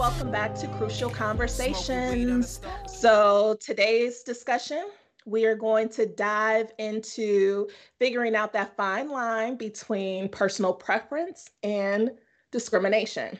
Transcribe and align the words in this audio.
welcome 0.00 0.30
back 0.30 0.54
to 0.54 0.66
Crucial 0.78 1.10
Conversations. 1.10 2.60
So, 2.86 3.56
today's 3.60 4.22
discussion, 4.22 4.86
we 5.30 5.46
are 5.46 5.54
going 5.54 5.88
to 5.90 6.06
dive 6.06 6.72
into 6.78 7.68
figuring 7.98 8.34
out 8.34 8.52
that 8.52 8.76
fine 8.76 9.08
line 9.08 9.56
between 9.56 10.28
personal 10.28 10.74
preference 10.74 11.48
and 11.62 12.10
discrimination. 12.50 13.38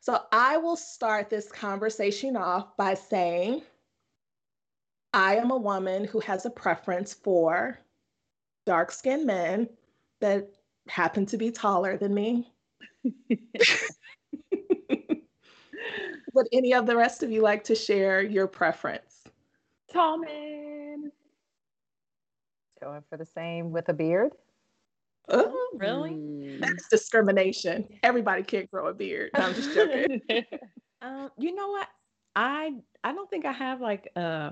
So, 0.00 0.20
I 0.32 0.58
will 0.58 0.76
start 0.76 1.30
this 1.30 1.50
conversation 1.50 2.36
off 2.36 2.76
by 2.76 2.94
saying 2.94 3.62
I 5.14 5.36
am 5.36 5.50
a 5.50 5.56
woman 5.56 6.04
who 6.04 6.20
has 6.20 6.44
a 6.44 6.50
preference 6.50 7.14
for 7.14 7.78
dark 8.66 8.90
skinned 8.90 9.26
men 9.26 9.68
that 10.20 10.48
happen 10.88 11.24
to 11.26 11.36
be 11.36 11.50
taller 11.50 11.96
than 11.96 12.14
me. 12.14 12.52
Would 16.34 16.48
any 16.52 16.72
of 16.74 16.86
the 16.86 16.96
rest 16.96 17.22
of 17.22 17.30
you 17.30 17.42
like 17.42 17.64
to 17.64 17.74
share 17.74 18.22
your 18.22 18.46
preference? 18.46 19.24
Tallman. 19.90 20.81
Going 22.82 23.02
for 23.08 23.16
the 23.16 23.24
same 23.24 23.70
with 23.70 23.88
a 23.90 23.92
beard. 23.92 24.32
Oh, 25.28 25.68
really? 25.76 26.10
Mm. 26.10 26.60
That's 26.60 26.88
discrimination. 26.88 27.86
Everybody 28.02 28.42
can't 28.42 28.68
grow 28.72 28.88
a 28.88 28.94
beard. 28.94 29.30
No, 29.34 29.44
I'm 29.44 29.54
just 29.54 29.72
joking. 29.72 30.20
um, 31.02 31.30
you 31.38 31.54
know 31.54 31.68
what? 31.68 31.86
I 32.34 32.74
I 33.04 33.12
don't 33.12 33.30
think 33.30 33.46
I 33.46 33.52
have 33.52 33.80
like 33.80 34.10
uh 34.16 34.50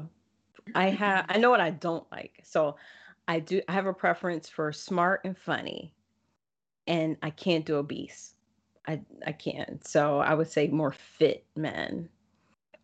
I 0.77 0.91
have 0.91 1.27
I 1.29 1.39
know 1.39 1.51
what 1.51 1.61
I 1.61 1.71
don't 1.71 2.07
like. 2.13 2.39
So 2.45 2.77
I 3.27 3.41
do 3.41 3.63
I 3.67 3.73
have 3.73 3.87
a 3.87 3.93
preference 3.93 4.49
for 4.49 4.71
smart 4.71 5.23
and 5.25 5.37
funny. 5.37 5.93
And 6.87 7.17
I 7.23 7.31
can't 7.31 7.67
do 7.67 7.77
obese. 7.77 8.35
I 8.87 9.01
I 9.27 9.33
can't. 9.33 9.85
So 9.85 10.21
I 10.21 10.35
would 10.35 10.49
say 10.49 10.69
more 10.69 10.93
fit 10.93 11.45
men. 11.57 12.09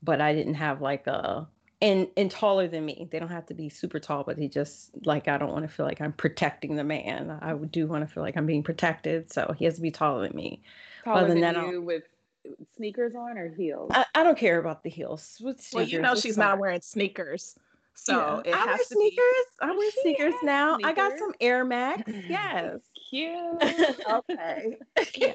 But 0.03 0.21
I 0.21 0.35
didn't 0.35 0.55
have 0.55 0.81
like 0.81 1.07
a 1.07 1.47
and 1.83 2.09
and 2.17 2.31
taller 2.31 2.69
than 2.69 2.85
me. 2.85 3.09
They 3.11 3.19
don't 3.19 3.29
have 3.29 3.47
to 3.47 3.55
be 3.55 3.69
super 3.69 4.01
tall, 4.01 4.25
but 4.25 4.39
he 4.39 4.49
just 4.49 4.91
like 5.05 5.29
I 5.29 5.39
don't 5.39 5.53
want 5.53 5.69
to 5.69 5.75
feel 5.75 5.87
like 5.87 6.01
I'm 6.01 6.13
protecting 6.13 6.77
the 6.77 6.85
man. 6.85 7.39
I 7.43 7.55
do 7.55 7.87
want 7.87 8.07
to 8.07 8.13
feel 8.13 8.23
like 8.23 8.37
I'm 8.37 8.47
being 8.47 8.63
protected, 8.63 9.33
so 9.33 9.55
he 9.59 9.65
has 9.67 9.77
to 9.77 9.83
be 9.83 9.91
taller 9.91 10.27
than 10.27 10.37
me. 10.37 10.63
Taller 11.05 11.29
than, 11.29 11.41
than 11.41 11.55
you 11.71 11.83
with 11.83 12.05
sneakers 12.77 13.15
on 13.15 13.39
or 13.39 13.49
heels? 13.55 13.91
I, 13.93 14.07
I 14.15 14.23
don't 14.23 14.39
care 14.39 14.59
about 14.59 14.83
the 14.83 14.91
heels. 14.91 15.41
well, 15.73 15.85
you 15.85 16.01
know 16.01 16.15
she's 16.15 16.39
not 16.39 16.59
wearing 16.59 16.81
sneakers. 16.81 17.57
So 17.95 18.43
yeah. 18.45 18.57
I 18.57 18.67
wear 18.67 18.79
sneakers. 18.85 19.17
Be... 19.17 19.67
I 19.67 19.71
wear 19.73 19.91
sneakers 20.03 20.35
now. 20.43 20.75
Sneakers. 20.75 20.91
I 20.91 20.95
got 20.95 21.19
some 21.19 21.33
Air 21.41 21.65
Max. 21.65 22.03
Yes. 22.29 22.81
Cute. 23.09 23.63
okay. 24.11 24.77
yeah. 25.15 25.35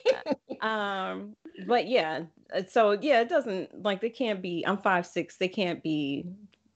Um, 0.61 1.35
but 1.67 1.87
yeah, 1.87 2.23
uh, 2.53 2.63
so 2.69 2.91
yeah, 2.91 3.21
it 3.21 3.29
doesn't 3.29 3.83
like 3.83 4.01
they 4.01 4.09
can't 4.09 4.41
be. 4.41 4.63
I'm 4.65 4.77
five 4.77 5.05
six. 5.05 5.37
They 5.37 5.47
can't 5.47 5.81
be 5.81 6.25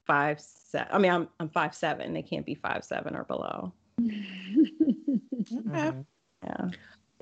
five 0.06 0.40
seven. 0.40 0.88
I 0.90 0.98
mean, 0.98 1.12
I'm 1.12 1.28
I'm 1.40 1.48
five 1.48 1.74
seven. 1.74 2.12
They 2.12 2.22
can't 2.22 2.46
be 2.46 2.54
five 2.54 2.84
seven 2.84 3.14
or 3.14 3.24
below. 3.24 3.72
okay. 4.00 5.92
Yeah. 6.44 6.68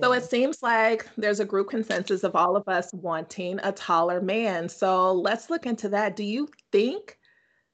So 0.01 0.11
it 0.11 0.25
seems 0.25 0.61
like 0.61 1.07
there's 1.15 1.39
a 1.39 1.45
group 1.45 1.69
consensus 1.69 2.23
of 2.23 2.35
all 2.35 2.57
of 2.57 2.67
us 2.67 2.93
wanting 2.93 3.59
a 3.63 3.71
taller 3.71 4.21
man. 4.21 4.67
So 4.67 5.13
let's 5.13 5.49
look 5.49 5.65
into 5.65 5.87
that. 5.89 6.17
Do 6.17 6.23
you 6.23 6.49
think 6.71 7.17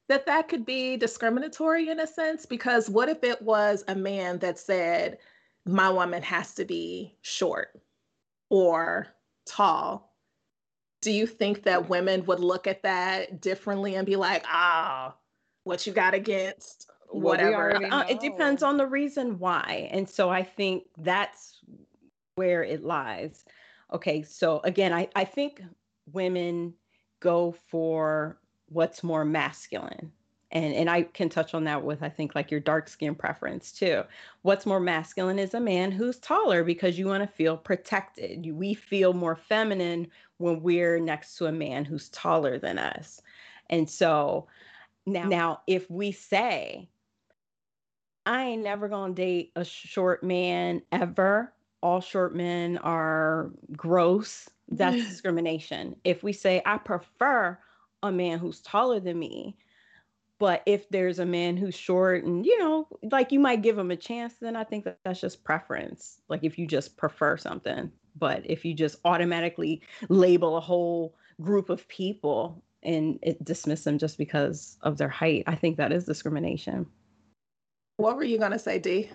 that 0.08 0.26
that 0.26 0.48
could 0.48 0.64
be 0.64 0.96
discriminatory 0.96 1.88
in 1.88 1.98
a 1.98 2.06
sense? 2.06 2.46
Because 2.46 2.88
what 2.88 3.08
if 3.08 3.24
it 3.24 3.42
was 3.42 3.82
a 3.88 3.94
man 3.96 4.38
that 4.38 4.58
said, 4.58 5.18
my 5.64 5.90
woman 5.90 6.22
has 6.22 6.54
to 6.54 6.64
be 6.64 7.16
short 7.22 7.80
or 8.50 9.08
tall? 9.46 10.14
Do 11.00 11.10
you 11.10 11.26
think 11.26 11.64
that 11.64 11.88
women 11.88 12.24
would 12.26 12.40
look 12.40 12.66
at 12.66 12.82
that 12.82 13.40
differently 13.40 13.96
and 13.96 14.06
be 14.06 14.16
like, 14.16 14.44
ah, 14.46 15.14
what 15.64 15.86
you 15.86 15.92
got 15.92 16.14
against 16.14 16.88
whatever? 17.08 17.76
Well, 17.80 17.94
uh, 17.94 18.04
it 18.08 18.20
depends 18.20 18.62
on 18.62 18.76
the 18.76 18.86
reason 18.86 19.38
why. 19.38 19.88
And 19.92 20.08
so 20.08 20.30
I 20.30 20.42
think 20.42 20.84
that's 20.98 21.60
where 22.36 22.62
it 22.62 22.84
lies. 22.84 23.44
Okay, 23.92 24.22
so 24.22 24.60
again, 24.64 24.92
I, 24.92 25.08
I 25.14 25.24
think 25.24 25.62
women 26.12 26.74
go 27.20 27.54
for 27.68 28.38
what's 28.66 29.02
more 29.02 29.24
masculine 29.24 30.12
and 30.52 30.74
and 30.74 30.88
I 30.88 31.02
can 31.02 31.28
touch 31.28 31.54
on 31.54 31.64
that 31.64 31.82
with 31.82 32.02
I 32.02 32.08
think 32.08 32.34
like 32.34 32.50
your 32.50 32.60
dark 32.60 32.88
skin 32.88 33.14
preference 33.14 33.72
too. 33.72 34.02
What's 34.42 34.66
more 34.66 34.80
masculine 34.80 35.38
is 35.38 35.54
a 35.54 35.60
man 35.60 35.90
who's 35.90 36.18
taller 36.18 36.62
because 36.62 36.98
you 36.98 37.06
want 37.06 37.22
to 37.22 37.36
feel 37.36 37.56
protected. 37.56 38.46
We 38.54 38.74
feel 38.74 39.14
more 39.14 39.34
feminine 39.34 40.08
when 40.36 40.62
we're 40.62 41.00
next 41.00 41.36
to 41.36 41.46
a 41.46 41.52
man 41.52 41.84
who's 41.84 42.10
taller 42.10 42.58
than 42.58 42.78
us. 42.78 43.22
And 43.70 43.88
so 43.88 44.46
now 45.06 45.24
now 45.28 45.60
if 45.66 45.90
we 45.90 46.12
say 46.12 46.88
I 48.26 48.44
ain't 48.44 48.62
never 48.62 48.88
going 48.88 49.14
to 49.14 49.22
date 49.22 49.52
a 49.56 49.64
short 49.64 50.22
man 50.22 50.82
ever, 50.92 51.52
all 51.82 52.00
short 52.00 52.36
men 52.36 52.78
are 52.78 53.50
gross, 53.76 54.48
that's 54.68 54.96
discrimination. 55.08 55.96
If 56.04 56.22
we 56.22 56.32
say 56.32 56.62
I 56.66 56.76
prefer 56.76 57.58
a 58.02 58.12
man 58.12 58.38
who's 58.38 58.60
taller 58.60 59.00
than 59.00 59.18
me, 59.18 59.56
but 60.42 60.60
if 60.66 60.88
there's 60.88 61.20
a 61.20 61.24
man 61.24 61.56
who's 61.56 61.76
short 61.76 62.24
and, 62.24 62.44
you 62.44 62.58
know, 62.58 62.88
like 63.12 63.30
you 63.30 63.38
might 63.38 63.62
give 63.62 63.78
him 63.78 63.92
a 63.92 63.96
chance, 63.96 64.34
then 64.40 64.56
I 64.56 64.64
think 64.64 64.84
that 64.84 64.98
that's 65.04 65.20
just 65.20 65.44
preference. 65.44 66.20
Like 66.28 66.42
if 66.42 66.58
you 66.58 66.66
just 66.66 66.96
prefer 66.96 67.36
something. 67.36 67.92
But 68.16 68.42
if 68.44 68.64
you 68.64 68.74
just 68.74 68.96
automatically 69.04 69.82
label 70.08 70.56
a 70.56 70.60
whole 70.60 71.14
group 71.40 71.70
of 71.70 71.86
people 71.86 72.60
and 72.82 73.20
it 73.22 73.44
dismiss 73.44 73.84
them 73.84 73.98
just 73.98 74.18
because 74.18 74.78
of 74.82 74.98
their 74.98 75.08
height, 75.08 75.44
I 75.46 75.54
think 75.54 75.76
that 75.76 75.92
is 75.92 76.06
discrimination. 76.06 76.86
What 77.98 78.16
were 78.16 78.24
you 78.24 78.40
going 78.40 78.50
to 78.50 78.58
say, 78.58 78.80
Dee? 78.80 79.12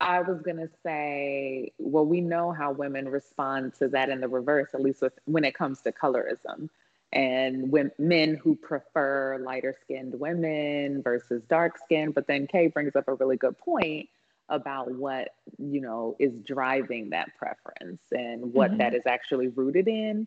I 0.00 0.22
was 0.22 0.42
going 0.42 0.56
to 0.56 0.70
say, 0.82 1.72
well, 1.78 2.04
we 2.04 2.20
know 2.20 2.50
how 2.50 2.72
women 2.72 3.08
respond 3.08 3.74
to 3.78 3.86
that 3.90 4.08
in 4.08 4.20
the 4.20 4.28
reverse, 4.28 4.70
at 4.74 4.82
least 4.82 5.02
with, 5.02 5.12
when 5.26 5.44
it 5.44 5.54
comes 5.54 5.82
to 5.82 5.92
colorism 5.92 6.68
and 7.16 7.72
men 7.98 8.38
who 8.42 8.54
prefer 8.56 9.38
lighter 9.42 9.74
skinned 9.80 10.12
women 10.20 11.02
versus 11.02 11.42
dark 11.48 11.78
skinned. 11.78 12.14
But 12.14 12.26
then 12.26 12.46
Kay 12.46 12.66
brings 12.66 12.94
up 12.94 13.08
a 13.08 13.14
really 13.14 13.38
good 13.38 13.56
point 13.56 14.10
about 14.50 14.92
what, 14.92 15.28
you 15.56 15.80
know, 15.80 16.14
is 16.18 16.32
driving 16.44 17.10
that 17.10 17.30
preference 17.38 18.02
and 18.12 18.52
what 18.52 18.70
mm-hmm. 18.70 18.78
that 18.78 18.94
is 18.94 19.02
actually 19.06 19.48
rooted 19.48 19.88
in. 19.88 20.26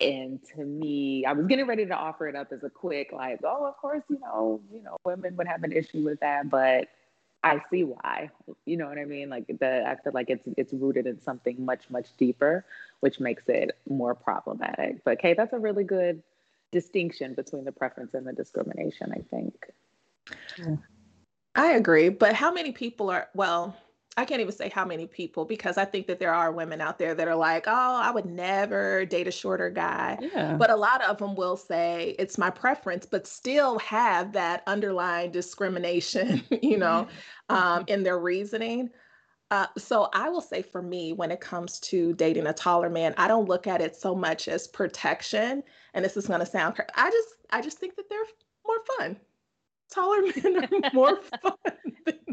And 0.00 0.38
to 0.54 0.64
me, 0.64 1.24
I 1.26 1.32
was 1.32 1.46
getting 1.46 1.66
ready 1.66 1.86
to 1.86 1.94
offer 1.94 2.28
it 2.28 2.36
up 2.36 2.52
as 2.52 2.62
a 2.62 2.70
quick, 2.70 3.10
like, 3.12 3.40
oh, 3.42 3.66
of 3.66 3.76
course, 3.76 4.04
you 4.08 4.20
know, 4.20 4.60
you 4.70 4.82
know, 4.82 4.96
women 5.04 5.36
would 5.36 5.48
have 5.48 5.64
an 5.64 5.72
issue 5.72 6.04
with 6.04 6.20
that, 6.20 6.48
but 6.48 6.86
I 7.46 7.62
see 7.70 7.84
why. 7.84 8.30
You 8.64 8.76
know 8.76 8.88
what 8.88 8.98
I 8.98 9.04
mean? 9.04 9.28
Like 9.30 9.46
the 9.46 9.86
I 9.86 9.96
feel 9.96 10.12
like 10.12 10.30
it's 10.30 10.46
it's 10.56 10.72
rooted 10.72 11.06
in 11.06 11.20
something 11.20 11.64
much 11.64 11.88
much 11.90 12.08
deeper, 12.16 12.64
which 13.00 13.20
makes 13.20 13.44
it 13.48 13.78
more 13.88 14.14
problematic. 14.14 15.04
But 15.04 15.18
Kay, 15.18 15.34
that's 15.34 15.52
a 15.52 15.58
really 15.58 15.84
good 15.84 16.22
distinction 16.72 17.34
between 17.34 17.64
the 17.64 17.72
preference 17.72 18.14
and 18.14 18.26
the 18.26 18.32
discrimination. 18.32 19.12
I 19.12 19.22
think. 19.30 19.70
I 21.54 21.72
agree, 21.72 22.08
but 22.10 22.34
how 22.34 22.52
many 22.52 22.72
people 22.72 23.10
are 23.10 23.28
well? 23.34 23.76
I 24.18 24.24
can't 24.24 24.40
even 24.40 24.54
say 24.54 24.70
how 24.70 24.86
many 24.86 25.06
people 25.06 25.44
because 25.44 25.76
I 25.76 25.84
think 25.84 26.06
that 26.06 26.18
there 26.18 26.32
are 26.32 26.50
women 26.50 26.80
out 26.80 26.98
there 26.98 27.14
that 27.14 27.28
are 27.28 27.36
like, 27.36 27.64
oh, 27.66 28.00
I 28.02 28.10
would 28.10 28.24
never 28.24 29.04
date 29.04 29.28
a 29.28 29.30
shorter 29.30 29.68
guy. 29.68 30.18
Yeah. 30.20 30.54
But 30.54 30.70
a 30.70 30.76
lot 30.76 31.04
of 31.04 31.18
them 31.18 31.34
will 31.34 31.56
say 31.56 32.16
it's 32.18 32.38
my 32.38 32.48
preference, 32.48 33.04
but 33.04 33.26
still 33.26 33.78
have 33.80 34.32
that 34.32 34.62
underlying 34.66 35.32
discrimination, 35.32 36.42
you 36.62 36.78
know, 36.78 37.08
um, 37.50 37.84
in 37.88 38.02
their 38.02 38.18
reasoning. 38.18 38.88
Uh, 39.50 39.66
so 39.76 40.08
I 40.14 40.30
will 40.30 40.40
say 40.40 40.62
for 40.62 40.80
me, 40.80 41.12
when 41.12 41.30
it 41.30 41.40
comes 41.40 41.78
to 41.80 42.14
dating 42.14 42.46
a 42.46 42.54
taller 42.54 42.90
man, 42.90 43.12
I 43.18 43.28
don't 43.28 43.48
look 43.48 43.66
at 43.66 43.82
it 43.82 43.94
so 43.94 44.14
much 44.14 44.48
as 44.48 44.66
protection. 44.66 45.62
And 45.92 46.04
this 46.04 46.16
is 46.16 46.26
going 46.26 46.40
to 46.40 46.46
sound, 46.46 46.80
I 46.94 47.10
just, 47.10 47.28
I 47.50 47.60
just 47.60 47.78
think 47.78 47.96
that 47.96 48.08
they're 48.08 48.18
more 48.66 48.78
fun 48.96 49.16
taller 49.90 50.22
men 50.22 50.64
are 50.64 50.90
more 50.92 51.16
fun. 51.16 51.54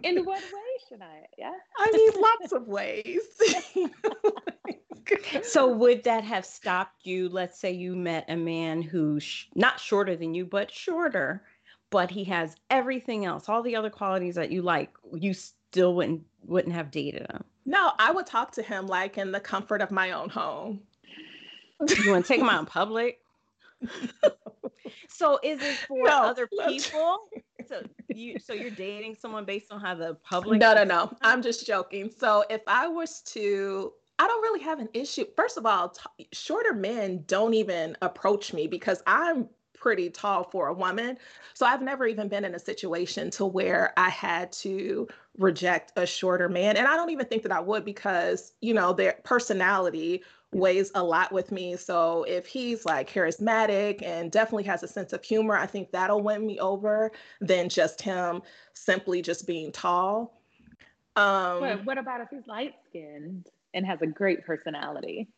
In 0.04 0.26
what 0.26 0.42
way 0.42 0.88
should 0.90 1.02
I? 1.02 1.26
Yeah. 1.38 1.54
I 1.78 1.92
mean, 1.92 2.22
lots 2.22 2.52
of 2.52 2.68
ways. 2.68 3.22
so, 5.44 5.68
would 5.68 6.04
that 6.04 6.24
have 6.24 6.46
stopped 6.46 7.06
you? 7.06 7.30
Let's 7.30 7.60
say 7.60 7.72
you 7.72 7.96
met 7.96 8.26
a 8.28 8.36
man 8.36 8.82
who's 8.82 9.24
sh- 9.24 9.46
not 9.56 9.80
shorter 9.80 10.16
than 10.16 10.34
you, 10.34 10.46
but 10.46 10.72
shorter, 10.72 11.44
but 11.90 12.12
he 12.12 12.24
has 12.26 12.56
everything 12.70 13.26
else, 13.26 13.48
all 13.48 13.64
the 13.64 13.76
other 13.76 13.90
qualities 13.90 14.36
that 14.36 14.52
you 14.52 14.62
like, 14.62 14.92
you 15.14 15.34
still 15.34 15.96
wouldn't 15.96 16.24
wouldn't 16.46 16.76
have 16.76 16.92
dated 16.92 17.28
him. 17.32 17.44
No, 17.66 17.92
I 17.98 18.12
would 18.12 18.26
talk 18.26 18.52
to 18.54 18.62
him 18.62 18.88
like 18.88 19.18
in 19.18 19.32
the 19.32 19.40
comfort 19.40 19.82
of 19.82 19.92
my 19.92 20.12
own 20.12 20.30
home. 20.30 20.82
You 21.88 22.12
want 22.12 22.26
to 22.26 22.28
take 22.28 22.42
him 22.42 22.50
out 22.50 22.60
in 22.60 22.66
public? 22.66 23.20
so 25.08 25.40
is 25.44 25.62
it 25.62 25.78
for 25.88 26.08
no, 26.08 26.24
other 26.24 26.48
people? 26.48 27.20
So 27.68 27.82
you 28.14 28.40
so 28.40 28.52
you're 28.52 28.72
dating 28.72 29.16
someone 29.16 29.46
based 29.46 29.72
on 29.72 29.80
how 29.80 29.96
the 29.96 30.16
public 30.16 30.60
No, 30.60 30.74
no, 30.74 30.84
no. 30.84 31.16
I'm 31.22 31.42
just 31.42 31.66
joking. 31.66 32.10
So 32.10 32.44
if 32.50 32.62
I 32.68 32.88
was 32.90 33.22
to 33.28 33.94
I 34.20 34.28
don't 34.28 34.42
really 34.42 34.62
have 34.64 34.80
an 34.80 34.90
issue. 34.94 35.26
First 35.36 35.58
of 35.58 35.66
all, 35.66 35.90
t- 35.90 36.28
shorter 36.34 36.74
men 36.74 37.24
don't 37.26 37.54
even 37.54 37.96
approach 38.02 38.54
me 38.54 38.68
because 38.68 39.02
I'm 39.08 39.48
pretty 39.84 40.10
tall 40.10 40.46
for 40.46 40.68
a 40.68 40.74
woman. 40.74 41.18
So 41.54 41.66
I've 41.66 41.82
never 41.82 42.06
even 42.06 42.30
been 42.30 42.46
in 42.46 42.56
a 42.56 42.60
situation 42.60 43.30
to 43.32 43.46
where 43.46 43.92
I 43.98 44.10
had 44.10 44.52
to 44.54 45.08
reject 45.38 45.92
a 45.98 46.06
shorter 46.06 46.48
man. 46.48 46.78
And 46.78 46.88
I 46.88 46.96
don't 46.96 47.10
even 47.10 47.26
think 47.26 47.44
that 47.44 47.52
I 47.52 47.60
would 47.60 47.84
because, 47.84 48.54
you 48.62 48.74
know, 48.74 48.94
their 48.94 49.20
personality 49.24 50.24
weighs 50.54 50.92
a 50.96 51.04
lot 51.04 51.32
with 51.32 51.52
me. 51.52 51.76
So 51.76 52.24
if 52.24 52.46
he's 52.46 52.86
like 52.86 53.12
charismatic 53.12 54.02
and 54.04 54.32
definitely 54.32 54.64
has 54.64 54.84
a 54.84 54.88
sense 54.88 55.14
of 55.14 55.24
humor, 55.24 55.56
I 55.56 55.66
think 55.66 55.92
that'll 55.92 56.22
win 56.22 56.46
me 56.46 56.60
over 56.60 57.12
than 57.42 57.70
just 57.70 58.02
him 58.02 58.42
simply 58.74 59.22
just 59.22 59.48
being 59.48 59.72
tall. 59.72 60.42
Um, 61.16 61.60
what, 61.62 61.86
what 61.86 61.98
about 61.98 62.22
if 62.22 62.30
he's 62.30 62.48
light 62.48 62.76
skinned 62.90 63.48
and 63.74 63.86
has 63.86 64.02
a 64.02 64.08
great 64.08 64.46
personality? 64.46 65.30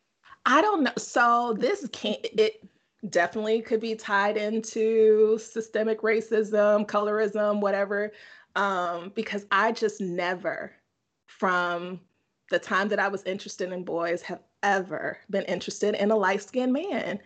I 0.45 0.61
don't 0.61 0.83
know. 0.83 0.91
So 0.97 1.55
this 1.59 1.87
can't 1.91 2.19
it 2.23 2.63
definitely 3.09 3.61
could 3.61 3.81
be 3.81 3.95
tied 3.95 4.37
into 4.37 5.37
systemic 5.37 6.01
racism, 6.01 6.85
colorism, 6.85 7.61
whatever. 7.61 8.11
Um, 8.55 9.11
because 9.15 9.45
I 9.51 9.73
just 9.73 9.99
never, 9.99 10.71
from 11.27 11.99
the 12.49 12.59
time 12.59 12.87
that 12.89 12.99
I 12.99 13.07
was 13.07 13.23
interested 13.23 13.71
in 13.71 13.83
boys, 13.83 14.21
have 14.21 14.39
ever 14.65 15.17
been 15.29 15.43
interested 15.43 15.95
in 15.95 16.11
a 16.11 16.15
light 16.15 16.41
skinned 16.41 16.73
man. 16.73 17.19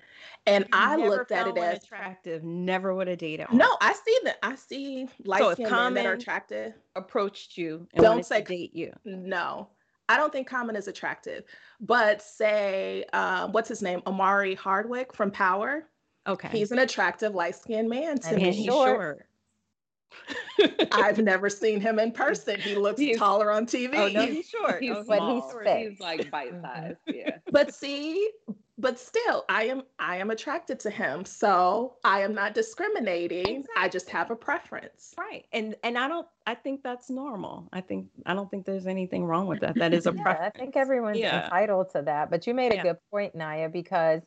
And 0.46 0.64
you 0.66 0.70
I 0.74 0.96
looked 0.96 1.32
at 1.32 1.48
it 1.48 1.58
as 1.58 1.84
attractive. 1.84 2.44
Never 2.44 2.94
would 2.94 3.08
have 3.08 3.18
dated. 3.18 3.48
No, 3.52 3.78
I 3.82 3.94
see 3.94 4.18
that. 4.24 4.38
I 4.44 4.56
see 4.56 5.08
light 5.26 5.54
skinned 5.54 5.70
men 5.70 5.94
that 5.96 6.06
are 6.06 6.14
attractive. 6.14 6.74
Approached 6.96 7.58
you 7.58 7.88
and 7.94 8.04
don't 8.04 8.26
say 8.26 8.42
date 8.42 8.76
you. 8.76 8.94
No, 9.06 9.70
I 10.08 10.18
don't 10.18 10.32
think 10.32 10.48
Common 10.48 10.76
is 10.76 10.88
attractive, 10.88 11.44
but 11.80 12.22
say, 12.22 13.06
uh, 13.14 13.48
what's 13.50 13.70
his 13.70 13.82
name? 13.82 14.02
Omari 14.08 14.56
Hardwick 14.56 15.14
from 15.14 15.30
Power. 15.30 15.86
Okay. 16.28 16.50
He's 16.52 16.72
an 16.72 16.80
attractive 16.80 17.36
light 17.36 17.56
skinned 17.56 17.90
man 17.90 18.18
to 18.20 18.30
and 18.30 18.38
me. 18.38 18.52
He's 18.52 18.66
short. 18.66 19.26
I've 20.92 21.20
never 21.24 21.50
seen 21.50 21.80
him 21.82 22.00
in 22.00 22.12
person. 22.12 22.60
He 22.60 22.76
looks 22.76 23.00
he's, 23.00 23.18
taller 23.18 23.52
on 23.52 23.66
TV. 23.66 23.96
Oh 23.96 24.08
no, 24.08 24.26
he's 24.26 24.50
short. 24.50 24.82
He's 24.82 24.92
oh, 24.92 25.04
small. 25.04 25.54
He's, 25.66 25.90
he's 25.90 26.00
like 26.00 26.30
bite 26.32 26.54
mm-hmm. 26.54 26.62
sized. 26.62 26.98
Yeah. 27.08 27.38
But 27.52 27.74
see, 27.74 28.30
but 28.80 28.98
still 28.98 29.44
i 29.50 29.64
am 29.64 29.84
i 30.00 30.16
am 30.16 30.32
attracted 30.32 30.80
to 30.80 30.90
him 30.90 31.26
so 31.26 31.96
i 32.04 32.22
am 32.22 32.34
not 32.34 32.54
discriminating 32.54 33.58
exactly. 33.58 33.74
i 33.78 33.90
just 33.90 34.10
have 34.10 34.32
a 34.32 34.36
preference 34.36 35.14
right 35.18 35.46
and 35.52 35.76
and 35.84 35.98
i 35.98 36.08
don't 36.08 36.28
i 36.48 36.56
think 36.56 36.82
that's 36.82 37.10
normal 37.10 37.68
i 37.74 37.82
think 37.82 38.08
i 38.26 38.34
don't 38.34 38.50
think 38.50 38.66
there's 38.66 38.88
anything 38.88 39.26
wrong 39.26 39.48
with 39.48 39.60
that 39.60 39.76
that 39.76 39.94
is 39.94 40.08
a 40.08 40.14
yeah, 40.16 40.24
preference 40.24 40.56
i 40.56 40.60
think 40.60 40.78
everyone's 40.78 41.20
yeah. 41.20 41.44
entitled 41.44 41.90
to 41.92 42.02
that 42.02 42.32
but 42.32 42.48
you 42.48 42.54
made 42.54 42.72
a 42.72 42.76
yeah. 42.76 42.84
good 42.84 42.98
point 43.12 43.36
naya 43.36 43.68
because 43.68 44.22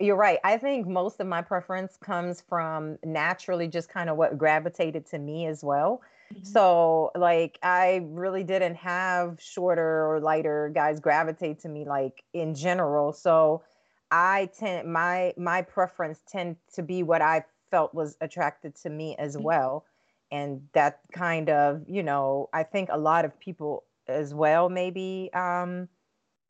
you're 0.00 0.16
right 0.16 0.38
i 0.44 0.56
think 0.56 0.86
most 0.86 1.20
of 1.20 1.26
my 1.26 1.40
preference 1.40 1.96
comes 1.96 2.42
from 2.48 2.98
naturally 3.04 3.66
just 3.68 3.88
kind 3.88 4.10
of 4.10 4.16
what 4.16 4.36
gravitated 4.36 5.06
to 5.06 5.18
me 5.18 5.46
as 5.46 5.64
well 5.64 6.02
mm-hmm. 6.32 6.44
so 6.44 7.10
like 7.16 7.58
i 7.62 8.00
really 8.10 8.44
didn't 8.44 8.74
have 8.74 9.40
shorter 9.40 10.06
or 10.06 10.20
lighter 10.20 10.70
guys 10.74 11.00
gravitate 11.00 11.60
to 11.60 11.68
me 11.68 11.84
like 11.84 12.22
in 12.34 12.54
general 12.54 13.12
so 13.12 13.62
I 14.10 14.50
tend 14.58 14.92
my 14.92 15.34
my 15.36 15.62
preference 15.62 16.20
tend 16.26 16.56
to 16.74 16.82
be 16.82 17.02
what 17.02 17.22
I 17.22 17.44
felt 17.70 17.94
was 17.94 18.16
attracted 18.20 18.74
to 18.76 18.90
me 18.90 19.16
as 19.16 19.36
mm-hmm. 19.36 19.44
well. 19.44 19.84
And 20.32 20.62
that 20.74 21.00
kind 21.12 21.50
of, 21.50 21.82
you 21.88 22.02
know, 22.02 22.48
I 22.52 22.62
think 22.62 22.88
a 22.92 22.98
lot 22.98 23.24
of 23.24 23.38
people 23.40 23.84
as 24.06 24.34
well 24.34 24.68
maybe 24.68 25.30
um, 25.34 25.88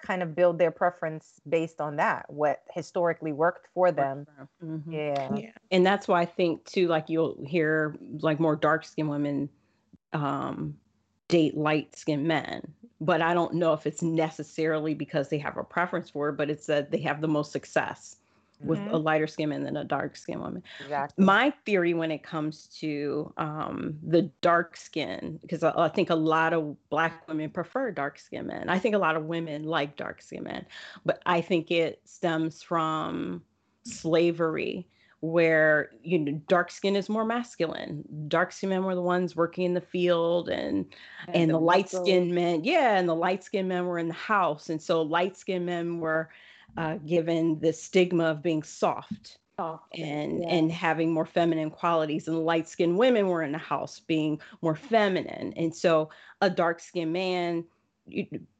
kind 0.02 0.22
of 0.22 0.34
build 0.34 0.58
their 0.58 0.70
preference 0.70 1.40
based 1.48 1.80
on 1.80 1.96
that, 1.96 2.26
what 2.28 2.62
historically 2.72 3.32
worked 3.32 3.68
for 3.74 3.92
them. 3.92 4.26
Mm-hmm. 4.64 4.92
Yeah. 4.92 5.34
yeah. 5.34 5.50
And 5.70 5.84
that's 5.84 6.08
why 6.08 6.22
I 6.22 6.26
think 6.26 6.64
too, 6.64 6.88
like 6.88 7.08
you'll 7.08 7.36
hear 7.46 7.96
like 8.20 8.40
more 8.40 8.56
dark 8.56 8.84
skinned 8.84 9.08
women 9.08 9.48
um, 10.12 10.76
date 11.28 11.56
light 11.56 11.96
skinned 11.96 12.26
men 12.26 12.74
but 13.00 13.22
I 13.22 13.32
don't 13.32 13.54
know 13.54 13.72
if 13.72 13.86
it's 13.86 14.02
necessarily 14.02 14.94
because 14.94 15.28
they 15.28 15.38
have 15.38 15.56
a 15.56 15.64
preference 15.64 16.10
for 16.10 16.28
it, 16.28 16.36
but 16.36 16.50
it's 16.50 16.66
that 16.66 16.90
they 16.90 16.98
have 16.98 17.20
the 17.20 17.28
most 17.28 17.50
success 17.50 18.16
with 18.62 18.78
mm-hmm. 18.78 18.94
a 18.94 18.98
lighter 18.98 19.26
skin 19.26 19.48
man 19.48 19.64
than 19.64 19.76
a 19.76 19.84
dark 19.84 20.16
skin 20.16 20.40
woman. 20.40 20.62
Exactly. 20.80 21.24
My 21.24 21.50
theory 21.64 21.94
when 21.94 22.10
it 22.10 22.22
comes 22.22 22.66
to 22.80 23.32
um, 23.36 23.98
the 24.02 24.22
dark 24.42 24.76
skin, 24.76 25.38
because 25.40 25.62
I, 25.62 25.72
I, 25.76 25.88
think 25.88 26.10
a 26.10 26.14
lot 26.14 26.52
of 26.52 26.76
black 26.90 27.26
women 27.26 27.50
prefer 27.50 27.90
dark 27.90 28.18
skin 28.18 28.46
men. 28.46 28.68
I 28.68 28.78
think 28.78 28.94
a 28.94 28.98
lot 28.98 29.16
of 29.16 29.24
women 29.24 29.64
like 29.64 29.96
dark 29.96 30.20
skin 30.22 30.44
men, 30.44 30.66
but 31.04 31.22
I 31.26 31.40
think 31.40 31.70
it 31.70 32.00
stems 32.04 32.62
from 32.62 33.42
slavery 33.84 34.86
where 35.20 35.90
you 36.02 36.18
know 36.18 36.32
dark 36.48 36.70
skin 36.70 36.96
is 36.96 37.10
more 37.10 37.26
masculine 37.26 38.02
dark 38.26 38.52
skin 38.52 38.70
men 38.70 38.84
were 38.84 38.94
the 38.94 39.02
ones 39.02 39.36
working 39.36 39.66
in 39.66 39.74
the 39.74 39.80
field 39.80 40.48
and 40.48 40.86
and, 41.26 41.36
and 41.36 41.50
the, 41.50 41.54
the 41.54 41.60
light 41.60 41.90
skinned 41.90 42.34
men 42.34 42.64
yeah 42.64 42.96
and 42.96 43.06
the 43.06 43.14
light 43.14 43.44
skinned 43.44 43.68
men 43.68 43.84
were 43.84 43.98
in 43.98 44.08
the 44.08 44.14
house 44.14 44.70
and 44.70 44.80
so 44.80 45.02
light 45.02 45.36
skinned 45.36 45.66
men 45.66 46.00
were 46.00 46.30
uh, 46.76 46.96
given 47.06 47.58
the 47.60 47.72
stigma 47.72 48.24
of 48.24 48.42
being 48.42 48.62
soft 48.62 49.38
and 49.94 50.40
yeah. 50.40 50.48
and 50.48 50.72
having 50.72 51.12
more 51.12 51.26
feminine 51.26 51.70
qualities 51.70 52.28
and 52.28 52.46
light 52.46 52.66
skinned 52.66 52.96
women 52.96 53.28
were 53.28 53.42
in 53.42 53.52
the 53.52 53.58
house 53.58 54.00
being 54.00 54.40
more 54.62 54.74
feminine 54.74 55.52
and 55.54 55.74
so 55.74 56.08
a 56.40 56.48
dark 56.48 56.80
skinned 56.80 57.12
man 57.12 57.62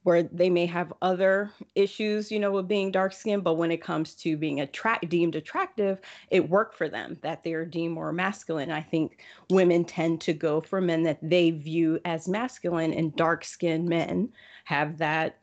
where 0.02 0.22
they 0.22 0.48
may 0.48 0.66
have 0.66 0.92
other 1.02 1.50
issues, 1.74 2.30
you 2.30 2.38
know, 2.38 2.50
with 2.50 2.68
being 2.68 2.90
dark 2.90 3.12
skinned, 3.12 3.44
but 3.44 3.54
when 3.54 3.70
it 3.70 3.82
comes 3.82 4.14
to 4.14 4.36
being 4.36 4.60
attract 4.60 5.08
deemed 5.08 5.34
attractive, 5.34 6.00
it 6.30 6.48
worked 6.48 6.74
for 6.74 6.88
them 6.88 7.18
that 7.22 7.44
they're 7.44 7.66
deemed 7.66 7.94
more 7.94 8.12
masculine. 8.12 8.70
I 8.70 8.82
think 8.82 9.22
women 9.50 9.84
tend 9.84 10.20
to 10.22 10.32
go 10.32 10.60
for 10.60 10.80
men 10.80 11.02
that 11.04 11.18
they 11.22 11.50
view 11.50 12.00
as 12.04 12.28
masculine, 12.28 12.92
and 12.92 13.14
dark 13.14 13.44
skinned 13.44 13.88
men 13.88 14.30
have 14.64 14.98
that 14.98 15.38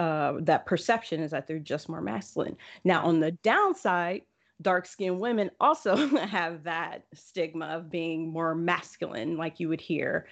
uh, 0.00 0.38
that 0.40 0.64
perception 0.64 1.20
is 1.20 1.30
that 1.30 1.46
they're 1.46 1.58
just 1.58 1.86
more 1.86 2.00
masculine. 2.00 2.56
Now, 2.84 3.04
on 3.04 3.20
the 3.20 3.32
downside, 3.32 4.22
dark 4.62 4.86
skinned 4.86 5.20
women 5.20 5.50
also 5.60 5.94
have 6.26 6.64
that 6.64 7.04
stigma 7.12 7.66
of 7.66 7.90
being 7.90 8.32
more 8.32 8.54
masculine, 8.54 9.36
like 9.36 9.60
you 9.60 9.68
would 9.68 9.80
hear 9.80 10.26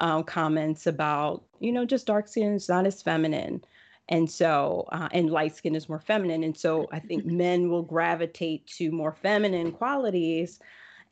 um, 0.00 0.24
comments 0.24 0.88
about, 0.88 1.44
you 1.60 1.70
know, 1.70 1.84
just 1.84 2.04
dark 2.04 2.26
skin 2.26 2.54
is 2.54 2.68
not 2.68 2.84
as 2.84 3.00
feminine. 3.00 3.62
And 4.08 4.28
so, 4.28 4.88
uh, 4.90 5.08
and 5.12 5.30
light 5.30 5.54
skin 5.54 5.76
is 5.76 5.88
more 5.88 6.00
feminine. 6.00 6.42
And 6.42 6.56
so 6.56 6.88
I 6.90 6.98
think 6.98 7.24
men 7.44 7.70
will 7.70 7.84
gravitate 7.84 8.66
to 8.78 8.90
more 8.90 9.12
feminine 9.12 9.70
qualities, 9.70 10.58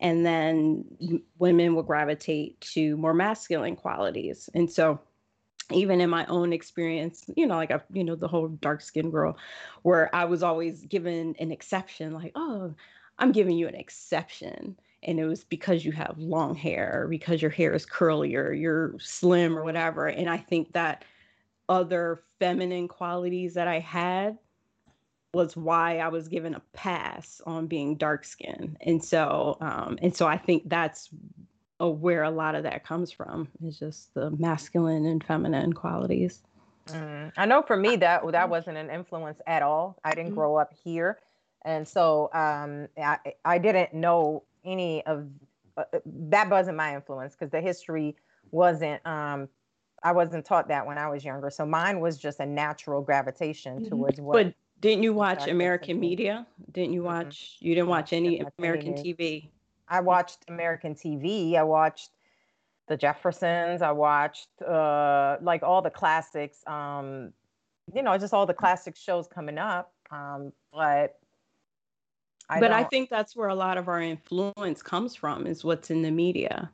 and 0.01 0.27
then 0.27 0.85
women 1.39 1.77
will 1.77 1.85
gravitate 1.85 2.61
to 2.73 2.97
more 2.97 3.15
masculine 3.15 3.77
qualities. 3.77 4.51
And 4.53 4.69
so, 4.69 4.99
even 5.73 6.01
in 6.01 6.11
my 6.11 6.27
own 6.27 6.53
experience, 6.53 7.25
you 7.37 7.47
know, 7.47 7.57
like 7.57 7.71
I, 7.71 7.81
you 7.93 8.05
know, 8.05 8.15
the 8.15 8.29
whole 8.29 8.49
dark 8.49 8.81
skin 8.81 9.11
girl, 9.11 9.37
where 9.83 10.15
I 10.15 10.25
was 10.25 10.43
always 10.43 10.83
given 10.83 11.35
an 11.39 11.53
exception, 11.53 12.15
like, 12.15 12.33
oh, 12.35 12.75
I'm 13.19 13.33
giving 13.33 13.57
you 13.57 13.69
an 13.69 13.75
exception. 13.75 14.77
And 15.03 15.19
it 15.19 15.25
was 15.25 15.45
because 15.45 15.85
you 15.85 15.93
have 15.93 16.19
long 16.19 16.55
hair 16.55 17.07
because 17.09 17.41
your 17.41 17.51
hair 17.51 17.73
is 17.75 17.87
curly 17.87 18.35
or 18.37 18.53
you're 18.53 18.99
slim 18.99 19.57
or 19.57 19.65
whatever. 19.65 20.07
And 20.07 20.29
i 20.29 20.37
think 20.37 20.73
that 20.73 21.05
other 21.71 22.25
feminine 22.41 22.89
qualities 22.89 23.55
that 23.55 23.69
i 23.69 23.79
had 23.79 24.37
was 25.33 25.57
why 25.57 25.99
i 25.99 26.09
was 26.09 26.27
given 26.27 26.55
a 26.55 26.63
pass 26.73 27.41
on 27.47 27.69
being 27.69 27.97
dark 27.97 28.25
skinned 28.25 28.77
and 28.81 29.03
so 29.03 29.57
um, 29.61 29.97
and 30.03 30.15
so 30.15 30.27
i 30.27 30.37
think 30.37 30.69
that's 30.69 31.09
where 31.89 32.25
a 32.25 32.31
lot 32.31 32.55
of 32.55 32.63
that 32.63 32.85
comes 32.85 33.11
from 33.11 33.49
is 33.65 33.79
just 33.79 34.13
the 34.15 34.31
masculine 34.33 35.07
and 35.07 35.25
feminine 35.25 35.73
qualities 35.73 36.43
mm. 36.89 37.33
i 37.37 37.47
know 37.47 37.63
for 37.63 37.77
me 37.77 37.97
that 37.97 38.23
that 38.33 38.49
wasn't 38.49 38.77
an 38.77 38.91
influence 38.91 39.41
at 39.47 39.63
all 39.63 39.99
i 40.05 40.11
didn't 40.11 40.27
mm-hmm. 40.27 40.35
grow 40.35 40.57
up 40.57 40.73
here 40.85 41.19
and 41.65 41.87
so 41.87 42.31
um, 42.33 42.89
I, 42.97 43.19
I 43.45 43.59
didn't 43.59 43.93
know 43.93 44.45
any 44.65 45.05
of 45.07 45.27
uh, 45.77 45.85
uh, 45.93 45.99
that 46.07 46.49
wasn't 46.49 46.77
my 46.77 46.95
influence 46.95 47.35
because 47.35 47.51
the 47.51 47.61
history 47.61 48.17
wasn't 48.51 49.05
um 49.07 49.49
I 50.03 50.13
wasn't 50.13 50.47
taught 50.47 50.69
that 50.69 50.87
when 50.87 50.97
I 50.97 51.09
was 51.09 51.25
younger. 51.25 51.51
So 51.51 51.67
mine 51.67 52.01
was 52.01 52.17
just 52.17 52.41
a 52.41 52.47
natural 52.47 53.03
gravitation 53.03 53.81
mm-hmm. 53.81 53.89
towards 53.89 54.21
what 54.21 54.33
But 54.33 54.55
didn't 54.81 55.03
you 55.03 55.13
watch 55.13 55.47
American 55.47 56.01
media? 56.01 56.47
Didn't 56.73 56.95
you 56.95 57.03
watch 57.03 57.57
mm-hmm. 57.57 57.67
you 57.67 57.75
didn't 57.75 57.89
watch 57.89 58.13
any 58.13 58.43
American 58.59 58.95
TV? 58.95 59.51
I 59.91 60.01
watched 60.01 60.45
American 60.49 60.95
TV. 60.95 61.57
I 61.57 61.65
watched 61.65 62.11
the 62.89 62.97
Jeffersons. 62.97 63.83
I 63.83 63.91
watched 63.91 64.49
uh, 64.63 65.37
like 65.43 65.63
all 65.63 65.83
the 65.83 65.91
classics. 65.91 66.59
Um, 66.67 67.33
you 67.93 68.03
know, 68.03 68.17
just 68.17 68.33
all 68.33 68.47
the 68.47 68.55
classic 68.55 68.97
shows 68.97 69.27
coming 69.27 69.59
up. 69.59 69.93
Um, 70.11 70.53
but 70.73 71.19
I 72.49 72.61
but 72.61 72.73
I 72.73 72.85
think 72.85 73.11
that's 73.11 73.37
where 73.37 73.49
a 73.49 73.55
lot 73.55 73.79
of 73.79 73.89
our 73.89 74.01
influence 74.01 74.83
comes 74.83 75.15
from 75.15 75.47
is 75.47 75.65
what's 75.65 75.91
in 75.91 76.03
the 76.03 76.11
media. 76.11 76.71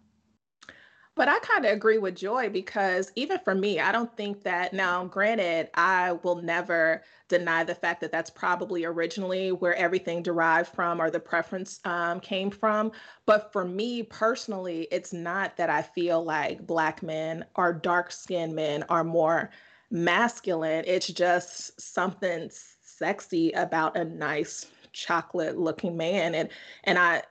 But 1.17 1.29
I 1.29 1.39
kind 1.39 1.65
of 1.65 1.73
agree 1.73 1.97
with 1.97 2.15
Joy 2.15 2.51
because 2.51 3.11
even 3.17 3.39
for 3.39 3.55
me, 3.55 3.81
I 3.81 3.91
don't 3.91 4.15
think 4.19 4.43
that 4.43 4.75
now, 4.75 5.07
granted, 5.07 5.71
I 5.73 6.13
will 6.13 6.43
never 6.43 7.03
deny 7.29 7.65
the 7.65 7.75
fact 7.75 8.03
that 8.03 8.13
that's 8.13 8.29
probably 8.29 8.85
originally 8.85 9.51
where 9.51 9.75
everything 9.77 10.23
derived 10.23 10.75
from 10.75 11.01
or 11.01 11.11
the 11.11 11.19
preference 11.19 11.81
um, 11.87 12.21
came 12.21 12.51
from. 12.51 12.93
But 13.25 13.51
for 13.51 13.65
me 13.65 14.03
personally, 14.03 14.89
it's 14.91 15.15
not 15.15 15.57
that 15.57 15.71
I 15.71 15.81
feel 15.81 16.23
like 16.23 16.67
Black 16.67 17.03
men 17.03 17.47
or 17.55 17.73
dark 17.73 18.13
skinned 18.13 18.55
men 18.55 18.85
are 18.91 19.03
more 19.03 19.51
masculine. 19.91 20.85
It's 20.87 21.09
just 21.09 21.81
something 21.81 22.51
sexy 22.83 23.53
about 23.53 23.97
a 23.97 24.05
nice 24.05 24.67
chocolate 24.93 25.57
looking 25.59 25.97
man. 25.97 26.35
And, 26.35 26.51
and 26.85 26.99
I, 26.99 27.23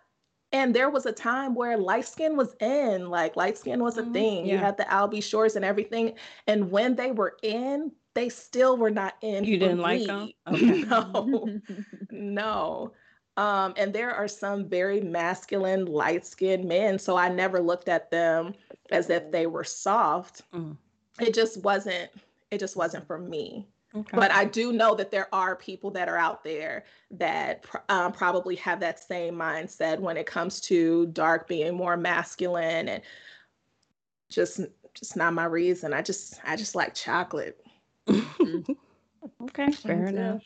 and 0.55 0.73
there 0.73 0.89
was 0.89 1.05
a 1.05 1.11
time 1.11 1.53
where 1.53 1.77
light 1.77 2.05
skin 2.05 2.37
was 2.37 2.55
in, 2.61 3.09
like 3.09 3.35
light 3.35 3.57
skin 3.57 3.83
was 3.83 3.97
a 3.97 4.03
mm-hmm. 4.03 4.13
thing. 4.13 4.45
Yeah. 4.45 4.53
You 4.53 4.57
had 4.59 4.77
the 4.77 4.89
Al 4.89 5.09
B. 5.09 5.19
Sures 5.19 5.57
and 5.57 5.65
everything. 5.65 6.13
And 6.47 6.71
when 6.71 6.95
they 6.95 7.11
were 7.11 7.35
in, 7.43 7.91
they 8.13 8.29
still 8.29 8.77
were 8.77 8.89
not 8.89 9.15
in. 9.21 9.43
You 9.43 9.59
didn't 9.59 9.79
me. 9.79 9.83
like 9.83 10.05
them? 10.07 10.31
Okay. 10.47 10.83
no, 10.83 11.59
no. 12.09 12.93
Um, 13.35 13.73
and 13.75 13.91
there 13.91 14.13
are 14.13 14.29
some 14.29 14.69
very 14.69 15.01
masculine, 15.01 15.87
light 15.87 16.25
skinned 16.25 16.63
men. 16.63 16.99
So 16.99 17.17
I 17.17 17.27
never 17.27 17.59
looked 17.59 17.89
at 17.89 18.09
them 18.09 18.53
as 18.91 19.09
if 19.09 19.29
they 19.33 19.47
were 19.47 19.65
soft. 19.65 20.43
Mm. 20.53 20.77
It 21.19 21.33
just 21.33 21.61
wasn't, 21.63 22.09
it 22.49 22.61
just 22.61 22.77
wasn't 22.77 23.05
for 23.05 23.19
me. 23.19 23.67
Okay. 23.95 24.17
But 24.17 24.31
I 24.31 24.43
do 24.43 24.73
know 24.73 24.93
that 24.95 25.11
there 25.11 25.33
are 25.33 25.55
people 25.55 25.89
that 25.91 26.09
are 26.09 26.17
out 26.17 26.43
there 26.43 26.83
that 27.11 27.65
um, 27.87 28.11
probably 28.11 28.55
have 28.57 28.81
that 28.81 28.99
same 28.99 29.35
mindset 29.35 29.99
when 29.99 30.17
it 30.17 30.25
comes 30.25 30.59
to 30.61 31.05
dark 31.07 31.47
being 31.47 31.75
more 31.75 31.95
masculine 31.95 32.89
and 32.89 33.01
just 34.29 34.59
just 34.93 35.15
not 35.15 35.33
my 35.33 35.45
reason. 35.45 35.93
I 35.93 36.01
just 36.01 36.39
I 36.43 36.55
just 36.55 36.75
like 36.75 36.93
chocolate. 36.93 37.63
okay, 38.09 39.71
fair 39.71 40.07
enough. 40.07 40.43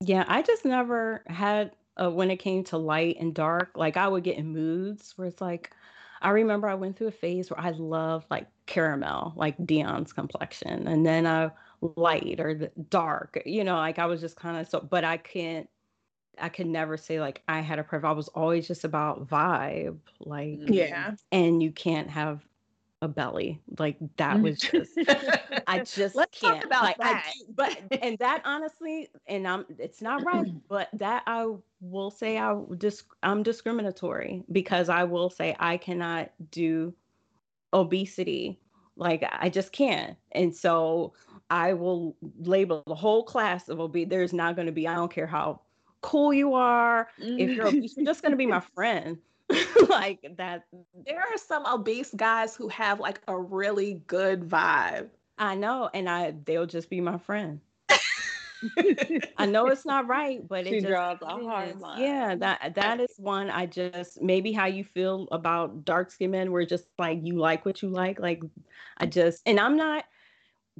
Yeah, 0.00 0.24
I 0.28 0.42
just 0.42 0.64
never 0.64 1.22
had 1.26 1.72
uh, 2.00 2.10
when 2.10 2.30
it 2.30 2.36
came 2.36 2.64
to 2.64 2.78
light 2.78 3.16
and 3.20 3.34
dark. 3.34 3.72
Like 3.76 3.96
I 3.96 4.08
would 4.08 4.24
get 4.24 4.38
in 4.38 4.52
moods 4.52 5.12
where 5.16 5.28
it's 5.28 5.40
like, 5.40 5.72
I 6.22 6.30
remember 6.30 6.68
I 6.68 6.74
went 6.74 6.96
through 6.96 7.08
a 7.08 7.12
phase 7.12 7.50
where 7.50 7.60
I 7.60 7.70
loved 7.70 8.26
like 8.30 8.46
caramel, 8.66 9.32
like 9.36 9.56
Dion's 9.66 10.12
complexion, 10.12 10.86
and 10.86 11.04
then 11.04 11.26
I 11.26 11.50
light 11.80 12.40
or 12.40 12.70
dark 12.90 13.40
you 13.46 13.62
know 13.62 13.76
like 13.76 13.98
i 13.98 14.06
was 14.06 14.20
just 14.20 14.36
kind 14.36 14.56
of 14.56 14.68
so 14.68 14.80
but 14.80 15.04
i 15.04 15.16
can't 15.16 15.68
i 16.38 16.48
could 16.48 16.66
never 16.66 16.96
say 16.96 17.20
like 17.20 17.42
i 17.48 17.60
had 17.60 17.78
a 17.78 17.82
preference 17.82 18.10
i 18.10 18.16
was 18.16 18.28
always 18.28 18.66
just 18.66 18.84
about 18.84 19.28
vibe 19.28 19.98
like 20.20 20.58
yeah 20.66 21.14
and 21.30 21.62
you 21.62 21.70
can't 21.70 22.10
have 22.10 22.44
a 23.00 23.06
belly 23.06 23.60
like 23.78 23.96
that 24.16 24.40
was 24.40 24.58
just 24.58 24.98
i 25.68 25.78
just 25.84 26.16
Let's 26.16 26.36
can't 26.40 26.56
talk 26.56 26.64
about 26.64 26.82
like 26.82 26.98
that. 26.98 27.24
I, 27.26 27.32
but 27.54 27.80
and 28.02 28.18
that 28.18 28.42
honestly 28.44 29.08
and 29.28 29.46
i'm 29.46 29.64
it's 29.78 30.02
not 30.02 30.24
right 30.24 30.50
but 30.68 30.88
that 30.94 31.22
i 31.28 31.46
will 31.80 32.10
say 32.10 32.38
i 32.38 32.56
just 32.78 33.04
i'm 33.22 33.44
discriminatory 33.44 34.42
because 34.50 34.88
i 34.88 35.04
will 35.04 35.30
say 35.30 35.54
i 35.60 35.76
cannot 35.76 36.30
do 36.50 36.92
obesity 37.72 38.58
like 38.96 39.24
i 39.30 39.48
just 39.48 39.70
can't 39.70 40.16
and 40.32 40.54
so 40.54 41.12
I 41.50 41.72
will 41.72 42.16
label 42.40 42.82
the 42.86 42.94
whole 42.94 43.22
class 43.22 43.68
of 43.68 43.80
obese. 43.80 44.08
There's 44.08 44.32
not 44.32 44.56
going 44.56 44.66
to 44.66 44.72
be, 44.72 44.86
I 44.86 44.94
don't 44.94 45.10
care 45.10 45.26
how 45.26 45.60
cool 46.00 46.32
you 46.32 46.54
are. 46.54 47.08
If 47.18 47.50
you're 47.50 47.68
obese, 47.68 47.96
you're 47.96 48.06
just 48.06 48.22
going 48.22 48.32
to 48.32 48.36
be 48.36 48.46
my 48.46 48.60
mm. 48.60 48.66
friend. 48.74 49.18
like 49.88 50.36
that. 50.36 50.64
There 51.06 51.18
are 51.18 51.38
some 51.38 51.64
obese 51.66 52.12
guys 52.14 52.54
who 52.54 52.68
have 52.68 53.00
like 53.00 53.20
a 53.28 53.38
really 53.38 54.02
good 54.06 54.48
vibe. 54.48 55.08
I 55.38 55.54
know. 55.54 55.88
And 55.94 56.08
I 56.08 56.34
they'll 56.44 56.66
just 56.66 56.90
be 56.90 57.00
my 57.00 57.18
friend. 57.18 57.60
I 59.38 59.46
know 59.46 59.68
it's 59.68 59.86
not 59.86 60.08
right, 60.08 60.46
but 60.46 60.66
she 60.66 60.76
it 60.76 60.80
just 60.80 60.88
draws 60.88 61.18
a 61.22 61.26
hard 61.26 61.80
line. 61.80 62.02
Yeah, 62.02 62.34
that 62.34 62.74
that 62.74 63.00
is 63.00 63.14
one 63.16 63.50
I 63.50 63.66
just 63.66 64.20
maybe 64.20 64.52
how 64.52 64.66
you 64.66 64.84
feel 64.84 65.28
about 65.30 65.84
dark 65.84 66.10
skinned 66.10 66.32
men 66.32 66.52
where 66.52 66.66
just 66.66 66.86
like 66.98 67.20
you 67.22 67.38
like 67.38 67.64
what 67.64 67.82
you 67.82 67.88
like. 67.88 68.18
Like 68.18 68.42
I 68.98 69.06
just 69.06 69.42
and 69.46 69.60
I'm 69.60 69.76
not 69.76 70.04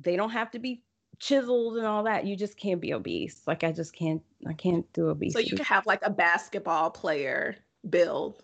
they 0.02 0.16
don't 0.16 0.30
have 0.30 0.50
to 0.52 0.58
be 0.58 0.82
chiseled 1.18 1.76
and 1.76 1.86
all 1.86 2.04
that. 2.04 2.26
You 2.26 2.36
just 2.36 2.56
can't 2.56 2.80
be 2.80 2.94
obese. 2.94 3.42
Like 3.46 3.64
I 3.64 3.72
just 3.72 3.94
can't 3.94 4.22
I 4.46 4.52
can't 4.52 4.90
do 4.92 5.08
obese. 5.08 5.32
So 5.32 5.40
you 5.40 5.56
can 5.56 5.64
have 5.64 5.86
like 5.86 6.00
a 6.02 6.10
basketball 6.10 6.90
player 6.90 7.56
build. 7.88 8.42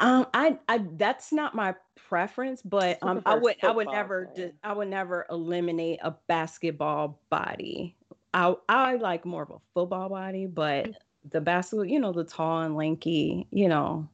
Um 0.00 0.26
I 0.34 0.58
I 0.68 0.84
that's 0.96 1.32
not 1.32 1.54
my 1.54 1.74
preference, 1.96 2.62
but 2.62 2.98
um 3.02 3.22
I 3.26 3.34
would 3.34 3.56
I 3.62 3.70
would 3.70 3.88
never 3.88 4.32
I 4.62 4.72
would 4.72 4.88
never 4.88 5.26
eliminate 5.30 6.00
a 6.02 6.14
basketball 6.26 7.20
body. 7.30 7.96
I 8.32 8.54
I 8.68 8.96
like 8.96 9.24
more 9.24 9.42
of 9.42 9.50
a 9.50 9.58
football 9.74 10.08
body, 10.08 10.46
but 10.46 10.90
the 11.30 11.40
basketball, 11.40 11.86
you 11.86 12.00
know, 12.00 12.12
the 12.12 12.24
tall 12.24 12.62
and 12.62 12.76
lanky, 12.76 13.46
you 13.50 13.68
know. 13.68 14.08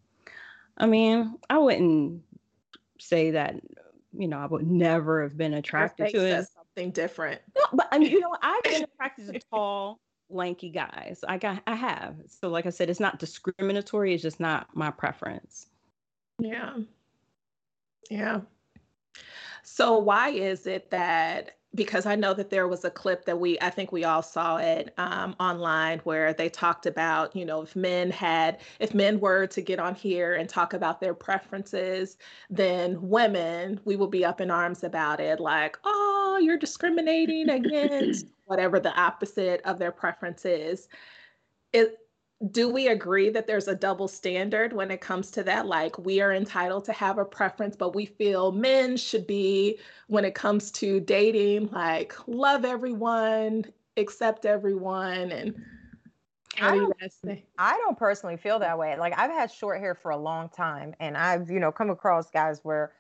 I 0.77 0.87
mean, 0.87 1.37
I 1.49 1.59
wouldn't 1.59 2.23
say 2.99 3.33
that 3.33 3.57
you 4.13 4.27
know, 4.27 4.39
I 4.39 4.47
would 4.47 4.67
never 4.67 5.23
have 5.23 5.37
been 5.37 5.55
attracted 5.55 6.11
to 6.11 6.25
it 6.27 6.47
something 6.75 6.93
different. 6.93 7.41
No, 7.57 7.65
but 7.73 7.89
I 7.91 7.99
mean, 7.99 8.11
you 8.11 8.21
know, 8.21 8.37
I've 8.43 8.63
been 8.63 8.85
attracted 8.85 9.27
to 9.33 9.41
tall, 9.51 10.01
lanky 10.29 10.71
guys. 10.71 11.25
I 11.27 11.39
got, 11.39 11.63
I 11.67 11.75
have. 11.75 12.17
So, 12.27 12.49
like 12.49 12.67
I 12.67 12.71
said, 12.71 12.91
it's 12.91 13.01
not 13.01 13.19
discriminatory. 13.19 14.15
It's 14.15 14.23
just 14.23 14.41
not 14.41 14.69
my 14.75 14.91
preference. 14.91 15.67
Yeah. 16.39 16.79
Yeah. 18.09 18.41
So, 19.63 19.99
why 19.99 20.31
is 20.31 20.67
it 20.67 20.91
that 20.91 21.57
because 21.75 22.05
I 22.05 22.17
know 22.17 22.35
that 22.35 22.51
there 22.51 22.67
was 22.67 22.85
a 22.85 22.91
clip 22.91 23.25
that 23.27 23.39
we, 23.39 23.59
I 23.61 23.71
think 23.71 23.93
we 23.93 24.03
all 24.03 24.23
saw 24.23 24.57
it 24.57 24.93
um, 24.99 25.37
online 25.39 26.01
where 26.01 26.33
they 26.33 26.49
talked 26.49 26.85
about, 26.85 27.35
you 27.37 27.45
know, 27.45 27.63
if 27.63 27.77
men 27.77 28.11
had, 28.11 28.59
if 28.81 28.93
men 28.93 29.21
were 29.21 29.47
to 29.47 29.61
get 29.61 29.79
on 29.79 29.95
here 29.95 30.35
and 30.35 30.49
talk 30.49 30.75
about 30.75 31.01
their 31.01 31.15
preferences, 31.15 32.17
then 32.49 32.99
women, 33.01 33.81
we 33.85 33.95
will 33.95 34.09
be 34.09 34.25
up 34.25 34.41
in 34.41 34.51
arms 34.51 34.83
about 34.83 35.21
it, 35.21 35.39
like, 35.39 35.79
oh, 35.85 36.41
you're 36.43 36.59
discriminating 36.59 37.49
against 37.49 38.27
whatever 38.47 38.81
the 38.81 38.93
opposite 39.01 39.61
of 39.65 39.79
their 39.79 39.93
preference 39.93 40.45
is. 40.45 40.89
It, 41.73 42.00
do 42.51 42.71
we 42.71 42.89
agree 42.89 43.29
that 43.29 43.47
there's 43.47 43.69
a 43.69 43.75
double 43.75 44.09
standard 44.09 44.73
when 44.73 44.91
it 44.91 45.03
comes 45.03 45.31
to 45.33 45.43
that? 45.43 45.67
Like, 45.67 45.99
we 45.99 46.23
are 46.23 46.33
entitled 46.33 46.87
to 46.87 46.93
have 46.93 47.19
a 47.19 47.25
preference, 47.25 47.77
but 47.77 47.95
we 47.95 48.07
feel 48.07 48.51
men 48.51 48.97
should 48.97 49.27
be, 49.27 49.79
when 50.07 50.25
it 50.25 50.35
comes 50.35 50.71
to 50.73 51.01
dating, 51.01 51.69
like, 51.71 52.15
love 52.27 52.65
everyone, 52.65 53.67
accept 53.99 54.47
everyone. 54.47 55.33
And 55.33 55.55
I 56.59 56.77
don't, 56.77 56.95
I 57.59 57.77
don't 57.77 57.99
personally 57.99 58.39
feel 58.39 58.59
that 58.61 58.79
way. 58.79 58.97
Like, 58.99 59.19
I've 59.19 59.31
had 59.31 59.53
short 59.53 59.79
hair 59.79 59.95
for 59.95 60.11
a 60.11 60.17
long 60.17 60.49
time, 60.49 60.95
and 60.99 61.19
I've, 61.19 61.51
you 61.51 61.61
know, 61.61 61.71
come 61.71 61.91
across 61.91 62.31
guys 62.31 62.61
where 62.63 62.93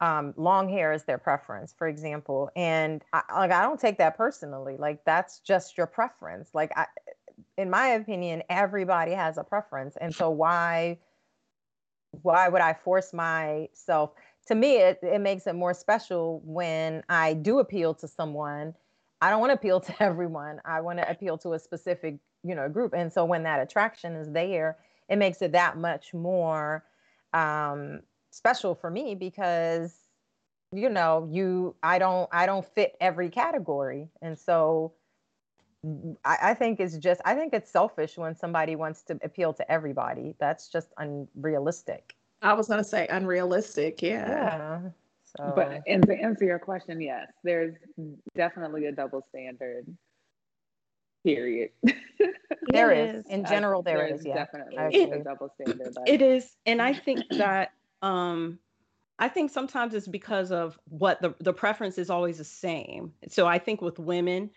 um, 0.00 0.32
long 0.36 0.68
hair 0.70 0.92
is 0.92 1.04
their 1.04 1.18
preference, 1.18 1.74
for 1.76 1.86
example. 1.86 2.50
And 2.56 3.04
I, 3.12 3.22
like, 3.34 3.52
I 3.52 3.62
don't 3.62 3.78
take 3.78 3.98
that 3.98 4.16
personally. 4.16 4.76
Like, 4.78 5.04
that's 5.04 5.40
just 5.40 5.76
your 5.76 5.86
preference. 5.86 6.50
Like, 6.54 6.72
I, 6.76 6.86
in 7.56 7.70
my 7.70 7.88
opinion, 7.88 8.42
everybody 8.48 9.12
has 9.12 9.38
a 9.38 9.44
preference. 9.44 9.96
And 10.00 10.14
so 10.14 10.30
why 10.30 10.98
why 12.22 12.48
would 12.48 12.62
I 12.62 12.72
force 12.72 13.12
myself? 13.12 14.12
To 14.46 14.54
me, 14.54 14.76
it, 14.78 15.00
it 15.02 15.20
makes 15.20 15.46
it 15.46 15.54
more 15.54 15.74
special 15.74 16.40
when 16.44 17.02
I 17.08 17.34
do 17.34 17.58
appeal 17.58 17.94
to 17.94 18.08
someone. 18.08 18.74
I 19.20 19.28
don't 19.28 19.40
want 19.40 19.50
to 19.50 19.54
appeal 19.54 19.80
to 19.82 20.02
everyone. 20.02 20.60
I 20.64 20.80
want 20.80 20.98
to 20.98 21.10
appeal 21.10 21.36
to 21.38 21.52
a 21.52 21.58
specific, 21.58 22.18
you 22.42 22.54
know, 22.54 22.68
group. 22.68 22.94
And 22.94 23.12
so 23.12 23.24
when 23.24 23.42
that 23.42 23.60
attraction 23.60 24.14
is 24.14 24.30
there, 24.32 24.78
it 25.08 25.16
makes 25.16 25.42
it 25.42 25.52
that 25.52 25.76
much 25.76 26.14
more 26.14 26.84
um, 27.32 28.00
special 28.30 28.74
for 28.74 28.90
me 28.90 29.14
because 29.14 29.94
you 30.72 30.88
know 30.90 31.28
you 31.30 31.76
i 31.82 31.98
don't 31.98 32.28
i 32.32 32.44
don't 32.44 32.66
fit 32.74 32.96
every 33.00 33.30
category 33.30 34.08
and 34.20 34.36
so 34.36 34.92
I, 36.24 36.38
I, 36.42 36.54
think 36.54 36.80
it's 36.80 36.96
just 36.96 37.20
I 37.24 37.34
think 37.34 37.52
it's 37.52 37.70
selfish 37.70 38.16
when 38.16 38.34
somebody 38.34 38.76
wants 38.76 39.02
to 39.02 39.18
appeal 39.22 39.52
to 39.54 39.70
everybody. 39.70 40.34
That's 40.38 40.68
just 40.68 40.88
unrealistic. 40.98 42.16
I 42.42 42.52
was 42.54 42.68
gonna 42.68 42.84
say 42.84 43.06
unrealistic, 43.08 44.02
yeah. 44.02 44.28
Yeah. 44.28 44.80
So. 45.36 45.52
But 45.54 45.82
and 45.86 46.06
to 46.06 46.14
answer 46.14 46.44
your 46.44 46.58
question, 46.58 47.00
yes, 47.00 47.28
there's 47.44 47.74
definitely 48.34 48.86
a 48.86 48.92
double 48.92 49.24
standard. 49.28 49.86
Period. 51.24 51.70
there 52.68 52.92
is. 52.92 53.24
is. 53.24 53.26
In 53.30 53.44
general, 53.44 53.80
I, 53.80 53.90
there, 53.90 53.98
there 53.98 54.14
is. 54.14 54.24
Yeah. 54.24 54.34
Definitely 54.34 54.76
it, 54.76 55.12
a 55.12 55.24
double 55.24 55.52
standard. 55.60 55.94
It 56.06 56.22
is. 56.22 56.56
And 56.66 56.80
I 56.80 56.92
think 56.94 57.24
that 57.30 57.72
um 58.02 58.58
I 59.18 59.28
think 59.28 59.50
sometimes 59.50 59.94
it's 59.94 60.06
because 60.06 60.52
of 60.52 60.78
what 60.88 61.20
the 61.22 61.34
the 61.40 61.52
preference 61.52 61.98
is 61.98 62.10
always 62.10 62.38
the 62.38 62.44
same. 62.44 63.12
So 63.28 63.46
I 63.46 63.58
think 63.58 63.80
with 63.80 63.98
women. 63.98 64.50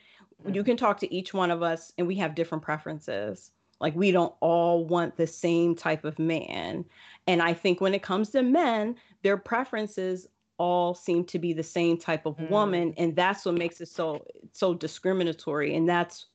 You 0.47 0.63
can 0.63 0.77
talk 0.77 0.99
to 0.99 1.13
each 1.13 1.33
one 1.33 1.51
of 1.51 1.61
us 1.61 1.91
and 1.97 2.07
we 2.07 2.15
have 2.15 2.35
different 2.35 2.63
preferences. 2.63 3.51
Like 3.79 3.95
we 3.95 4.11
don't 4.11 4.33
all 4.41 4.85
want 4.85 5.15
the 5.15 5.27
same 5.27 5.75
type 5.75 6.03
of 6.03 6.19
man. 6.19 6.85
And 7.27 7.41
I 7.41 7.53
think 7.53 7.81
when 7.81 7.93
it 7.93 8.03
comes 8.03 8.29
to 8.31 8.43
men, 8.43 8.95
their 9.23 9.37
preferences 9.37 10.27
all 10.57 10.93
seem 10.93 11.23
to 11.23 11.39
be 11.39 11.53
the 11.53 11.63
same 11.63 11.97
type 11.97 12.25
of 12.25 12.37
mm. 12.37 12.49
woman 12.49 12.93
and 12.97 13.15
that's 13.15 13.45
what 13.45 13.55
makes 13.55 13.79
it 13.81 13.87
so 13.87 14.23
so 14.51 14.73
discriminatory 14.73 15.73
and 15.73 15.87
that's 15.87 16.27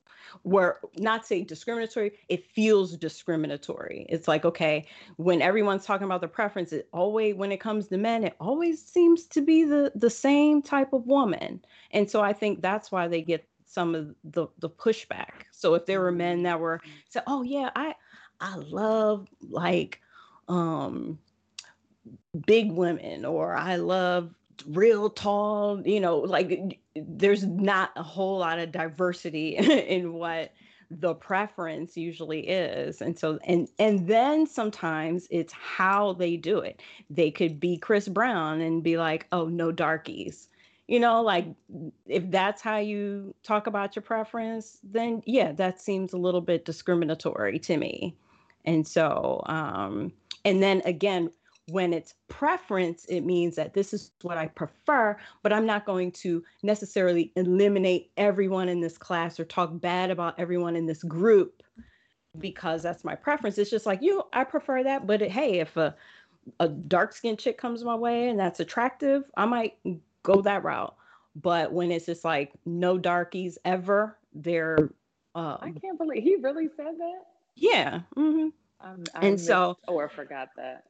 where 0.42 0.80
not 0.96 1.26
say 1.26 1.44
discriminatory 1.44 2.10
it 2.28 2.42
feels 2.42 2.96
discriminatory 2.96 4.06
it's 4.08 4.26
like 4.26 4.46
okay 4.46 4.86
when 5.16 5.42
everyone's 5.42 5.84
talking 5.84 6.06
about 6.06 6.22
the 6.22 6.28
preference 6.28 6.72
it 6.72 6.88
always 6.92 7.34
when 7.34 7.52
it 7.52 7.60
comes 7.60 7.86
to 7.88 7.98
men 7.98 8.24
it 8.24 8.34
always 8.40 8.82
seems 8.82 9.26
to 9.26 9.42
be 9.42 9.62
the 9.62 9.92
the 9.94 10.10
same 10.10 10.62
type 10.62 10.94
of 10.94 11.06
woman 11.06 11.62
and 11.90 12.10
so 12.10 12.22
i 12.22 12.32
think 12.32 12.62
that's 12.62 12.90
why 12.90 13.06
they 13.06 13.20
get 13.20 13.46
some 13.66 13.94
of 13.94 14.14
the 14.24 14.46
the 14.58 14.70
pushback. 14.70 15.44
So 15.52 15.74
if 15.74 15.86
there 15.86 16.00
were 16.00 16.12
men 16.12 16.42
that 16.44 16.60
were 16.60 16.80
say 17.08 17.20
oh 17.26 17.42
yeah 17.42 17.70
i 17.76 17.94
i 18.40 18.56
love 18.56 19.28
like 19.40 20.00
um 20.48 21.18
big 22.46 22.72
women 22.72 23.24
or 23.24 23.54
I 23.54 23.76
love 23.76 24.34
real 24.66 25.10
tall, 25.10 25.86
you 25.86 26.00
know, 26.00 26.18
like 26.18 26.78
there's 26.94 27.44
not 27.44 27.90
a 27.96 28.02
whole 28.02 28.38
lot 28.38 28.58
of 28.58 28.72
diversity 28.72 29.56
in 29.56 30.12
what 30.14 30.52
the 30.90 31.14
preference 31.14 31.96
usually 31.96 32.46
is. 32.46 33.00
And 33.00 33.18
so 33.18 33.38
and 33.44 33.68
and 33.78 34.06
then 34.06 34.46
sometimes 34.46 35.26
it's 35.30 35.52
how 35.52 36.12
they 36.12 36.36
do 36.36 36.58
it. 36.58 36.82
They 37.10 37.30
could 37.30 37.58
be 37.58 37.78
chris 37.78 38.08
brown 38.08 38.60
and 38.60 38.82
be 38.82 38.96
like 38.96 39.26
oh 39.32 39.46
no 39.46 39.72
darkies 39.72 40.48
you 40.86 41.00
know 41.00 41.22
like 41.22 41.46
if 42.06 42.30
that's 42.30 42.60
how 42.60 42.76
you 42.76 43.34
talk 43.42 43.66
about 43.66 43.96
your 43.96 44.02
preference 44.02 44.78
then 44.82 45.22
yeah 45.26 45.52
that 45.52 45.80
seems 45.80 46.12
a 46.12 46.18
little 46.18 46.40
bit 46.40 46.64
discriminatory 46.64 47.58
to 47.58 47.76
me 47.76 48.14
and 48.64 48.86
so 48.86 49.42
um 49.46 50.12
and 50.44 50.62
then 50.62 50.82
again 50.84 51.30
when 51.68 51.92
it's 51.92 52.14
preference, 52.28 53.06
it 53.06 53.22
means 53.22 53.56
that 53.56 53.72
this 53.72 53.94
is 53.94 54.10
what 54.22 54.36
I 54.36 54.48
prefer, 54.48 55.16
but 55.42 55.52
I'm 55.52 55.64
not 55.64 55.86
going 55.86 56.12
to 56.12 56.44
necessarily 56.62 57.32
eliminate 57.36 58.10
everyone 58.16 58.68
in 58.68 58.80
this 58.80 58.98
class 58.98 59.40
or 59.40 59.44
talk 59.44 59.80
bad 59.80 60.10
about 60.10 60.38
everyone 60.38 60.76
in 60.76 60.86
this 60.86 61.02
group 61.02 61.62
because 62.38 62.82
that's 62.82 63.04
my 63.04 63.14
preference. 63.14 63.56
It's 63.56 63.70
just 63.70 63.86
like, 63.86 64.02
you, 64.02 64.24
I 64.32 64.44
prefer 64.44 64.82
that. 64.82 65.06
But 65.06 65.22
hey, 65.22 65.60
if 65.60 65.76
a, 65.76 65.94
a 66.60 66.68
dark 66.68 67.14
skinned 67.14 67.38
chick 67.38 67.56
comes 67.56 67.82
my 67.82 67.94
way 67.94 68.28
and 68.28 68.38
that's 68.38 68.60
attractive, 68.60 69.24
I 69.36 69.46
might 69.46 69.78
go 70.24 70.42
that 70.42 70.64
route. 70.64 70.96
But 71.36 71.72
when 71.72 71.92
it's 71.92 72.06
just 72.06 72.24
like 72.24 72.52
no 72.66 72.98
darkies 72.98 73.58
ever, 73.64 74.18
they're. 74.32 74.90
Um, 75.36 75.58
I 75.60 75.72
can't 75.80 75.98
believe 75.98 76.22
he 76.22 76.36
really 76.36 76.68
said 76.76 76.94
that. 76.98 77.22
Yeah. 77.54 78.00
Mm-hmm. 78.16 78.48
Um, 78.80 79.04
and 79.20 79.40
so, 79.40 79.78
or 79.88 80.08
forgot 80.08 80.50
that. 80.56 80.84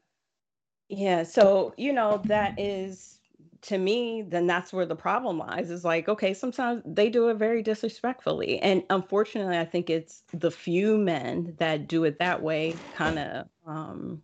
Yeah. 0.89 1.23
So, 1.23 1.75
you 1.77 1.93
know, 1.93 2.23
that 2.27 2.59
is 2.59 3.21
to 3.63 3.79
me, 3.79 4.23
then 4.23 4.47
that's 4.47 4.73
where 4.73 4.85
the 4.85 4.97
problem 4.97 5.39
lies. 5.39 5.71
Is 5.71 5.85
like, 5.85 6.09
okay, 6.09 6.35
sometimes 6.35 6.83
they 6.85 7.09
do 7.09 7.29
it 7.29 7.35
very 7.35 7.63
disrespectfully. 7.63 8.59
And 8.61 8.83
unfortunately, 8.91 9.57
I 9.57 9.65
think 9.65 9.89
it's 9.89 10.23
the 10.33 10.51
few 10.51 10.99
men 10.99 11.55
that 11.59 11.89
do 11.89 12.05
it 12.05 12.19
that 12.19 12.43
way 12.43 12.75
kind 12.95 13.19
of 13.19 13.47
um, 13.67 14.23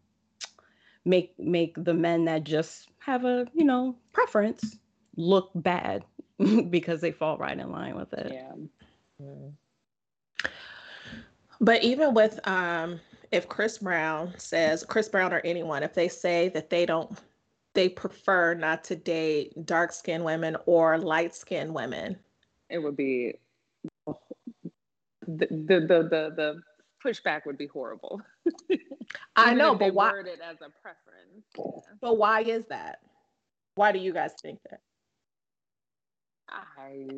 make 1.05 1.39
make 1.39 1.83
the 1.83 1.95
men 1.95 2.27
that 2.27 2.45
just 2.45 2.89
have 2.99 3.25
a, 3.25 3.47
you 3.55 3.65
know, 3.65 3.97
preference 4.13 4.77
look 5.17 5.51
bad 5.55 6.05
because 6.71 7.01
they 7.01 7.13
fall 7.13 7.39
right 7.39 7.59
in 7.59 7.71
line 7.71 7.97
with 7.97 8.13
it. 8.13 8.33
Yeah. 8.33 8.53
Mm. 9.23 9.53
But 11.61 11.83
even 11.83 12.15
with 12.15 12.47
um 12.49 13.01
if 13.31 13.49
Chris 13.49 13.79
Brown 13.79 14.35
says, 14.39 14.85
Chris 14.85 15.09
Brown 15.09 15.33
or 15.33 15.41
anyone, 15.45 15.83
if 15.83 15.95
they 15.95 16.09
say 16.09 16.49
that 16.51 16.69
they 16.71 16.85
don't, 16.85 17.17
they 17.75 17.89
prefer 17.89 18.55
not 18.55 18.83
to 18.85 18.97
date 18.97 19.53
dark 19.67 19.93
skinned 19.93 20.25
women 20.25 20.57
or 20.67 20.99
light 20.99 21.35
skinned 21.35 21.73
women, 21.73 22.19
it 22.69 22.79
would 22.79 22.97
be 22.97 23.35
the, 25.27 25.47
the, 25.51 25.81
the, 25.81 26.09
the, 26.11 26.33
the 26.37 26.63
pushback 27.05 27.47
would 27.47 27.59
be 27.59 27.67
horrible. 27.67 28.21
I 29.37 29.55
know, 29.55 29.75
but 29.75 29.95
why? 29.95 30.11
Worded 30.11 30.41
as 30.41 30.57
a 30.57 30.71
preference. 30.83 31.87
But 32.01 32.19
why 32.19 32.43
is 32.43 32.65
that? 32.69 33.01
Why 33.77 33.93
do 33.93 33.99
you 33.99 34.13
guys 34.13 34.33
think 34.43 34.59
that? 34.71 34.81
I 36.51 37.09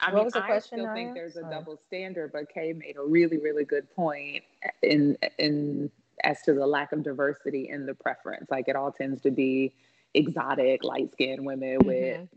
I 0.00 0.12
what 0.12 0.24
mean, 0.24 0.42
I 0.42 0.46
question, 0.46 0.78
still 0.80 0.94
think 0.94 1.14
there's 1.14 1.36
a 1.36 1.40
Sorry. 1.40 1.54
double 1.54 1.80
standard, 1.86 2.32
but 2.32 2.52
Kay 2.52 2.72
made 2.72 2.96
a 2.96 3.02
really, 3.02 3.38
really 3.38 3.64
good 3.64 3.90
point 3.94 4.44
in 4.82 5.16
in 5.38 5.90
as 6.24 6.42
to 6.42 6.54
the 6.54 6.66
lack 6.66 6.92
of 6.92 7.02
diversity 7.02 7.68
in 7.68 7.86
the 7.86 7.94
preference. 7.94 8.50
Like 8.50 8.68
it 8.68 8.76
all 8.76 8.92
tends 8.92 9.22
to 9.22 9.30
be 9.30 9.74
exotic, 10.14 10.84
light 10.84 11.12
skinned 11.12 11.44
women 11.44 11.78
mm-hmm. 11.78 11.88
with 11.88 12.28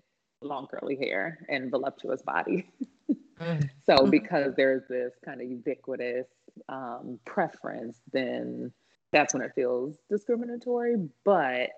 long 0.42 0.68
curly 0.68 0.96
hair 0.96 1.39
and 1.50 1.70
voluptuous 1.70 2.22
body. 2.22 2.70
mm-hmm. 3.12 3.60
So 3.86 4.06
because 4.06 4.54
there's 4.56 4.84
this 4.89 5.13
kind 5.24 5.42
of 5.42 5.50
ubiquitous 5.50 6.28
um, 6.68 7.20
preference, 7.26 7.98
then 8.12 8.72
that's 9.12 9.34
when 9.34 9.42
it 9.42 9.54
feels 9.56 9.96
discriminatory. 10.10 10.96
But 11.24 11.70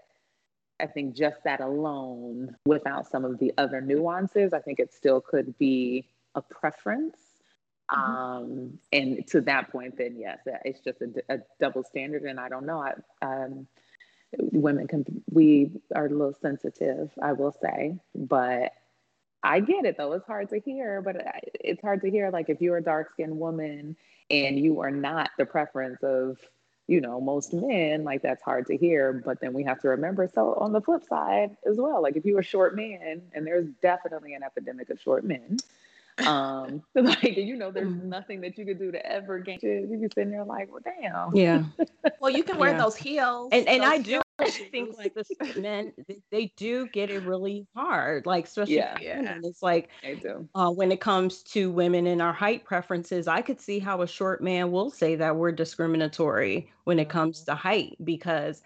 I 0.81 0.87
think 0.87 1.15
just 1.15 1.43
that 1.43 1.61
alone, 1.61 2.55
without 2.65 3.09
some 3.09 3.25
of 3.25 3.39
the 3.39 3.53
other 3.57 3.81
nuances, 3.81 4.53
I 4.53 4.59
think 4.59 4.79
it 4.79 4.93
still 4.93 5.21
could 5.21 5.57
be 5.57 6.07
a 6.35 6.41
preference. 6.41 7.17
Mm-hmm. 7.91 8.11
Um, 8.11 8.79
and 8.91 9.27
to 9.27 9.41
that 9.41 9.71
point, 9.71 9.97
then 9.97 10.15
yes, 10.17 10.39
it's 10.65 10.79
just 10.79 11.01
a, 11.01 11.33
a 11.33 11.39
double 11.59 11.83
standard. 11.83 12.23
And 12.23 12.39
I 12.39 12.49
don't 12.49 12.65
know, 12.65 12.81
I, 12.81 12.93
um, 13.25 13.67
women 14.37 14.87
can, 14.87 15.05
we 15.29 15.71
are 15.93 16.05
a 16.05 16.09
little 16.09 16.33
sensitive, 16.41 17.11
I 17.21 17.33
will 17.33 17.55
say, 17.61 17.97
but 18.15 18.71
I 19.43 19.59
get 19.59 19.85
it 19.85 19.97
though. 19.97 20.13
It's 20.13 20.27
hard 20.27 20.49
to 20.49 20.59
hear, 20.59 21.01
but 21.01 21.17
it's 21.59 21.81
hard 21.81 22.01
to 22.01 22.09
hear. 22.09 22.29
Like 22.29 22.49
if 22.49 22.61
you're 22.61 22.77
a 22.77 22.83
dark 22.83 23.11
skinned 23.11 23.37
woman 23.37 23.97
and 24.29 24.59
you 24.59 24.79
are 24.81 24.91
not 24.91 25.31
the 25.37 25.45
preference 25.45 26.01
of 26.03 26.37
you 26.87 27.01
know, 27.01 27.21
most 27.21 27.53
men, 27.53 28.03
like 28.03 28.21
that's 28.21 28.41
hard 28.43 28.67
to 28.67 28.77
hear. 28.77 29.13
But 29.13 29.39
then 29.39 29.53
we 29.53 29.63
have 29.63 29.79
to 29.81 29.89
remember, 29.89 30.29
so 30.33 30.55
on 30.55 30.73
the 30.73 30.81
flip 30.81 31.03
side 31.03 31.55
as 31.69 31.77
well, 31.77 32.01
like 32.01 32.15
if 32.15 32.25
you're 32.25 32.39
a 32.39 32.43
short 32.43 32.75
man, 32.75 33.21
and 33.33 33.45
there's 33.45 33.67
definitely 33.81 34.33
an 34.33 34.43
epidemic 34.43 34.89
of 34.89 34.99
short 34.99 35.23
men, 35.23 35.57
um, 36.25 36.83
like 36.95 37.37
you 37.37 37.55
know, 37.55 37.71
there's 37.71 37.87
mm-hmm. 37.87 38.09
nothing 38.09 38.41
that 38.41 38.57
you 38.57 38.65
could 38.65 38.79
do 38.79 38.91
to 38.91 39.05
ever 39.05 39.39
gain. 39.39 39.59
You 39.61 39.97
be 40.01 40.07
sitting 40.13 40.31
there 40.31 40.43
like, 40.43 40.71
well, 40.71 40.81
damn. 40.83 41.35
Yeah. 41.35 41.63
well, 42.19 42.31
you 42.31 42.43
can 42.43 42.57
wear 42.57 42.71
yeah. 42.71 42.77
those 42.77 42.95
heels, 42.95 43.49
and 43.51 43.67
and 43.67 43.83
I 43.83 43.99
do 43.99 44.21
think 44.71 44.97
like 44.97 45.13
the 45.13 45.25
men 45.59 45.93
they 46.31 46.51
do 46.57 46.87
get 46.87 47.09
it 47.09 47.23
really 47.23 47.67
hard 47.75 48.25
like 48.25 48.45
especially 48.45 48.75
yeah, 48.75 48.97
yeah. 48.99 49.37
it's 49.43 49.61
like 49.61 49.89
I 50.03 50.15
do. 50.15 50.47
Uh, 50.55 50.69
when 50.71 50.91
it 50.91 50.99
comes 50.99 51.43
to 51.43 51.71
women 51.71 52.07
and 52.07 52.21
our 52.21 52.33
height 52.33 52.63
preferences 52.63 53.27
i 53.27 53.41
could 53.41 53.59
see 53.59 53.79
how 53.79 54.01
a 54.01 54.07
short 54.07 54.41
man 54.41 54.71
will 54.71 54.89
say 54.89 55.15
that 55.15 55.35
we're 55.35 55.51
discriminatory 55.51 56.71
when 56.83 56.99
it 56.99 57.09
comes 57.09 57.41
mm-hmm. 57.41 57.51
to 57.51 57.55
height 57.55 57.97
because 58.03 58.61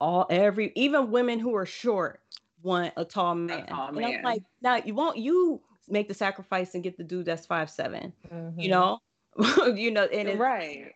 all 0.00 0.26
every 0.30 0.72
even 0.74 1.10
women 1.10 1.38
who 1.38 1.54
are 1.54 1.66
short 1.66 2.20
want 2.62 2.92
a 2.96 3.04
tall 3.04 3.34
man, 3.34 3.60
a 3.60 3.66
tall 3.66 3.92
man. 3.92 4.04
and 4.04 4.16
i'm 4.16 4.22
like 4.22 4.42
now 4.62 4.76
you 4.76 4.94
won't 4.94 5.16
you 5.16 5.60
make 5.88 6.08
the 6.08 6.14
sacrifice 6.14 6.74
and 6.74 6.82
get 6.82 6.96
the 6.96 7.04
dude 7.04 7.24
that's 7.24 7.46
five 7.46 7.70
7 7.70 8.12
mm-hmm. 8.32 8.60
you 8.60 8.68
know 8.68 8.98
you 9.74 9.90
know 9.90 10.04
and 10.04 10.38
right 10.38 10.95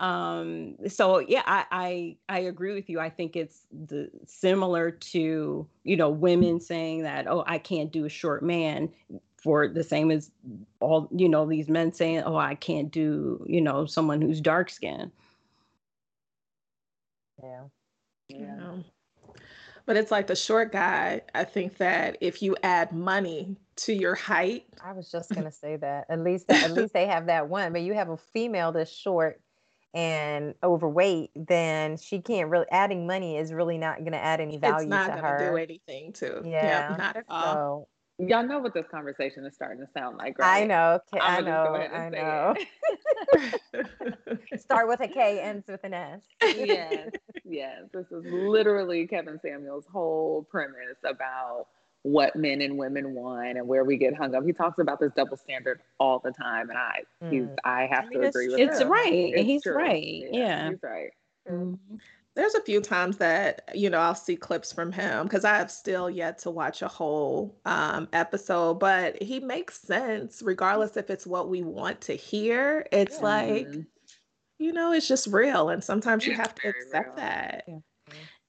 um 0.00 0.76
so 0.86 1.18
yeah 1.18 1.42
I, 1.44 1.64
I 1.70 2.16
i 2.28 2.38
agree 2.40 2.74
with 2.74 2.88
you. 2.88 3.00
I 3.00 3.10
think 3.10 3.34
it's 3.34 3.62
the 3.86 4.10
similar 4.26 4.90
to 4.90 5.66
you 5.82 5.96
know 5.96 6.10
women 6.10 6.60
saying 6.60 7.02
that 7.02 7.26
oh 7.26 7.44
i 7.46 7.58
can't 7.58 7.90
do 7.90 8.04
a 8.04 8.08
short 8.08 8.42
man 8.42 8.90
for 9.42 9.68
the 9.68 9.82
same 9.82 10.10
as 10.10 10.30
all 10.80 11.08
you 11.14 11.28
know 11.28 11.46
these 11.46 11.68
men 11.68 11.92
saying 11.92 12.22
oh 12.24 12.36
i 12.36 12.54
can't 12.54 12.92
do 12.92 13.44
you 13.48 13.60
know 13.60 13.86
someone 13.86 14.20
who's 14.20 14.40
dark 14.40 14.70
skinned 14.70 15.10
yeah. 17.42 17.62
Yeah. 18.28 18.72
But 19.86 19.96
it's 19.96 20.10
like 20.10 20.26
the 20.26 20.36
short 20.36 20.70
guy 20.70 21.22
i 21.34 21.44
think 21.44 21.78
that 21.78 22.18
if 22.20 22.42
you 22.42 22.56
add 22.62 22.92
money 22.92 23.56
to 23.76 23.92
your 23.92 24.14
height 24.14 24.66
i 24.84 24.92
was 24.92 25.10
just 25.10 25.30
gonna 25.30 25.50
say 25.64 25.76
that. 25.76 26.06
At 26.08 26.20
least 26.20 26.50
at 26.50 26.72
least 26.72 26.92
they 26.92 27.06
have 27.06 27.26
that 27.26 27.48
one 27.48 27.72
but 27.72 27.82
you 27.82 27.94
have 27.94 28.10
a 28.10 28.16
female 28.16 28.70
that's 28.70 28.92
short 28.92 29.40
and 29.94 30.54
overweight, 30.62 31.30
then 31.34 31.96
she 31.96 32.20
can't 32.20 32.50
really 32.50 32.66
adding 32.70 33.06
money 33.06 33.36
is 33.36 33.52
really 33.52 33.78
not 33.78 33.98
going 33.98 34.12
to 34.12 34.22
add 34.22 34.40
any 34.40 34.58
value 34.58 34.86
it's 34.86 34.90
not 34.90 35.06
to 35.08 35.22
her. 35.22 35.50
Do 35.50 35.56
anything 35.56 36.12
to 36.14 36.42
yeah, 36.44 36.90
yeah 36.90 36.96
not 36.96 37.16
at 37.16 37.24
all. 37.28 37.54
So 37.54 37.88
Y'all 38.20 38.44
know 38.44 38.58
what 38.58 38.74
this 38.74 38.86
conversation 38.90 39.46
is 39.46 39.54
starting 39.54 39.78
to 39.78 39.86
sound 39.92 40.16
like, 40.16 40.40
right? 40.40 40.62
I 40.62 40.66
know. 40.66 40.98
I 41.12 41.40
know. 41.40 41.88
I 41.92 42.08
know. 42.08 42.54
Start 44.58 44.88
with 44.88 45.00
a 45.00 45.06
K, 45.06 45.38
ends 45.40 45.68
with 45.68 45.84
an 45.84 45.94
S. 45.94 46.22
yes, 46.42 47.10
yes. 47.44 47.82
This 47.94 48.06
is 48.10 48.24
literally 48.24 49.06
Kevin 49.06 49.38
Samuels' 49.40 49.84
whole 49.92 50.48
premise 50.50 50.98
about 51.04 51.66
what 52.08 52.34
men 52.34 52.62
and 52.62 52.78
women 52.78 53.14
want 53.14 53.58
and 53.58 53.68
where 53.68 53.84
we 53.84 53.96
get 53.96 54.16
hung 54.16 54.34
up. 54.34 54.44
He 54.44 54.52
talks 54.52 54.78
about 54.78 54.98
this 54.98 55.12
double 55.14 55.36
standard 55.36 55.80
all 56.00 56.18
the 56.18 56.32
time, 56.32 56.70
and 56.70 56.78
I 56.78 57.02
mm. 57.22 57.32
he's 57.32 57.48
I 57.64 57.86
have 57.86 58.06
I 58.06 58.08
mean, 58.08 58.20
to 58.22 58.28
agree 58.28 58.48
with 58.48 58.58
him. 58.58 58.68
it's 58.68 58.80
him. 58.80 58.90
Right. 58.90 59.32
It's 59.34 59.46
he's 59.46 59.62
true. 59.62 59.76
right. 59.76 60.02
Yeah, 60.02 60.38
yeah, 60.38 60.70
he's 60.70 60.82
right. 60.82 61.10
Mm-hmm. 61.48 61.96
There's 62.34 62.54
a 62.54 62.62
few 62.62 62.80
times 62.80 63.16
that 63.18 63.68
you 63.74 63.90
know 63.90 63.98
I'll 63.98 64.14
see 64.14 64.36
clips 64.36 64.72
from 64.72 64.90
him 64.90 65.24
because 65.26 65.44
I 65.44 65.56
have 65.56 65.70
still 65.70 66.08
yet 66.08 66.38
to 66.40 66.50
watch 66.50 66.82
a 66.82 66.88
whole 66.88 67.54
um, 67.66 68.08
episode, 68.12 68.74
but 68.74 69.20
he 69.22 69.40
makes 69.40 69.80
sense 69.80 70.40
regardless 70.42 70.96
if 70.96 71.10
it's 71.10 71.26
what 71.26 71.50
we 71.50 71.62
want 71.62 72.00
to 72.02 72.14
hear. 72.14 72.86
It's 72.90 73.16
yeah. 73.16 73.24
like 73.24 73.66
mm-hmm. 73.66 73.80
you 74.58 74.72
know, 74.72 74.92
it's 74.92 75.08
just 75.08 75.26
real, 75.26 75.68
and 75.68 75.84
sometimes 75.84 76.26
you 76.26 76.34
have 76.34 76.54
to 76.54 76.68
accept 76.68 77.08
real. 77.08 77.16
that. 77.16 77.64
Yeah. 77.68 77.78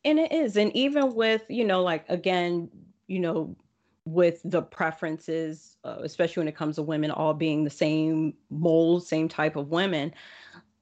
And 0.05 0.17
it 0.17 0.31
is, 0.31 0.55
and 0.55 0.73
even 0.77 1.13
with 1.13 1.43
you 1.49 1.65
know, 1.65 1.83
like 1.83 2.05
again, 2.07 2.69
you 3.09 3.19
know, 3.19 3.55
with 4.05 4.39
the 4.45 4.61
preferences, 4.61 5.77
uh, 5.83 5.97
especially 6.03 6.41
when 6.41 6.47
it 6.47 6.55
comes 6.55 6.75
to 6.75 6.83
women 6.83 7.11
all 7.11 7.33
being 7.33 7.63
the 7.63 7.69
same 7.69 8.33
mold, 8.49 9.05
same 9.05 9.27
type 9.27 9.55
of 9.55 9.69
women. 9.69 10.13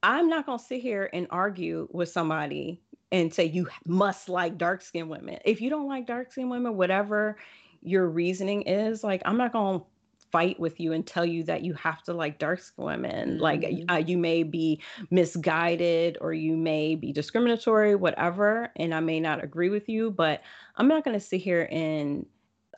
I'm 0.02 0.28
not 0.28 0.46
going 0.46 0.58
to 0.58 0.64
sit 0.64 0.80
here 0.80 1.10
and 1.12 1.26
argue 1.30 1.88
with 1.90 2.10
somebody 2.10 2.80
and 3.10 3.32
say 3.32 3.46
you 3.46 3.68
must 3.86 4.28
like 4.28 4.58
dark 4.58 4.82
skinned 4.82 5.08
women. 5.08 5.38
If 5.44 5.60
you 5.60 5.70
don't 5.70 5.88
like 5.88 6.06
dark 6.06 6.30
skinned 6.30 6.50
women, 6.50 6.76
whatever 6.76 7.36
your 7.82 8.06
reasoning 8.08 8.62
is, 8.62 9.02
like 9.02 9.22
I'm 9.24 9.38
not 9.38 9.52
going 9.52 9.80
to 9.80 9.86
fight 10.30 10.58
with 10.60 10.80
you 10.80 10.92
and 10.92 11.06
tell 11.06 11.24
you 11.24 11.42
that 11.44 11.62
you 11.62 11.74
have 11.74 12.02
to 12.04 12.12
like 12.12 12.38
dark 12.38 12.60
skinned 12.60 12.86
women. 12.86 13.28
Mm-hmm. 13.30 13.40
Like 13.40 13.64
uh, 13.90 13.96
you 13.96 14.18
may 14.18 14.42
be 14.42 14.80
misguided 15.10 16.18
or 16.20 16.32
you 16.32 16.56
may 16.56 16.94
be 16.94 17.12
discriminatory, 17.12 17.94
whatever, 17.94 18.70
and 18.76 18.94
I 18.94 19.00
may 19.00 19.20
not 19.20 19.42
agree 19.42 19.70
with 19.70 19.88
you, 19.88 20.10
but 20.10 20.42
I'm 20.76 20.88
not 20.88 21.04
going 21.04 21.18
to 21.18 21.24
sit 21.24 21.40
here 21.40 21.68
and 21.70 22.26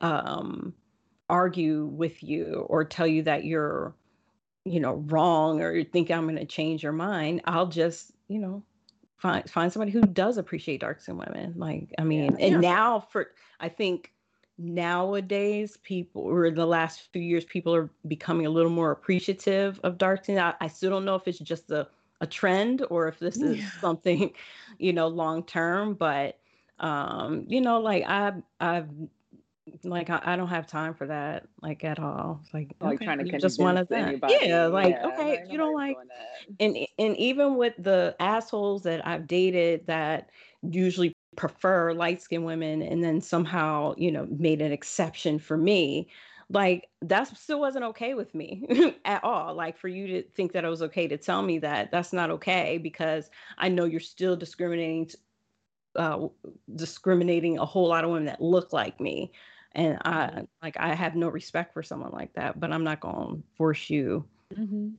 um, 0.01 0.75
argue 1.29 1.87
with 1.87 2.23
you 2.23 2.67
or 2.69 2.85
tell 2.85 3.07
you 3.07 3.23
that 3.25 3.45
you're, 3.45 3.95
you 4.65 4.81
know, 4.81 4.95
wrong 5.07 5.63
or 5.63 5.73
you 5.73 5.85
think 5.85 6.11
I'm 6.11 6.25
going 6.25 6.37
to 6.37 6.45
change 6.45 6.83
your 6.83 6.93
mind. 6.93 7.43
I'll 7.45 7.67
just, 7.67 8.13
you 8.29 8.39
know, 8.39 8.63
find 9.17 9.49
find 9.51 9.73
somebody 9.73 9.93
who 9.93 10.03
does 10.03 10.39
appreciate 10.39 10.81
dark 10.81 11.01
skinned 11.01 11.19
women. 11.19 11.55
Like, 11.57 11.93
I 11.99 12.05
mean, 12.05 12.37
yeah, 12.39 12.47
and 12.47 12.63
yeah. 12.63 12.71
now 12.71 13.01
for 13.01 13.31
I 13.59 13.69
think 13.69 14.13
nowadays 14.61 15.79
people 15.83 16.23
or 16.23 16.45
in 16.45 16.55
the 16.55 16.67
last 16.67 17.09
few 17.13 17.23
years 17.23 17.45
people 17.47 17.75
are 17.75 17.89
becoming 18.07 18.45
a 18.45 18.51
little 18.51 18.71
more 18.71 18.91
appreciative 18.91 19.81
of 19.83 19.97
dark 19.97 20.25
skin. 20.25 20.39
I, 20.39 20.55
I, 20.61 20.69
still 20.69 20.91
don't 20.91 21.07
know 21.07 21.15
if 21.15 21.27
it's 21.27 21.39
just 21.39 21.71
a, 21.71 21.89
a 22.21 22.27
trend 22.27 22.85
or 22.91 23.09
if 23.09 23.19
this 23.19 23.39
is 23.39 23.61
yeah. 23.61 23.71
something 23.81 24.33
you 24.79 24.93
know 24.93 25.09
long 25.09 25.45
term 25.45 25.95
but 25.95 26.39
um 26.79 27.45
you 27.49 27.63
know 27.63 27.81
like 27.81 28.05
i 28.07 28.33
i've 28.61 28.89
like 29.85 30.11
I, 30.11 30.21
I, 30.25 30.37
don't 30.37 30.49
have 30.49 30.67
time 30.67 30.95
for 30.95 31.07
that 31.07 31.47
like 31.63 31.85
at 31.85 31.99
all. 31.99 32.41
Like, 32.53 32.75
like 32.81 32.97
okay, 32.97 33.05
trying 33.05 33.25
to 33.25 33.39
just 33.39 33.61
one 33.61 33.77
of 33.77 33.89
them 33.89 34.21
yeah 34.29 34.67
like 34.67 34.97
yeah, 35.01 35.07
okay 35.07 35.45
you 35.49 35.57
don't 35.57 35.75
like 35.75 35.97
and 36.59 36.77
and 36.99 37.17
even 37.17 37.57
with 37.57 37.75
the 37.79 38.17
assholes 38.19 38.83
that 38.83 39.07
i've 39.07 39.27
dated 39.27 39.87
that 39.87 40.31
usually 40.63 41.15
prefer 41.37 41.93
light 41.93 42.21
skinned 42.21 42.45
women 42.45 42.83
and 42.83 43.03
then 43.03 43.21
somehow, 43.21 43.95
you 43.97 44.11
know, 44.11 44.27
made 44.31 44.61
an 44.61 44.73
exception 44.73 45.39
for 45.39 45.57
me. 45.57 46.09
Like 46.49 46.89
that 47.03 47.37
still 47.37 47.61
wasn't 47.61 47.85
okay 47.87 48.15
with 48.15 48.35
me 48.35 48.97
at 49.05 49.23
all. 49.23 49.55
Like 49.55 49.79
for 49.79 49.89
you 49.89 50.07
to 50.09 50.23
think 50.31 50.53
that 50.53 50.65
it 50.65 50.69
was 50.69 50.83
okay 50.83 51.07
to 51.07 51.17
tell 51.17 51.43
me 51.43 51.59
that 51.61 51.93
that's 51.93 52.13
not 52.13 52.31
okay 52.31 52.79
because 52.79 53.31
I 53.59 53.69
know 53.69 53.85
you're 53.85 54.01
still 54.01 54.37
discriminating 54.37 55.11
uh, 55.97 56.29
discriminating 56.77 57.59
a 57.59 57.65
whole 57.65 57.89
lot 57.89 58.05
of 58.05 58.11
women 58.11 58.27
that 58.27 58.41
look 58.41 58.73
like 58.73 59.01
me 59.01 59.33
and 59.73 59.99
i 60.05 60.27
mm-hmm. 60.27 60.45
like 60.63 60.77
i 60.79 60.95
have 60.95 61.15
no 61.15 61.29
respect 61.29 61.73
for 61.73 61.83
someone 61.83 62.13
like 62.13 62.33
that 62.35 62.59
but 62.59 62.73
i'm 62.73 62.85
not 62.85 63.01
going 63.01 63.37
to 63.37 63.43
force 63.57 63.91
you 63.91 64.25
mm-hmm. 64.55 64.91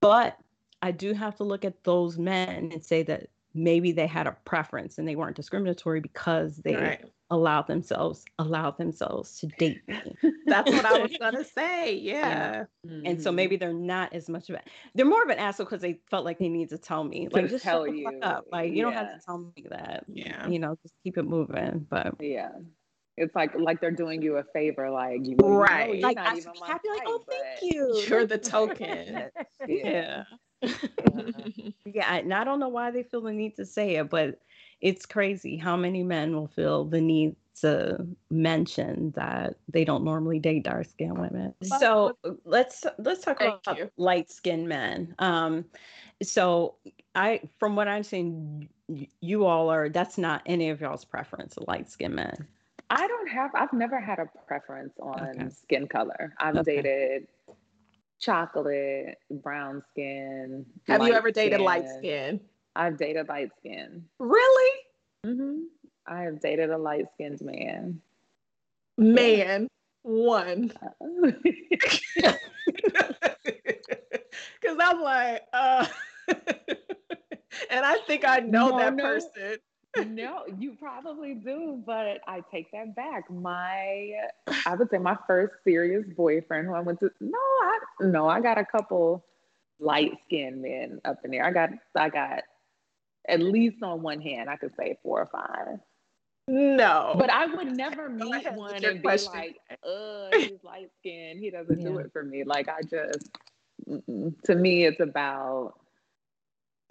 but 0.00 0.38
i 0.82 0.90
do 0.90 1.12
have 1.12 1.36
to 1.36 1.44
look 1.44 1.64
at 1.64 1.82
those 1.84 2.18
men 2.18 2.70
and 2.72 2.84
say 2.84 3.02
that 3.02 3.28
maybe 3.54 3.92
they 3.92 4.06
had 4.06 4.26
a 4.26 4.36
preference 4.44 4.98
and 4.98 5.06
they 5.06 5.16
weren't 5.16 5.36
discriminatory 5.36 6.00
because 6.00 6.56
they 6.56 6.74
right. 6.74 7.04
allowed 7.30 7.66
themselves 7.66 8.24
allowed 8.38 8.76
themselves 8.78 9.38
to 9.38 9.46
date 9.58 9.80
me. 9.88 10.00
That's 10.46 10.70
what 10.70 10.84
I 10.84 10.98
was 10.98 11.16
gonna 11.20 11.44
say. 11.44 11.94
Yeah. 11.94 12.14
yeah. 12.14 12.64
Mm-hmm. 12.86 13.06
And 13.06 13.22
so 13.22 13.30
mm-hmm. 13.30 13.36
maybe 13.36 13.56
they're 13.56 13.72
not 13.72 14.12
as 14.12 14.28
much 14.28 14.50
of 14.50 14.56
a 14.56 14.62
they're 14.94 15.06
more 15.06 15.22
of 15.22 15.28
an 15.28 15.38
asshole 15.38 15.66
because 15.66 15.80
they 15.80 16.00
felt 16.10 16.24
like 16.24 16.38
they 16.38 16.48
need 16.48 16.68
to 16.70 16.78
tell 16.78 17.04
me. 17.04 17.28
Like 17.30 17.48
just 17.48 17.64
tell 17.64 17.86
you 17.86 18.10
up. 18.22 18.46
Like 18.50 18.70
you 18.70 18.78
yeah. 18.78 18.82
don't 18.82 18.92
have 18.92 19.18
to 19.18 19.24
tell 19.24 19.38
me 19.38 19.66
that. 19.70 20.04
Yeah. 20.08 20.48
You 20.48 20.58
know, 20.58 20.76
just 20.82 20.94
keep 21.04 21.16
it 21.16 21.24
moving. 21.24 21.86
But 21.88 22.14
yeah. 22.20 22.50
It's 23.16 23.34
like 23.36 23.52
like 23.56 23.80
they're 23.80 23.92
doing 23.92 24.22
you 24.22 24.38
a 24.38 24.44
favor, 24.52 24.90
like 24.90 25.20
you 25.22 25.36
right. 25.36 26.02
like 26.02 26.18
I 26.18 26.34
should 26.34 26.46
happy, 26.66 26.88
like, 26.88 27.02
oh, 27.06 27.24
thank 27.30 27.72
you. 27.72 28.02
You're 28.08 28.26
the 28.26 28.38
token. 28.54 29.30
yeah. 29.68 29.68
yeah, 29.68 30.24
and 30.62 32.34
I 32.34 32.44
don't 32.44 32.60
know 32.60 32.68
why 32.68 32.90
they 32.90 33.02
feel 33.02 33.20
the 33.20 33.32
need 33.32 33.56
to 33.56 33.66
say 33.66 33.96
it, 33.96 34.10
but 34.10 34.40
it's 34.80 35.06
crazy 35.06 35.56
how 35.56 35.76
many 35.76 36.02
men 36.02 36.34
will 36.34 36.48
feel 36.48 36.84
the 36.84 37.00
need 37.00 37.36
to 37.60 38.06
mention 38.30 39.12
that 39.16 39.56
they 39.68 39.84
don't 39.84 40.04
normally 40.04 40.38
date 40.38 40.64
dark 40.64 40.86
skinned 40.86 41.18
women. 41.18 41.54
So 41.62 42.16
let's 42.44 42.84
let's 42.98 43.22
talk 43.22 43.38
Thank 43.38 43.60
about 43.66 43.90
light 43.96 44.30
skinned 44.30 44.68
men. 44.68 45.14
Um, 45.18 45.64
so 46.22 46.74
I, 47.14 47.40
from 47.58 47.76
what 47.76 47.88
I'm 47.88 48.02
seeing, 48.02 48.68
you 49.20 49.46
all 49.46 49.68
are. 49.70 49.88
That's 49.88 50.18
not 50.18 50.42
any 50.46 50.70
of 50.70 50.80
y'all's 50.80 51.04
preference, 51.04 51.56
light 51.66 51.90
skinned 51.90 52.16
men. 52.16 52.46
I 52.90 53.06
don't 53.06 53.28
have. 53.28 53.50
I've 53.54 53.72
never 53.72 54.00
had 54.00 54.18
a 54.18 54.26
preference 54.46 54.94
on 55.00 55.40
okay. 55.40 55.48
skin 55.48 55.86
color. 55.86 56.34
I've 56.38 56.56
okay. 56.56 56.76
dated 56.76 57.26
chocolate, 58.24 59.18
brown 59.30 59.82
skin. 59.90 60.64
Have 60.86 61.02
you 61.02 61.12
ever 61.12 61.30
dated 61.30 61.54
skin. 61.54 61.64
light 61.64 61.88
skin? 61.98 62.40
I've 62.76 62.98
dated 62.98 63.28
light 63.28 63.50
skin. 63.58 64.04
Really? 64.18 64.80
Mm-hmm. 65.26 65.62
I 66.06 66.22
have 66.22 66.40
dated 66.40 66.70
a 66.70 66.78
light 66.78 67.06
skinned 67.14 67.40
man. 67.42 68.00
Man, 68.96 69.68
one. 70.02 70.72
Because 74.60 74.78
I'm 74.80 75.00
like, 75.02 75.42
uh, 75.52 75.86
and 77.70 77.84
I 77.84 77.98
think 78.06 78.24
I 78.24 78.38
know 78.38 78.70
no, 78.70 78.78
that 78.78 78.94
no. 78.94 79.04
person 79.04 79.58
no, 80.06 80.44
you 80.58 80.76
probably 80.78 81.34
do, 81.34 81.82
but 81.84 82.20
I 82.26 82.42
take 82.50 82.70
that 82.72 82.94
back. 82.96 83.30
My, 83.30 84.12
I 84.66 84.74
would 84.74 84.90
say 84.90 84.98
my 84.98 85.16
first 85.26 85.54
serious 85.64 86.04
boyfriend 86.16 86.66
who 86.66 86.74
I 86.74 86.80
went 86.80 87.00
to, 87.00 87.10
no, 87.20 87.38
I, 87.38 87.78
no, 88.00 88.28
I 88.28 88.40
got 88.40 88.58
a 88.58 88.64
couple 88.64 89.24
light 89.78 90.12
skinned 90.26 90.62
men 90.62 91.00
up 91.04 91.18
in 91.24 91.30
there. 91.30 91.44
I 91.44 91.50
got, 91.50 91.70
I 91.94 92.08
got 92.08 92.42
at 93.28 93.40
least 93.40 93.82
on 93.82 94.02
one 94.02 94.20
hand, 94.20 94.50
I 94.50 94.56
could 94.56 94.72
say 94.78 94.98
four 95.02 95.20
or 95.20 95.26
five. 95.26 95.78
No, 96.46 97.14
but 97.18 97.30
I 97.30 97.46
would 97.46 97.74
never 97.74 98.10
meet 98.10 98.52
one 98.52 98.84
and 98.84 98.96
be 98.96 98.98
question. 99.00 99.32
like, 99.32 99.56
"Uh, 99.82 100.28
he's 100.36 100.62
light 100.62 100.90
skinned. 101.00 101.40
He 101.40 101.50
doesn't 101.50 101.80
yeah. 101.80 101.88
do 101.88 101.98
it 101.98 102.12
for 102.12 102.22
me." 102.22 102.44
Like 102.44 102.68
I 102.68 102.82
just, 102.82 103.30
to 104.44 104.54
me, 104.54 104.84
it's 104.84 105.00
about 105.00 105.72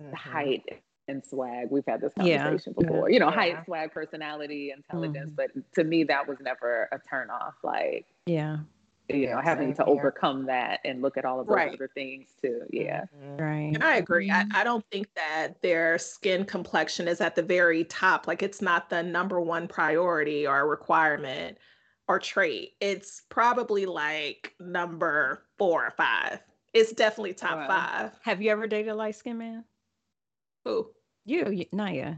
mm-hmm. 0.01 0.11
height 0.15 0.63
and 1.07 1.23
swag. 1.23 1.67
We've 1.69 1.85
had 1.87 2.01
this 2.01 2.13
conversation 2.13 2.73
yeah. 2.77 2.83
before. 2.83 3.09
You 3.09 3.19
know, 3.19 3.29
yeah. 3.29 3.35
height, 3.35 3.65
swag, 3.65 3.91
personality, 3.91 4.71
intelligence. 4.75 5.31
Mm. 5.31 5.35
But 5.35 5.73
to 5.75 5.83
me, 5.83 6.03
that 6.05 6.27
was 6.27 6.37
never 6.41 6.89
a 6.91 6.99
turn 6.99 7.29
off. 7.29 7.55
Like, 7.63 8.07
yeah, 8.25 8.57
you 9.09 9.29
know, 9.29 9.41
having 9.43 9.73
to 9.75 9.83
here. 9.83 9.93
overcome 9.93 10.45
that 10.45 10.79
and 10.85 11.01
look 11.01 11.17
at 11.17 11.25
all 11.25 11.39
of 11.39 11.47
those 11.47 11.55
right. 11.55 11.73
other 11.73 11.89
things 11.93 12.29
too. 12.41 12.61
Yeah, 12.69 13.05
mm-hmm. 13.15 13.43
right. 13.43 13.73
And 13.73 13.83
I 13.83 13.97
agree. 13.97 14.31
I, 14.31 14.43
mm-hmm. 14.43 14.55
I 14.55 14.63
don't 14.63 14.85
think 14.91 15.07
that 15.15 15.61
their 15.61 15.97
skin 15.97 16.45
complexion 16.45 17.07
is 17.07 17.21
at 17.21 17.35
the 17.35 17.43
very 17.43 17.83
top. 17.85 18.27
Like, 18.27 18.41
it's 18.41 18.61
not 18.61 18.89
the 18.89 19.03
number 19.03 19.41
one 19.41 19.67
priority 19.67 20.47
or 20.47 20.67
requirement 20.67 21.57
or 22.07 22.19
trait. 22.19 22.73
It's 22.81 23.23
probably 23.29 23.85
like 23.85 24.53
number 24.59 25.45
four 25.57 25.85
or 25.85 25.91
five. 25.91 26.39
It's 26.73 26.91
definitely 26.91 27.33
top 27.33 27.67
five. 27.67 28.11
Have 28.23 28.41
you 28.41 28.49
ever 28.49 28.67
dated 28.67 28.89
a 28.89 28.95
light 28.95 29.15
skinned 29.15 29.39
man? 29.39 29.63
Who? 30.65 30.93
You, 31.25 31.65
Naya. 31.71 32.15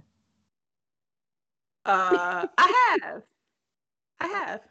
Uh, 1.86 2.48
I 2.58 2.98
have. 3.02 3.24
I 4.20 4.28
have. 4.28 4.62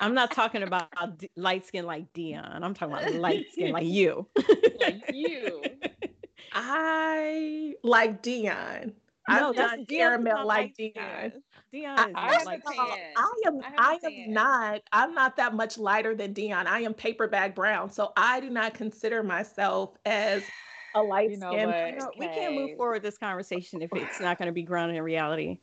I'm 0.00 0.14
not 0.14 0.30
talking 0.32 0.62
about 0.62 0.90
light 1.36 1.66
skin 1.66 1.84
like 1.86 2.12
Dion. 2.12 2.62
I'm 2.62 2.74
talking 2.74 2.94
about 2.94 3.12
light 3.14 3.46
skin 3.52 3.72
like 3.72 3.86
you. 3.86 4.28
like 4.80 5.02
you. 5.12 5.62
I 6.52 7.74
like 7.82 8.22
Dion. 8.22 8.94
I've 9.28 9.54
done 9.54 9.86
caramel 9.86 10.46
like 10.46 10.74
Dion. 10.74 10.92
Dion 10.94 11.32
I, 11.72 12.06
I, 12.14 12.44
like 12.44 12.62
oh, 12.66 12.94
I 13.16 13.32
am 13.46 13.60
I, 13.78 13.98
I 14.02 14.06
am 14.06 14.32
not 14.32 14.80
I'm 14.92 15.14
not 15.14 15.36
that 15.36 15.54
much 15.54 15.78
lighter 15.78 16.14
than 16.14 16.32
Dion. 16.32 16.66
I 16.66 16.80
am 16.80 16.94
paper 16.94 17.28
bag 17.28 17.54
brown. 17.54 17.90
So 17.90 18.12
I 18.16 18.40
do 18.40 18.50
not 18.50 18.74
consider 18.74 19.22
myself 19.22 19.96
as 20.04 20.42
a 20.94 21.02
light 21.02 21.30
you 21.30 21.36
know 21.36 21.50
skin. 21.50 21.74
You 21.88 21.96
know, 21.96 22.12
we 22.18 22.26
can't 22.26 22.54
move 22.54 22.70
forward 22.76 23.02
this 23.02 23.18
conversation 23.18 23.82
if 23.82 23.90
it's 23.94 24.20
not 24.20 24.38
going 24.38 24.46
to 24.46 24.52
be 24.52 24.62
grounded 24.62 24.96
in 24.96 25.02
reality. 25.02 25.58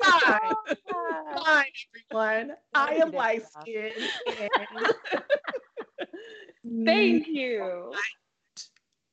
Fine. 0.00 0.56
Fine, 1.44 1.64
everyone. 2.10 2.56
I 2.74 2.94
am 2.94 3.12
light 3.12 3.42
skinned. 3.60 3.92
Thank 6.84 7.28
you. 7.28 7.92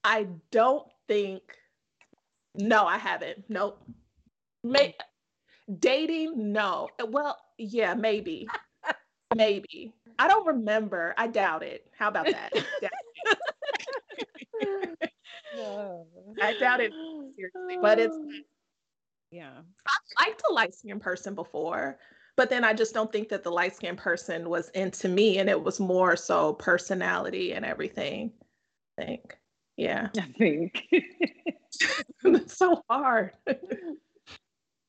I, 0.06 0.20
I, 0.20 0.28
don't 0.52 0.88
think. 1.08 1.42
No, 2.56 2.86
I 2.86 2.98
haven't. 2.98 3.44
Nope. 3.50 3.84
May, 4.64 4.96
dating, 5.80 6.54
no. 6.54 6.90
Well, 7.08 7.38
yeah, 7.58 7.94
maybe. 7.94 8.48
maybe. 9.36 9.94
I 10.18 10.28
don't 10.28 10.48
remember. 10.48 11.14
I 11.18 11.28
doubt 11.28 11.64
it. 11.64 11.88
How 11.98 12.08
about 12.08 12.28
that? 12.28 12.54
no. 15.56 16.08
Uh. 16.08 16.44
I 16.44 16.58
doubt 16.60 16.82
it 16.82 16.94
seriously, 17.36 17.78
but 17.82 18.00
it's 18.00 18.18
yeah. 19.32 19.52
I've 19.88 20.28
liked 20.28 20.44
a 20.50 20.54
light 20.54 20.74
skinned 20.74 21.02
person 21.02 21.36
before, 21.36 21.98
but 22.38 22.50
then 22.50 22.64
I 22.64 22.74
just 22.74 22.94
don't 22.94 23.12
think 23.12 23.30
that 23.30 23.44
the 23.44 23.52
light 23.52 23.76
skinned 23.76 23.98
person 23.98 24.50
was 24.50 24.70
into 24.70 25.10
me 25.10 25.40
and 25.40 25.50
it 25.50 25.62
was 25.62 25.80
more 25.80 26.16
so 26.16 26.54
personality 26.54 27.54
and 27.54 27.66
everything. 27.66 28.32
I 28.98 29.06
think. 29.06 29.38
Yeah. 29.78 30.10
I 30.18 30.34
think. 30.38 30.88
it's 30.92 32.58
so 32.58 32.84
hard. 32.90 33.32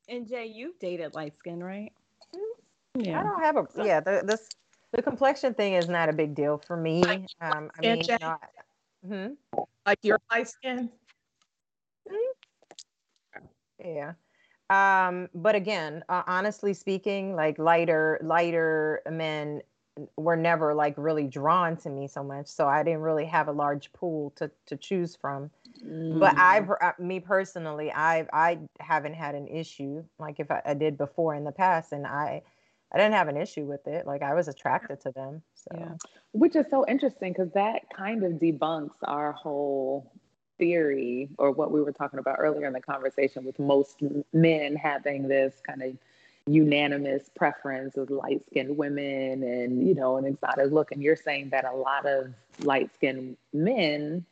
and 0.09 0.29
Jay, 0.29 0.46
you've 0.46 0.79
dated 0.79 1.14
light 1.14 1.37
skin, 1.38 1.62
right? 1.62 1.92
Yeah. 2.99 3.20
I 3.20 3.22
don't 3.22 3.42
have 3.42 3.57
a 3.57 3.85
yeah, 3.85 4.01
the 4.01 4.22
this 4.25 4.49
the 4.92 5.03
complexion 5.03 5.55
thing 5.55 5.75
is 5.75 5.88
not 5.88 6.09
a 6.09 6.12
big 6.12 6.35
deal 6.35 6.62
for 6.66 6.77
me. 6.77 7.03
Um 7.40 7.70
I 7.79 7.81
mean, 7.83 8.01
you 8.01 8.16
know, 8.20 8.37
hmm? 9.07 9.62
like 9.85 9.99
your 10.03 10.18
light 10.31 10.49
skin. 10.49 10.90
Yeah. 13.85 14.14
Um, 14.68 15.29
but 15.35 15.55
again, 15.55 16.05
uh, 16.09 16.22
honestly 16.27 16.75
speaking, 16.75 17.37
like 17.37 17.59
lighter, 17.59 18.18
lighter 18.22 19.03
men 19.11 19.62
were 20.16 20.37
never 20.37 20.74
like 20.74 20.94
really 20.96 21.26
drawn 21.26 21.76
to 21.78 21.90
me 21.90 22.06
so 22.06 22.22
much. 22.22 22.46
So 22.46 22.66
I 22.66 22.82
didn't 22.82 23.00
really 23.00 23.24
have 23.26 23.48
a 23.48 23.52
large 23.52 23.92
pool 23.92 24.32
to, 24.37 24.50
to 24.66 24.76
choose 24.76 25.16
from. 25.16 25.50
Mm. 25.85 26.20
But 26.20 26.37
I've, 26.37 26.70
uh, 26.70 26.92
me 26.98 27.20
personally, 27.20 27.90
I, 27.92 28.26
I 28.32 28.59
haven't 28.80 29.14
had 29.14 29.35
an 29.35 29.48
issue 29.48 30.04
like 30.18 30.40
if 30.40 30.50
I, 30.50 30.62
I, 30.64 30.74
did 30.74 30.98
before 30.98 31.35
in 31.35 31.44
the 31.44 31.52
past 31.52 31.92
and 31.92 32.06
I, 32.06 32.42
I 32.92 32.98
didn't 32.98 33.14
have 33.14 33.28
an 33.28 33.37
issue 33.37 33.64
with 33.64 33.87
it. 33.87 34.06
Like 34.06 34.22
I 34.22 34.35
was 34.35 34.48
attracted 34.48 35.00
to 35.02 35.12
them. 35.12 35.42
So, 35.54 35.76
yeah. 35.78 35.94
which 36.32 36.56
is 36.56 36.66
so 36.70 36.85
interesting 36.87 37.32
because 37.32 37.52
that 37.52 37.82
kind 37.94 38.24
of 38.24 38.32
debunks 38.32 38.96
our 39.04 39.32
whole 39.32 40.12
theory 40.59 41.28
or 41.38 41.50
what 41.50 41.70
we 41.70 41.82
were 41.82 41.92
talking 41.92 42.18
about 42.18 42.37
earlier 42.38 42.66
in 42.66 42.72
the 42.72 42.80
conversation 42.80 43.44
with 43.44 43.59
most 43.59 44.02
men 44.32 44.76
having 44.76 45.28
this 45.28 45.61
kind 45.66 45.82
of 45.82 45.96
unanimous 46.46 47.28
preference 47.35 47.96
of 47.96 48.11
light 48.11 48.42
skinned 48.46 48.76
women 48.76 49.42
and, 49.42 49.87
you 49.87 49.94
know, 49.94 50.16
an 50.16 50.24
exotic 50.24 50.70
look. 50.70 50.92
And 50.92 51.02
you're 51.02 51.16
saying 51.16 51.50
that 51.50 51.64
a 51.64 51.72
lot 51.72 52.06
of 52.06 52.32
light 52.62 52.94
skinned 52.94 53.37
men, 53.52 54.24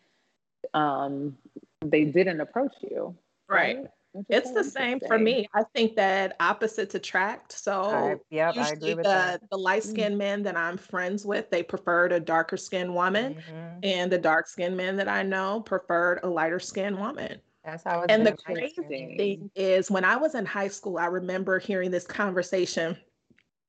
um, 0.75 1.37
they 1.81 2.05
didn't 2.05 2.41
approach 2.41 2.75
you. 2.81 3.17
Right. 3.49 3.79
right? 3.79 3.87
It's 4.29 4.53
the 4.53 4.63
same 4.63 5.01
for 5.01 5.19
me. 5.19 5.49
I 5.55 5.65
think 5.75 5.97
that 5.97 6.37
opposites 6.39 6.95
attract. 6.95 7.51
So 7.51 8.21
yeah, 8.31 8.53
I 8.57 8.69
agree 8.69 8.95
with 8.95 9.03
the, 9.03 9.11
that. 9.11 9.41
The 9.51 9.59
light 9.59 9.83
skinned 9.83 10.11
mm-hmm. 10.11 10.19
men 10.19 10.43
that 10.45 10.57
I'm 10.57 10.77
friends 10.77 11.27
with, 11.27 11.51
they 11.51 11.65
preferred 11.65 12.13
a 12.13 12.21
darker 12.21 12.57
skinned 12.57 12.95
woman. 12.95 13.35
Mm-hmm. 13.35 13.79
And 13.83 14.13
the 14.13 14.19
dark 14.19 14.47
skinned 14.47 14.77
men 14.77 14.97
that 14.99 15.09
I 15.09 15.25
know 15.25 15.63
preferred 15.63 16.21
a 16.23 16.29
lighter 16.29 16.61
skinned 16.61 16.97
woman. 16.97 17.41
That's 17.65 17.83
how 17.85 18.05
And 18.09 18.27
the 18.27 18.33
crazy 18.33 18.83
thing 18.83 19.51
is 19.55 19.91
when 19.91 20.05
I 20.05 20.17
was 20.17 20.35
in 20.35 20.45
high 20.45 20.69
school, 20.69 20.99
I 20.99 21.07
remember 21.07 21.59
hearing 21.59 21.91
this 21.91 22.07
conversation 22.07 22.97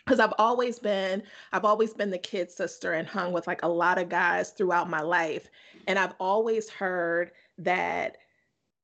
because 0.06 0.20
I've 0.20 0.34
always 0.38 0.80
been 0.80 1.24
I've 1.54 1.66
always 1.66 1.94
been 1.94 2.12
the 2.12 2.18
kid 2.18 2.52
sister 2.52 2.94
and 2.94 3.08
hung 3.08 3.32
with 3.32 3.48
like 3.48 3.64
a 3.64 3.68
lot 3.68 3.98
of 3.98 4.10
guys 4.10 4.52
throughout 4.52 4.90
my 4.90 5.02
life. 5.02 5.50
And 5.88 5.98
I've 5.98 6.14
always 6.20 6.70
heard 6.70 7.32
that 7.58 8.18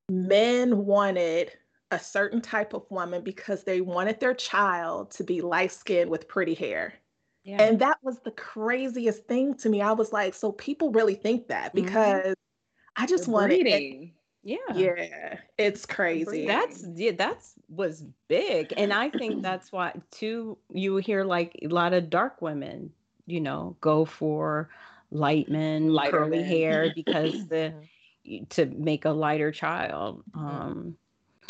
men 0.09 0.85
wanted 0.85 1.51
a 1.91 1.99
certain 1.99 2.41
type 2.41 2.73
of 2.73 2.85
woman 2.89 3.21
because 3.21 3.63
they 3.63 3.81
wanted 3.81 4.19
their 4.19 4.33
child 4.33 5.11
to 5.11 5.23
be 5.23 5.41
light 5.41 5.73
skinned 5.73 6.09
with 6.09 6.27
pretty 6.27 6.53
hair. 6.53 6.93
Yeah. 7.43 7.61
And 7.61 7.79
that 7.79 7.97
was 8.01 8.19
the 8.19 8.31
craziest 8.31 9.25
thing 9.25 9.55
to 9.55 9.69
me. 9.69 9.81
I 9.81 9.91
was 9.91 10.13
like, 10.13 10.33
so 10.33 10.53
people 10.53 10.91
really 10.91 11.15
think 11.15 11.47
that 11.47 11.75
mm-hmm. 11.75 11.85
because 11.85 12.21
mm-hmm. 12.21 13.03
I 13.03 13.07
just 13.07 13.27
wanted 13.27 13.67
it, 13.67 14.11
yeah. 14.43 14.57
Yeah. 14.73 15.37
It's 15.57 15.85
crazy. 15.85 16.47
That's 16.47 16.85
yeah, 16.95 17.11
that's 17.15 17.53
was 17.69 18.03
big. 18.27 18.73
And 18.77 18.93
I 18.93 19.09
think 19.09 19.41
that's 19.43 19.71
why 19.71 19.93
too 20.11 20.57
you 20.73 20.97
hear 20.97 21.23
like 21.23 21.57
a 21.61 21.67
lot 21.67 21.93
of 21.93 22.09
dark 22.09 22.41
women, 22.41 22.91
you 23.27 23.39
know, 23.41 23.75
go 23.81 24.05
for 24.05 24.69
light 25.11 25.49
men, 25.49 25.93
Lighter 25.93 26.11
curly 26.11 26.39
men. 26.39 26.45
hair 26.45 26.91
because 26.95 27.47
the 27.47 27.73
to 28.49 28.65
make 28.65 29.05
a 29.05 29.11
lighter 29.11 29.51
child. 29.51 30.23
Um, 30.33 30.95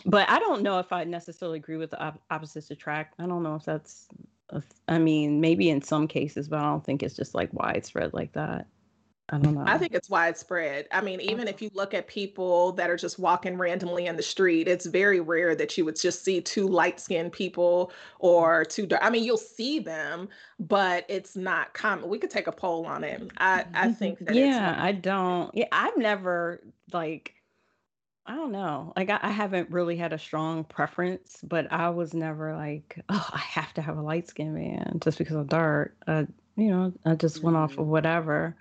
but 0.05 0.29
I 0.29 0.39
don't 0.39 0.63
know 0.63 0.79
if 0.79 0.91
I 0.91 1.03
necessarily 1.03 1.57
agree 1.57 1.77
with 1.77 1.91
the 1.91 2.01
op- 2.01 2.21
opposites 2.31 2.71
attract. 2.71 3.15
I 3.19 3.27
don't 3.27 3.43
know 3.43 3.55
if 3.55 3.65
that's, 3.65 4.07
a, 4.49 4.63
I 4.87 4.97
mean, 4.97 5.41
maybe 5.41 5.69
in 5.69 5.81
some 5.81 6.07
cases, 6.07 6.47
but 6.47 6.59
I 6.59 6.63
don't 6.63 6.83
think 6.83 7.03
it's 7.03 7.15
just 7.15 7.35
like 7.35 7.53
widespread 7.53 8.13
like 8.13 8.33
that. 8.33 8.67
I 9.31 9.37
don't 9.37 9.55
know. 9.55 9.63
I 9.65 9.77
think 9.77 9.93
it's 9.93 10.09
widespread. 10.09 10.87
I 10.91 10.99
mean, 11.01 11.21
even 11.21 11.47
if 11.47 11.61
you 11.61 11.69
look 11.73 11.93
at 11.93 12.07
people 12.07 12.73
that 12.73 12.89
are 12.89 12.97
just 12.97 13.17
walking 13.17 13.57
randomly 13.57 14.07
in 14.07 14.17
the 14.17 14.23
street, 14.23 14.67
it's 14.67 14.85
very 14.85 15.21
rare 15.21 15.55
that 15.55 15.77
you 15.77 15.85
would 15.85 15.95
just 15.95 16.25
see 16.25 16.41
two 16.41 16.67
light 16.67 16.99
skinned 16.99 17.31
people 17.31 17.93
or 18.19 18.65
two 18.65 18.85
dark. 18.85 19.01
I 19.03 19.09
mean, 19.09 19.23
you'll 19.23 19.37
see 19.37 19.79
them, 19.79 20.27
but 20.59 21.05
it's 21.07 21.37
not 21.37 21.73
common. 21.73 22.09
We 22.09 22.19
could 22.19 22.29
take 22.29 22.47
a 22.47 22.51
poll 22.51 22.85
on 22.85 23.05
it. 23.05 23.31
I, 23.37 23.65
I 23.73 23.91
think 23.93 24.19
that 24.25 24.35
Yeah, 24.35 24.75
I 24.77 24.91
don't. 24.91 25.53
Yeah, 25.55 25.67
I've 25.71 25.97
never 25.97 26.61
like 26.91 27.33
I 28.25 28.35
don't 28.35 28.51
know. 28.51 28.93
Like 28.95 29.09
I, 29.09 29.19
I, 29.23 29.29
haven't 29.31 29.71
really 29.71 29.95
had 29.97 30.13
a 30.13 30.19
strong 30.19 30.63
preference, 30.63 31.39
but 31.43 31.71
I 31.71 31.89
was 31.89 32.13
never 32.13 32.55
like, 32.55 32.99
oh, 33.09 33.29
I 33.33 33.39
have 33.39 33.73
to 33.73 33.81
have 33.81 33.97
a 33.97 34.01
light 34.01 34.27
skinned 34.27 34.53
man 34.53 34.99
just 35.03 35.17
because 35.17 35.35
I'm 35.35 35.47
dark. 35.47 35.95
Uh, 36.07 36.25
you 36.55 36.69
know, 36.69 36.93
I 37.05 37.15
just 37.15 37.41
went 37.41 37.57
off 37.57 37.73
of 37.73 37.85
mm. 37.85 37.85
whatever. 37.85 38.55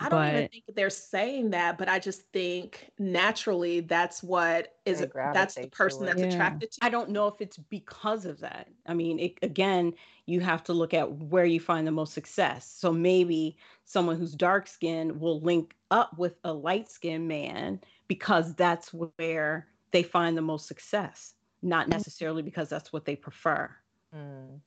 I 0.00 0.08
don't 0.08 0.18
but, 0.18 0.34
even 0.34 0.48
think 0.48 0.64
they're 0.74 0.88
saying 0.88 1.50
that, 1.50 1.76
but 1.76 1.88
I 1.88 1.98
just 1.98 2.22
think 2.32 2.90
naturally 2.98 3.80
that's 3.80 4.22
what 4.22 4.74
is 4.86 5.06
that's 5.14 5.56
the 5.56 5.66
person 5.68 6.06
that's 6.06 6.20
yeah. 6.20 6.28
attracted 6.28 6.72
to. 6.72 6.78
I 6.80 6.88
don't 6.88 7.10
know 7.10 7.28
if 7.28 7.34
it's 7.40 7.58
because 7.58 8.24
of 8.24 8.40
that. 8.40 8.68
I 8.86 8.94
mean, 8.94 9.18
it, 9.18 9.38
again, 9.42 9.92
you 10.24 10.40
have 10.40 10.64
to 10.64 10.72
look 10.72 10.94
at 10.94 11.12
where 11.12 11.44
you 11.44 11.60
find 11.60 11.86
the 11.86 11.92
most 11.92 12.14
success. 12.14 12.74
So 12.78 12.92
maybe 12.92 13.58
someone 13.84 14.16
who's 14.16 14.34
dark 14.34 14.68
skinned 14.68 15.20
will 15.20 15.40
link 15.42 15.74
up 15.90 16.16
with 16.16 16.38
a 16.44 16.52
light 16.52 16.90
skinned 16.90 17.28
man 17.28 17.78
because 18.08 18.54
that's 18.54 18.94
where 19.18 19.66
they 19.90 20.02
find 20.02 20.34
the 20.34 20.42
most 20.42 20.66
success, 20.66 21.34
not 21.60 21.86
mm. 21.86 21.90
necessarily 21.90 22.42
because 22.42 22.70
that's 22.70 22.90
what 22.90 23.04
they 23.04 23.16
prefer. 23.16 23.70
Mm. 24.16 24.60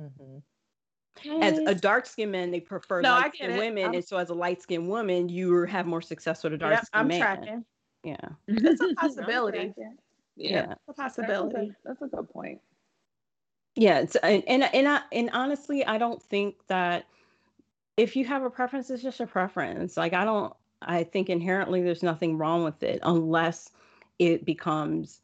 Mm-hmm 0.00 0.38
as 1.40 1.58
a 1.58 1.74
dark 1.74 2.06
skinned 2.06 2.32
man, 2.32 2.50
they 2.50 2.60
prefer 2.60 3.00
no, 3.00 3.10
light 3.10 3.34
skinned 3.34 3.56
women. 3.56 3.86
I'm... 3.86 3.94
And 3.94 4.04
so 4.04 4.16
as 4.16 4.30
a 4.30 4.34
light 4.34 4.62
skinned 4.62 4.88
woman, 4.88 5.28
you 5.28 5.64
have 5.64 5.86
more 5.86 6.02
success 6.02 6.42
with 6.42 6.54
a 6.54 6.58
dark 6.58 6.74
skinned 6.84 6.88
I'm 6.92 7.08
man. 7.08 7.20
Tracking. 7.20 7.64
Yeah. 8.04 8.16
That's 8.48 8.80
a 8.80 8.94
possibility. 8.94 9.74
yeah. 9.76 9.90
yeah. 10.36 10.74
A 10.88 10.92
possibility. 10.92 11.72
That's 11.84 12.00
a, 12.00 12.04
that's 12.04 12.14
a 12.14 12.16
good 12.16 12.30
point. 12.30 12.60
Yeah. 13.74 14.00
It's, 14.00 14.16
and, 14.16 14.42
and, 14.46 14.62
and, 14.74 14.88
I, 14.88 15.00
and 15.12 15.30
honestly, 15.32 15.84
I 15.84 15.98
don't 15.98 16.22
think 16.22 16.56
that 16.68 17.06
if 17.96 18.14
you 18.14 18.24
have 18.26 18.42
a 18.42 18.50
preference, 18.50 18.90
it's 18.90 19.02
just 19.02 19.20
a 19.20 19.26
preference. 19.26 19.96
Like, 19.96 20.12
I 20.12 20.24
don't, 20.24 20.52
I 20.82 21.04
think 21.04 21.30
inherently 21.30 21.82
there's 21.82 22.02
nothing 22.02 22.38
wrong 22.38 22.62
with 22.62 22.82
it 22.82 23.00
unless 23.02 23.70
it 24.18 24.44
becomes, 24.44 25.20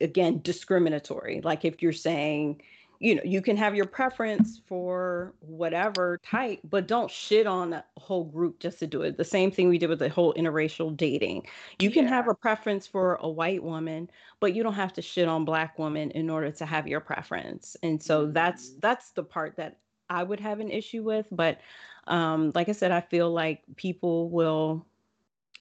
again, 0.00 0.40
discriminatory. 0.42 1.40
Like 1.42 1.64
if 1.64 1.80
you're 1.82 1.92
saying, 1.92 2.60
you 3.00 3.14
know 3.14 3.22
you 3.24 3.40
can 3.40 3.56
have 3.56 3.74
your 3.74 3.86
preference 3.86 4.60
for 4.66 5.34
whatever 5.40 6.18
type 6.24 6.58
but 6.68 6.88
don't 6.88 7.10
shit 7.10 7.46
on 7.46 7.72
a 7.72 7.84
whole 7.96 8.24
group 8.24 8.58
just 8.58 8.78
to 8.78 8.86
do 8.86 9.02
it 9.02 9.16
the 9.16 9.24
same 9.24 9.50
thing 9.50 9.68
we 9.68 9.78
did 9.78 9.88
with 9.88 9.98
the 9.98 10.08
whole 10.08 10.34
interracial 10.34 10.96
dating 10.96 11.46
you 11.78 11.90
can 11.90 12.04
yeah. 12.04 12.10
have 12.10 12.28
a 12.28 12.34
preference 12.34 12.86
for 12.86 13.16
a 13.20 13.28
white 13.28 13.62
woman 13.62 14.10
but 14.40 14.54
you 14.54 14.62
don't 14.62 14.74
have 14.74 14.92
to 14.92 15.02
shit 15.02 15.28
on 15.28 15.44
black 15.44 15.78
women 15.78 16.10
in 16.12 16.28
order 16.28 16.50
to 16.50 16.66
have 16.66 16.88
your 16.88 17.00
preference 17.00 17.76
and 17.82 18.02
so 18.02 18.24
mm-hmm. 18.24 18.32
that's 18.32 18.74
that's 18.80 19.10
the 19.10 19.22
part 19.22 19.56
that 19.56 19.78
I 20.10 20.22
would 20.22 20.40
have 20.40 20.60
an 20.60 20.70
issue 20.70 21.02
with. 21.02 21.26
But 21.30 21.60
um, 22.06 22.52
like 22.54 22.68
I 22.68 22.72
said, 22.72 22.92
I 22.92 23.00
feel 23.00 23.30
like 23.30 23.62
people 23.76 24.30
will 24.30 24.86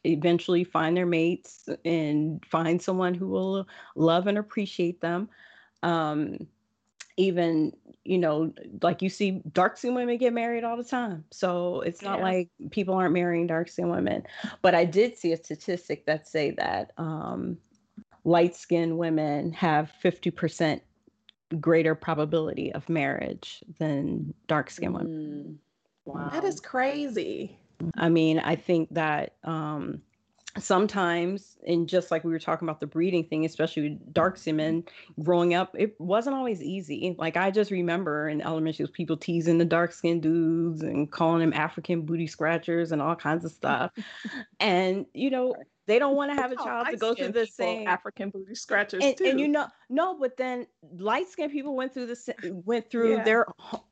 eventually 0.04 0.64
find 0.64 0.96
their 0.96 1.06
mates 1.06 1.68
and 1.84 2.44
find 2.46 2.82
someone 2.82 3.14
who 3.14 3.28
will 3.28 3.68
love 3.96 4.28
and 4.28 4.38
appreciate 4.38 5.02
them. 5.02 5.30
Um, 5.84 6.48
even 7.18 7.74
you 8.06 8.18
know 8.18 8.54
like 8.82 9.02
you 9.02 9.10
see 9.10 9.42
dark 9.52 9.76
skinned 9.76 9.96
women 9.96 10.18
get 10.18 10.34
married 10.34 10.64
all 10.64 10.78
the 10.78 10.84
time. 10.84 11.26
So 11.32 11.82
it's 11.82 12.02
not 12.02 12.20
yeah. 12.20 12.24
like 12.24 12.50
people 12.72 12.94
aren't 12.94 13.14
marrying 13.14 13.48
dark 13.48 13.68
skinned 13.70 13.92
women. 13.92 14.24
But 14.62 14.76
i 14.76 14.86
did 14.86 15.18
see 15.18 15.34
a 15.34 15.38
statistic 15.38 16.06
that 16.06 16.28
say 16.28 16.52
that 16.52 16.92
um, 16.98 17.58
light 18.24 18.56
skinned 18.56 18.98
women 18.98 19.52
have 19.54 19.92
50% 20.04 20.80
greater 21.60 21.96
probability 21.96 22.72
of 22.74 22.88
marriage 22.90 23.64
than 23.80 24.34
dark 24.48 24.70
skinned 24.70 24.96
mm. 24.96 25.00
women 25.00 25.60
wow. 26.06 26.30
that 26.32 26.44
is 26.44 26.60
crazy. 26.60 27.58
I 27.96 28.10
mean 28.10 28.40
i 28.40 28.56
think 28.56 28.94
that 28.94 29.36
um, 29.44 30.02
sometimes 30.60 31.58
and 31.66 31.88
just 31.88 32.12
like 32.12 32.24
we 32.24 32.32
were 32.32 32.40
talking 32.40 32.68
about 32.68 32.80
the 32.80 32.88
breeding 32.88 33.24
thing 33.24 33.46
especially 33.46 33.90
with 33.90 34.14
dark 34.14 34.38
semen 34.38 34.84
growing 35.22 35.54
up 35.54 35.76
it 35.78 35.96
wasn't 36.00 36.36
always 36.36 36.62
easy 36.62 37.16
like 37.18 37.38
i 37.38 37.52
just 37.52 37.72
remember 37.72 38.30
in 38.30 38.42
elementary 38.42 38.86
school 38.86 38.94
people 38.94 39.18
teasing 39.18 39.58
the 39.58 39.66
dark 39.66 39.92
skinned 39.92 40.22
dudes 40.22 40.82
and 40.82 41.12
calling 41.12 41.40
them 41.40 41.54
african 41.54 42.02
booty 42.02 42.28
scratchers 42.28 42.92
and 42.92 43.02
all 43.02 43.16
kinds 43.16 43.46
of 43.46 43.52
stuff 43.58 43.92
and 44.60 45.06
you 45.14 45.30
know 45.30 45.54
they 45.88 46.00
don't 46.00 46.18
want 46.18 46.32
to 46.32 46.36
have 46.36 46.52
a 46.52 46.56
child 46.56 46.88
to 46.92 46.98
go 46.98 47.16
through 47.16 47.32
the 47.32 47.46
same 47.46 47.88
African 47.88 48.30
booty 48.30 48.56
scratchers 48.56 49.02
and, 49.02 49.16
too. 49.16 49.24
And 49.24 49.40
you 49.40 49.48
know, 49.48 49.68
no, 49.90 50.20
but 50.20 50.36
then 50.36 50.68
light 50.98 51.30
skinned 51.30 51.54
people 51.54 51.78
went 51.78 51.94
through 51.94 52.08
the 52.08 52.62
went 52.66 52.92
through 52.92 53.16
yeah. 53.16 53.24
their 53.24 53.46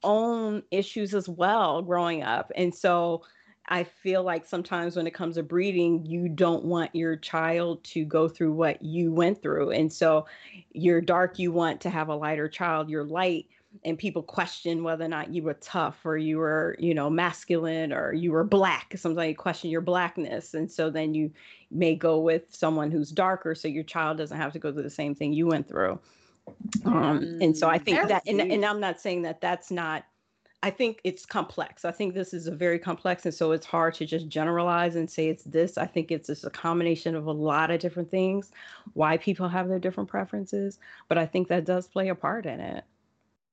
own 0.04 0.62
issues 0.72 1.16
as 1.16 1.30
well 1.30 1.82
growing 1.82 2.22
up, 2.22 2.52
and 2.56 2.76
so 2.76 3.24
I 3.68 3.84
feel 3.84 4.24
like 4.24 4.46
sometimes 4.46 4.96
when 4.96 5.08
it 5.08 5.14
comes 5.14 5.36
to 5.36 5.44
breeding, 5.44 6.06
you 6.06 6.30
don't 6.30 6.66
want 6.66 6.94
your 6.96 7.16
child 7.16 7.84
to 7.86 8.06
go 8.06 8.28
through 8.28 8.54
what 8.54 8.82
you 8.82 9.12
went 9.12 9.42
through. 9.42 9.72
And 9.72 9.92
so 9.92 10.26
you're 10.72 11.02
dark, 11.02 11.40
you 11.40 11.52
want 11.52 11.82
to 11.82 11.90
have 11.90 12.10
a 12.10 12.16
lighter 12.16 12.48
child, 12.48 12.90
you're 12.90 13.04
light, 13.04 13.48
and 13.84 13.98
people 13.98 14.24
question 14.24 14.84
whether 14.84 15.04
or 15.04 15.10
not 15.10 15.34
you 15.34 15.44
were 15.44 15.56
tough 15.56 16.06
or 16.06 16.16
you 16.16 16.38
were, 16.38 16.76
you 16.80 16.94
know, 16.94 17.10
masculine 17.10 17.92
or 17.92 18.14
you 18.14 18.32
were 18.32 18.44
black. 18.44 18.94
Sometimes 18.96 19.30
you 19.30 19.36
question 19.36 19.70
your 19.70 19.82
blackness. 19.82 20.54
And 20.54 20.72
so 20.72 20.90
then 20.90 21.14
you 21.14 21.32
may 21.72 21.96
go 21.96 22.20
with 22.20 22.54
someone 22.56 22.92
who's 22.92 23.12
darker 23.12 23.54
so 23.56 23.68
your 23.68 23.84
child 23.84 24.18
doesn't 24.18 24.38
have 24.38 24.54
to 24.54 24.60
go 24.60 24.72
through 24.72 24.84
the 24.84 24.90
same 24.90 25.16
thing 25.16 25.34
you 25.34 25.48
went 25.48 25.68
through. 25.68 26.00
Um, 26.86 27.40
and 27.42 27.58
so 27.58 27.68
I 27.68 27.80
think 27.80 28.08
that, 28.08 28.24
and, 28.28 28.40
and 28.40 28.64
I'm 28.64 28.80
not 28.80 29.02
saying 29.02 29.24
that 29.24 29.42
that's 29.42 29.72
not 29.72 30.06
I 30.64 30.72
think 30.72 31.00
it's 31.04 31.26
complex. 31.26 31.86
I 31.86 31.92
think 31.92 32.14
this 32.14 32.34
is 32.34 32.48
a 32.48 32.52
very 32.52 32.80
complex, 32.80 33.26
and 33.26 33.34
so 33.34 33.52
it's 33.52 33.66
hard 33.66 33.94
to 33.96 34.06
just 34.06 34.28
generalize 34.28 34.96
and 34.96 35.10
say 35.10 35.28
it's 35.28 35.44
this. 35.44 35.78
I 35.78 35.86
think 35.86 36.12
it's 36.12 36.28
just 36.28 36.44
a 36.44 36.50
combination 36.50 37.16
of 37.16 37.28
a 37.28 37.32
lot 37.32 37.70
of 37.70 37.80
different 37.80 38.10
things, 38.10 38.52
why 38.94 39.18
people 39.18 39.48
have 39.48 39.68
their 39.68 39.80
different 39.80 40.10
preferences. 40.10 40.80
But 41.08 41.18
I 41.18 41.26
think 41.28 41.50
that 41.50 41.66
does 41.66 41.88
play 41.88 42.10
a 42.10 42.16
part 42.16 42.46
in 42.46 42.60
it. 42.60 42.84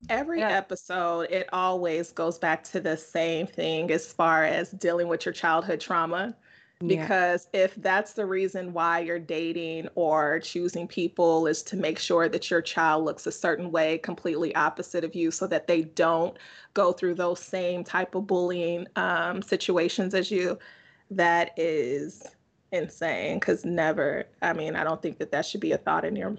Every 0.08 0.40
yeah. 0.40 0.50
episode, 0.50 1.30
it 1.30 1.48
always 1.52 2.10
goes 2.12 2.38
back 2.38 2.64
to 2.64 2.80
the 2.80 2.96
same 2.96 3.46
thing 3.46 3.90
as 3.90 4.12
far 4.12 4.44
as 4.44 4.70
dealing 4.70 5.08
with 5.08 5.24
your 5.24 5.32
childhood 5.32 5.80
trauma 5.80 6.34
because 6.86 7.48
yeah. 7.52 7.64
if 7.64 7.74
that's 7.76 8.12
the 8.12 8.26
reason 8.26 8.72
why 8.72 9.00
you're 9.00 9.18
dating 9.18 9.88
or 9.94 10.40
choosing 10.40 10.86
people 10.88 11.46
is 11.46 11.62
to 11.62 11.76
make 11.76 11.98
sure 11.98 12.28
that 12.28 12.50
your 12.50 12.62
child 12.62 13.04
looks 13.04 13.26
a 13.26 13.32
certain 13.32 13.70
way 13.70 13.98
completely 13.98 14.54
opposite 14.54 15.04
of 15.04 15.14
you 15.14 15.30
so 15.30 15.46
that 15.46 15.66
they 15.66 15.82
don't 15.82 16.36
go 16.74 16.92
through 16.92 17.14
those 17.14 17.40
same 17.40 17.84
type 17.84 18.14
of 18.14 18.26
bullying 18.26 18.86
um, 18.96 19.42
situations 19.42 20.14
as 20.14 20.30
you 20.30 20.58
that 21.10 21.50
is 21.56 22.22
insane 22.72 23.38
because 23.38 23.64
never 23.64 24.24
i 24.40 24.52
mean 24.52 24.74
i 24.74 24.82
don't 24.82 25.02
think 25.02 25.18
that 25.18 25.30
that 25.30 25.44
should 25.44 25.60
be 25.60 25.72
a 25.72 25.78
thought 25.78 26.04
in 26.04 26.16
your 26.16 26.34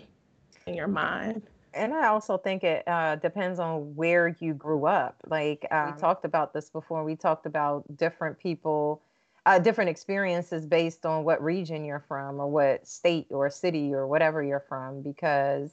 in 0.65 0.73
your 0.73 0.87
mind 0.87 1.43
and 1.75 1.91
I 1.91 2.07
also 2.07 2.37
think 2.37 2.63
it 2.63 2.87
uh, 2.87 3.15
depends 3.15 3.57
on 3.57 3.95
where 3.95 4.35
you 4.39 4.53
grew 4.53 4.85
up. 4.85 5.15
Like 5.27 5.65
uh, 5.71 5.91
we 5.93 5.99
talked 5.99 6.23
about 6.23 6.53
this 6.53 6.69
before. 6.69 7.03
We 7.03 7.15
talked 7.15 7.47
about 7.47 7.83
different 7.97 8.37
people 8.37 9.01
uh, 9.45 9.59
different 9.59 9.89
experiences 9.89 10.65
based 10.65 11.05
on 11.05 11.23
what 11.23 11.43
region 11.43 11.83
you're 11.83 12.03
from 12.07 12.39
or 12.39 12.47
what 12.47 12.87
state 12.87 13.27
or 13.29 13.49
city 13.49 13.93
or 13.93 14.07
whatever 14.07 14.41
you're 14.41 14.63
from 14.67 15.01
because 15.01 15.71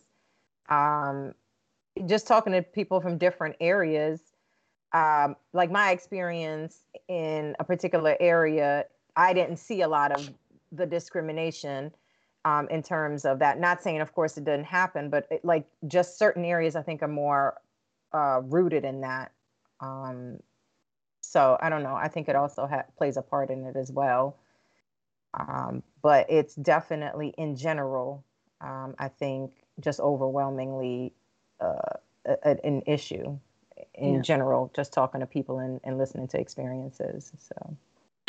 um, 0.69 1.35
just 2.07 2.27
talking 2.27 2.53
to 2.53 2.63
people 2.63 3.01
from 3.01 3.19
different 3.19 3.57
areas 3.61 4.21
um, 4.93 5.37
like 5.53 5.71
my 5.71 5.93
experience 5.93 6.81
in 7.09 7.55
a 7.61 7.65
particular 7.65 8.17
area 8.19 8.85
i 9.17 9.33
didn't 9.33 9.57
see 9.57 9.83
a 9.83 9.89
lot 9.89 10.11
of 10.11 10.31
the 10.73 10.87
discrimination 10.87 11.93
um, 12.45 12.69
in 12.71 12.83
terms 12.83 13.25
of 13.25 13.39
that. 13.41 13.61
Not 13.61 13.83
saying 13.83 14.01
of 14.01 14.13
course 14.15 14.37
it 14.37 14.45
didn't 14.45 14.65
happen 14.65 15.11
but 15.11 15.27
it, 15.31 15.45
like 15.45 15.67
just 15.87 16.19
certain 16.19 16.45
areas 16.45 16.75
i 16.75 16.83
think 16.83 17.03
are 17.03 17.09
more 17.09 17.61
uh, 18.13 18.41
rooted 18.45 18.85
in 18.85 19.01
that 19.03 19.31
um, 19.81 20.39
so 21.31 21.57
I 21.61 21.69
don't 21.69 21.85
know. 21.85 21.95
I 21.95 22.09
think 22.09 22.29
it 22.29 22.35
also 22.35 22.67
ha- 22.67 22.87
plays 22.99 23.17
a 23.17 23.23
part 23.23 23.51
in 23.51 23.65
it 23.65 23.77
as 23.77 23.93
well. 23.93 24.37
Um, 25.35 25.85
but 26.03 26.27
it's 26.29 26.57
definitely 26.57 27.35
in 27.39 27.55
general, 27.55 28.25
um, 28.61 28.97
I 28.99 29.07
think, 29.07 29.53
just 29.79 30.01
overwhelmingly 30.01 31.13
uh, 31.61 31.99
a, 32.27 32.67
an 32.67 32.83
issue 32.85 33.39
in 33.95 34.15
yeah. 34.17 34.21
general, 34.23 34.73
just 34.75 34.93
talking 34.93 35.21
to 35.21 35.27
people 35.27 35.61
and, 35.61 35.81
and 35.85 35.99
listening 35.99 36.27
to 36.29 36.41
experiences. 36.41 37.31
So. 37.39 37.77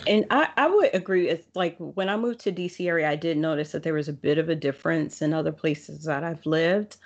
And 0.05 0.27
I, 0.29 0.49
I 0.55 0.67
would 0.67 0.93
agree. 0.93 1.27
It's 1.27 1.47
like 1.55 1.77
when 1.79 2.07
I 2.07 2.17
moved 2.17 2.41
to 2.41 2.51
DC 2.51 2.85
area, 2.85 3.09
I 3.09 3.15
did 3.15 3.35
notice 3.35 3.71
that 3.71 3.81
there 3.81 3.95
was 3.95 4.09
a 4.09 4.13
bit 4.13 4.37
of 4.37 4.47
a 4.47 4.55
difference 4.55 5.23
in 5.23 5.33
other 5.33 5.51
places 5.51 6.03
that 6.03 6.23
I've 6.23 6.45
lived. 6.45 6.97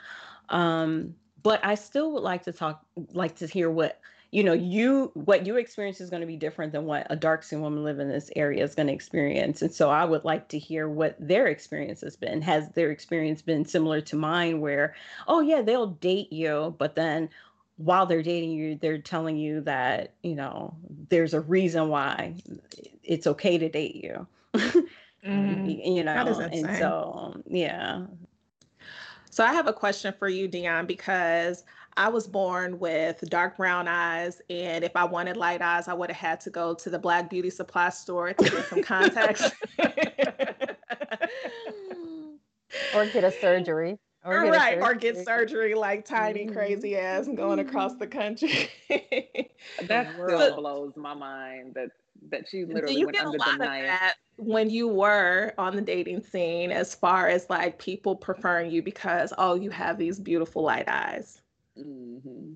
Um, 0.50 1.16
but 1.42 1.64
I 1.64 1.76
still 1.76 2.12
would 2.12 2.24
like 2.24 2.44
to 2.44 2.52
talk, 2.52 2.86
like 3.14 3.38
to 3.38 3.48
hear 3.48 3.70
what 3.72 4.02
you 4.36 4.44
know 4.44 4.52
you 4.52 5.12
what 5.14 5.46
you 5.48 5.56
experience 5.56 6.02
is 6.02 6.10
going 6.10 6.20
to 6.20 6.28
be 6.28 6.36
different 6.36 6.74
than 6.74 6.84
what 6.84 7.08
a 7.10 7.16
dark 7.16 7.42
skinned 7.42 7.62
woman 7.62 7.86
living 7.86 8.08
in 8.08 8.14
this 8.14 8.30
area 8.36 8.62
is 8.62 8.76
going 8.76 8.88
to 8.88 8.94
experience 8.94 9.62
and 9.62 9.74
so 9.74 9.90
i 9.90 10.04
would 10.04 10.26
like 10.26 10.50
to 10.50 10.60
hear 10.60 10.90
what 10.90 11.16
their 11.18 11.48
experience 11.48 12.02
has 12.02 12.18
been. 12.18 12.42
Has 12.42 12.68
their 12.72 12.92
experience 12.92 13.42
been 13.42 13.64
similar 13.64 14.02
to 14.02 14.18
mine 14.18 14.60
where 14.60 14.94
oh 15.30 15.40
yeah 15.40 15.62
they'll 15.62 15.88
date 15.88 16.34
you 16.34 16.76
but 16.78 16.96
then 16.96 17.30
while 17.78 18.06
they're 18.06 18.22
dating 18.22 18.52
you 18.52 18.76
they're 18.76 18.98
telling 18.98 19.38
you 19.38 19.62
that 19.62 20.12
you 20.22 20.36
know 20.36 20.76
there's 21.08 21.34
a 21.34 21.40
reason 21.40 21.88
why 21.88 22.36
it's 23.04 23.28
okay 23.28 23.58
to 23.58 23.70
date 23.70 23.96
you. 23.96 24.28
Mm, 25.26 25.84
you 25.84 26.04
know 26.04 26.14
and 26.14 26.78
so 26.78 27.42
yeah. 27.48 28.06
So 29.32 29.44
i 29.44 29.54
have 29.54 29.66
a 29.66 29.74
question 29.74 30.14
for 30.20 30.30
you 30.30 30.48
dion 30.48 30.86
because 30.86 31.64
I 31.98 32.10
was 32.10 32.28
born 32.28 32.78
with 32.80 33.22
dark 33.30 33.56
brown 33.58 33.88
eyes, 33.88 34.42
and 34.50 34.84
if 34.84 34.96
I 34.96 35.06
wanted 35.06 35.38
light 35.38 35.62
eyes, 35.62 35.88
I 35.88 35.94
would 35.94 36.12
have 36.12 36.18
had 36.18 36.42
to 36.42 36.50
go 36.50 36.74
to 36.74 36.90
the 36.90 37.00
Black 37.00 37.30
Beauty 37.30 37.50
Supply 37.50 37.90
store 37.90 38.34
to 38.34 38.44
get 38.44 38.66
some 38.66 38.84
contacts. 38.84 39.50
or 42.94 43.06
get 43.08 43.24
a 43.24 43.32
surgery. 43.32 43.98
Or 44.26 44.42
right, 44.42 44.74
surgery. 44.74 44.82
or 44.82 44.94
get 44.96 45.24
surgery 45.24 45.76
like 45.76 46.04
tiny, 46.04 46.46
mm-hmm. 46.46 46.54
crazy 46.54 46.98
ass 46.98 47.30
going 47.34 47.60
across 47.60 47.96
the 47.96 48.08
country. 48.08 48.70
that 49.84 50.14
still 50.16 50.40
so, 50.40 50.56
blows 50.56 50.94
my 50.98 51.14
mind 51.14 51.76
that 51.76 51.92
that 52.30 52.50
she 52.50 52.66
literally 52.66 53.06
went 53.06 53.20
under 53.20 53.38
the 53.38 53.58
knife. 53.58 54.16
when 54.38 54.70
you 54.70 54.88
were 54.88 55.54
on 55.60 55.76
the 55.76 55.82
dating 55.82 56.24
scene, 56.24 56.72
as 56.72 56.96
far 56.96 57.28
as 57.28 57.48
like 57.50 57.78
people 57.78 58.16
preferring 58.16 58.72
you 58.72 58.82
because 58.82 59.32
oh, 59.38 59.54
you 59.54 59.70
have 59.70 60.00
these 60.00 60.20
beautiful 60.20 60.64
light 60.64 60.90
eyes. 60.90 61.42
Mm-hmm. 61.78 62.54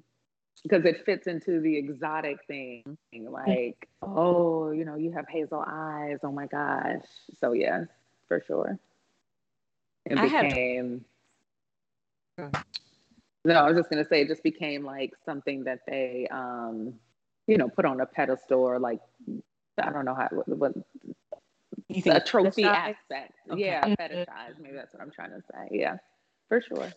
Because 0.63 0.83
it 0.83 1.05
fits 1.05 1.25
into 1.27 1.61
the 1.61 1.77
exotic 1.77 2.39
thing, 2.45 2.97
like, 3.13 3.87
oh, 4.01 4.71
you 4.71 4.83
know, 4.83 4.95
you 4.95 5.11
have 5.13 5.25
hazel 5.29 5.63
eyes. 5.65 6.17
Oh 6.21 6.33
my 6.33 6.47
gosh. 6.47 7.05
So, 7.39 7.53
yes, 7.53 7.87
for 8.27 8.43
sure. 8.45 8.77
It 10.05 10.21
became. 10.21 11.05
Have... 12.37 12.65
No, 13.45 13.53
I 13.53 13.69
was 13.69 13.77
just 13.77 13.89
going 13.89 14.03
to 14.03 14.09
say, 14.09 14.21
it 14.23 14.27
just 14.27 14.43
became 14.43 14.83
like 14.83 15.13
something 15.25 15.63
that 15.63 15.79
they, 15.87 16.27
um, 16.29 16.95
you 17.47 17.57
know, 17.57 17.69
put 17.69 17.85
on 17.85 18.01
a 18.01 18.05
pedestal 18.05 18.59
or 18.59 18.79
like, 18.79 18.99
I 19.81 19.91
don't 19.93 20.03
know 20.03 20.13
how, 20.13 20.27
what, 20.29 20.47
what 20.49 20.73
a 22.05 22.19
trophy 22.19 22.65
aspect. 22.65 23.33
Okay. 23.49 23.61
Yeah, 23.61 23.85
fetishize. 23.85 24.59
Maybe 24.59 24.75
that's 24.75 24.93
what 24.93 25.01
I'm 25.01 25.11
trying 25.11 25.31
to 25.31 25.41
say. 25.53 25.69
Yeah, 25.71 25.99
for 26.49 26.59
sure. 26.59 26.91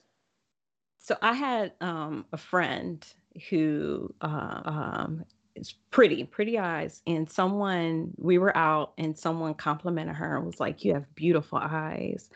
So 1.02 1.16
I 1.20 1.32
had 1.32 1.72
um, 1.80 2.24
a 2.32 2.36
friend 2.36 3.04
who 3.50 4.14
uh, 4.20 4.60
um, 4.64 5.24
is 5.56 5.74
pretty, 5.90 6.22
pretty 6.22 6.60
eyes, 6.60 7.02
and 7.08 7.28
someone 7.28 8.12
we 8.18 8.38
were 8.38 8.56
out, 8.56 8.92
and 8.96 9.18
someone 9.18 9.54
complimented 9.54 10.14
her 10.14 10.36
and 10.36 10.46
was 10.46 10.60
like, 10.60 10.84
"You 10.84 10.94
have 10.94 11.12
beautiful 11.16 11.58
eyes." 11.58 12.30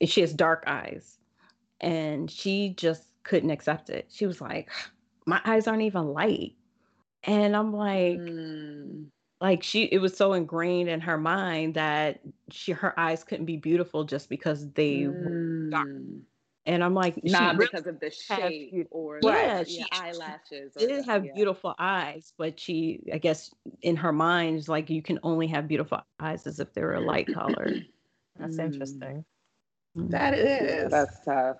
And 0.00 0.08
she 0.08 0.22
has 0.22 0.32
dark 0.32 0.64
eyes, 0.66 1.18
and 1.82 2.30
she 2.30 2.70
just 2.78 3.08
couldn't 3.24 3.50
accept 3.50 3.90
it. 3.90 4.06
She 4.10 4.26
was 4.26 4.40
like, 4.40 4.70
"My 5.26 5.42
eyes 5.44 5.66
aren't 5.66 5.82
even 5.82 6.14
light." 6.14 6.54
And 7.24 7.54
I'm 7.54 7.74
like, 7.74 8.18
mm. 8.18 9.04
like 9.42 9.62
she, 9.62 9.84
it 9.84 9.98
was 9.98 10.16
so 10.16 10.32
ingrained 10.32 10.88
in 10.88 11.00
her 11.02 11.18
mind 11.18 11.74
that 11.74 12.20
she, 12.50 12.72
her 12.72 12.98
eyes 12.98 13.22
couldn't 13.22 13.46
be 13.46 13.58
beautiful 13.58 14.04
just 14.04 14.30
because 14.30 14.68
they 14.72 15.00
mm. 15.02 16.22
Dark. 16.66 16.74
And 16.74 16.84
I'm 16.84 16.94
like, 16.94 17.22
not 17.24 17.58
because 17.58 17.86
of 17.86 18.00
the 18.00 18.10
shape 18.10 18.88
or 18.90 19.20
yeah, 19.22 19.58
like, 19.58 19.68
she, 19.68 19.78
yeah, 19.78 19.84
eyelashes. 19.92 20.72
She 20.78 20.86
didn't 20.86 21.04
have 21.04 21.24
yeah. 21.24 21.32
beautiful 21.34 21.74
eyes, 21.78 22.32
but 22.38 22.58
she, 22.58 23.00
I 23.12 23.18
guess, 23.18 23.52
in 23.82 23.96
her 23.96 24.12
mind, 24.12 24.58
is 24.58 24.68
like 24.68 24.90
you 24.90 25.02
can 25.02 25.18
only 25.22 25.46
have 25.48 25.68
beautiful 25.68 26.00
eyes 26.20 26.46
as 26.46 26.60
if 26.60 26.72
they 26.72 26.82
were 26.82 26.94
a 26.94 27.00
light 27.00 27.32
colored. 27.32 27.86
That's 28.38 28.56
mm. 28.56 28.64
interesting. 28.64 29.24
That 29.94 30.34
is. 30.34 30.90
That's 30.90 31.24
tough. 31.24 31.56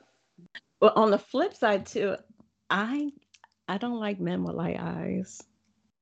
Well, 0.80 0.92
on 0.96 1.10
the 1.10 1.18
flip 1.18 1.54
side 1.54 1.86
too, 1.86 2.16
I 2.70 3.10
I 3.68 3.78
don't 3.78 4.00
like 4.00 4.20
men 4.20 4.42
with 4.42 4.56
light 4.56 4.78
eyes. 4.80 5.40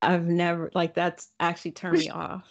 I've 0.03 0.25
never 0.25 0.71
like 0.75 0.95
that's 0.95 1.29
actually 1.41 1.73
turned 1.73 1.99
me 1.99 2.11
off. 2.11 2.45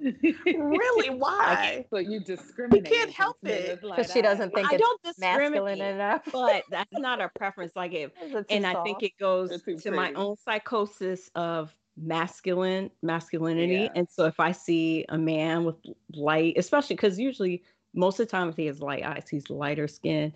really? 0.00 1.10
Why? 1.10 1.84
So 1.90 1.98
you 1.98 2.20
discriminate. 2.20 2.88
You 2.88 2.96
can't 2.96 3.10
help 3.10 3.36
it 3.42 3.80
because 3.80 4.12
she 4.12 4.22
doesn't 4.22 4.54
think 4.54 4.72
I 4.72 4.78
it's 5.02 5.18
masculine 5.18 5.80
enough. 5.80 6.22
but 6.32 6.64
that's 6.70 6.92
not 6.92 7.20
a 7.20 7.30
preference. 7.36 7.72
Like 7.74 7.92
if, 7.92 8.12
and 8.48 8.64
soft. 8.64 8.76
I 8.76 8.82
think 8.84 9.02
it 9.02 9.12
goes 9.18 9.50
to 9.50 9.58
pretty. 9.58 9.90
my 9.90 10.12
own 10.12 10.36
psychosis 10.36 11.30
of 11.34 11.74
masculine 11.96 12.90
masculinity. 13.02 13.74
Yeah. 13.74 13.88
And 13.94 14.08
so 14.10 14.26
if 14.26 14.40
I 14.40 14.52
see 14.52 15.04
a 15.08 15.18
man 15.18 15.64
with 15.64 15.76
light, 16.14 16.54
especially 16.56 16.96
because 16.96 17.18
usually 17.18 17.62
most 17.94 18.18
of 18.20 18.26
the 18.26 18.30
time 18.30 18.48
if 18.48 18.56
he 18.56 18.66
has 18.66 18.80
light 18.80 19.04
eyes, 19.04 19.28
he's 19.30 19.50
lighter 19.50 19.88
skin, 19.88 20.32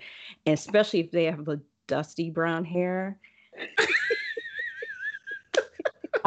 and 0.47 0.55
especially 0.55 1.01
if 1.01 1.11
they 1.11 1.25
have 1.25 1.45
the 1.45 1.61
dusty 1.87 2.31
brown 2.31 2.64
hair. 2.64 3.19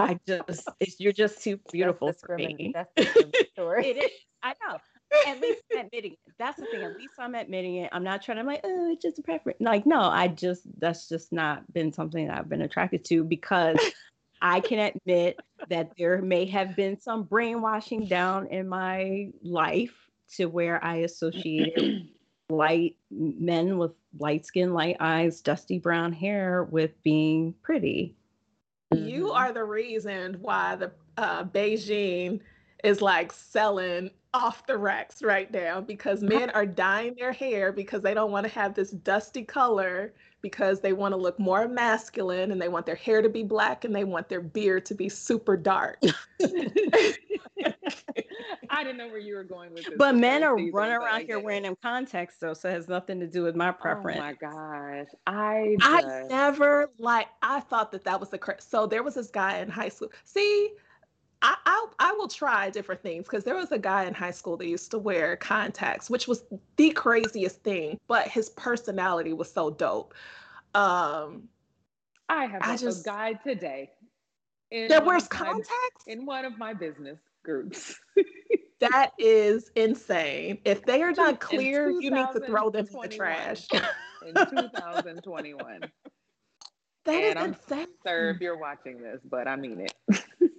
I 0.02 0.20
just, 0.28 0.68
you're 1.00 1.14
just 1.14 1.44
too 1.44 1.60
beautiful 1.72 2.14
for 2.14 2.38
me. 2.38 2.72
That's 2.74 2.92
it 2.98 3.98
is. 3.98 4.12
I 4.44 4.56
know. 4.66 4.78
At 5.28 5.42
least 5.42 5.62
I'm 5.72 5.86
admitting 5.86 6.14
it. 6.14 6.20
That's 6.40 6.58
the 6.58 6.66
thing. 6.68 6.82
At 6.84 6.98
least 6.98 7.14
I'm 7.20 7.36
admitting 7.36 7.76
it. 7.76 7.90
I'm 7.92 8.04
not 8.04 8.22
trying 8.22 8.38
to 8.38 8.44
like, 8.44 8.62
oh, 8.64 8.92
it's 8.92 9.02
just 9.02 9.20
a 9.20 9.22
preference. 9.22 9.58
Like, 9.60 9.86
no, 9.86 10.00
I 10.00 10.30
just 10.30 10.64
that's 10.80 11.10
just 11.10 11.32
not 11.32 11.72
been 11.74 11.92
something 11.92 12.28
that 12.28 12.38
I've 12.38 12.50
been 12.50 12.62
attracted 12.62 13.04
to 13.06 13.24
because 13.24 13.78
I 14.42 14.62
can 14.62 14.80
admit 14.80 15.40
that 15.70 15.92
there 15.98 16.22
may 16.22 16.46
have 16.46 16.76
been 16.76 17.00
some 17.00 17.24
brainwashing 17.24 18.08
down 18.08 18.48
in 18.48 18.68
my 18.68 19.30
life 19.44 19.94
to 20.36 20.46
where 20.46 20.84
I 20.84 20.98
associated 20.98 22.08
light 22.50 22.96
men 23.12 23.78
with 23.78 23.92
light 24.18 24.46
skin, 24.46 24.74
light 24.74 24.98
eyes, 25.00 25.42
dusty 25.42 25.78
brown 25.78 26.14
hair 26.14 26.64
with 26.64 26.92
being 27.04 27.54
pretty. 27.62 28.16
You 28.94 29.26
mm-hmm. 29.26 29.36
are 29.36 29.54
the 29.54 29.64
reason 29.64 30.38
why 30.42 30.76
the 30.76 30.92
uh, 31.18 31.44
Bigen 31.46 32.42
is 32.84 33.02
like 33.02 33.32
selling 33.32 34.12
off 34.34 34.66
the 34.66 34.78
racks 34.78 35.22
right 35.22 35.52
now 35.52 35.82
because 35.82 36.22
men 36.22 36.50
are 36.52 36.66
dyeing 36.66 37.16
their 37.16 37.34
hair 37.34 37.72
because 37.72 38.02
they 38.02 38.14
don't 38.14 38.32
want 38.32 38.46
to 38.46 38.52
have 38.52 38.74
this 38.74 38.92
dusty 38.92 39.44
color 39.44 40.14
because 40.42 40.80
they 40.82 40.94
want 40.94 41.12
to 41.14 41.18
look 41.18 41.40
more 41.40 41.68
masculine 41.68 42.52
and 42.52 42.62
they 42.62 42.68
want 42.68 42.86
their 42.86 42.96
hair 42.96 43.22
to 43.22 43.30
be 43.30 43.44
black 43.44 43.86
and 43.86 43.96
they 43.96 44.04
want 44.04 44.30
their 44.30 44.42
beard 44.42 44.86
to 44.88 44.96
be 44.96 45.10
super 45.10 45.56
dark. 45.56 46.00
I 48.70 48.84
didn't 48.84 48.98
know 48.98 49.08
where 49.08 49.20
you 49.20 49.36
were 49.36 49.44
going 49.44 49.74
with 49.74 49.86
this. 49.86 49.94
But 49.98 50.16
men 50.16 50.44
are 50.44 50.56
running 50.56 50.96
around 50.96 51.26
here 51.26 51.40
wearing 51.40 51.64
them 51.64 51.76
contacts 51.82 52.38
though, 52.40 52.54
so 52.54 52.70
it 52.70 52.74
has 52.74 52.88
nothing 52.88 53.20
to 53.20 53.28
do 53.28 53.44
with 53.44 53.56
my 53.56 53.72
preference. 53.72 54.20
Oh 54.20 54.24
my 54.24 54.34
gosh. 54.34 55.08
I 55.28 55.76
just... 55.80 56.06
I 56.08 56.24
never 56.30 56.90
like 56.98 57.28
I 57.42 57.60
thought 57.60 57.92
that 57.92 58.04
that 58.06 58.20
was 58.20 58.30
the 58.30 58.38
correct. 58.38 58.64
So 58.64 58.88
there 58.88 59.04
was 59.04 59.16
this 59.16 59.30
guy 59.30 59.60
in 59.60 59.70
high 59.70 59.90
school. 59.90 60.10
See, 60.24 60.72
I, 61.42 61.56
I, 61.66 61.88
I 62.00 62.12
will 62.14 62.28
try 62.28 62.70
different 62.70 63.02
things 63.02 63.26
because 63.26 63.44
there 63.44 63.56
was 63.56 63.72
a 63.72 63.80
guy 63.80 64.06
in 64.06 64.14
high 64.14 64.32
school 64.32 64.58
that 64.58 64.68
used 64.68 64.92
to 64.92 65.00
wear 65.00 65.36
contacts, 65.36 66.10
which 66.10 66.28
was 66.28 66.44
the 66.76 66.92
craziest 66.92 67.64
thing, 67.64 68.00
but 68.08 68.28
his 68.28 68.50
personality 68.50 69.34
was 69.34 69.52
so 69.52 69.72
dope. 69.72 70.14
Um, 70.76 71.50
I 72.30 72.46
have 72.46 72.62
I 72.64 72.78
just, 72.78 73.02
a 73.02 73.04
guy 73.04 73.34
today 73.34 73.90
that 74.72 75.06
wears 75.06 75.28
contacts 75.28 76.06
my, 76.08 76.14
in 76.14 76.26
one 76.26 76.46
of 76.46 76.58
my 76.58 76.74
business 76.74 77.20
groups. 77.44 78.00
that 78.80 79.12
is 79.18 79.72
insane. 79.76 80.60
If 80.64 80.86
they 80.86 81.02
are 81.02 81.12
not 81.12 81.40
clear, 81.40 81.90
you 81.90 82.12
need 82.12 82.28
to 82.34 82.40
throw 82.42 82.70
them 82.70 82.88
in 82.88 83.02
the 83.02 83.08
trash. 83.08 83.68
in 84.26 84.34
2021. 84.50 85.82
That 87.06 87.14
and 87.14 87.24
is 87.24 87.36
I'm 87.36 87.54
insane. 87.54 87.88
Sir, 88.06 88.32
if 88.36 88.42
you're 88.42 88.58
watching 88.58 89.02
this, 89.02 89.20
but 89.30 89.48
I 89.48 89.56
mean 89.56 89.82
it. 89.82 89.94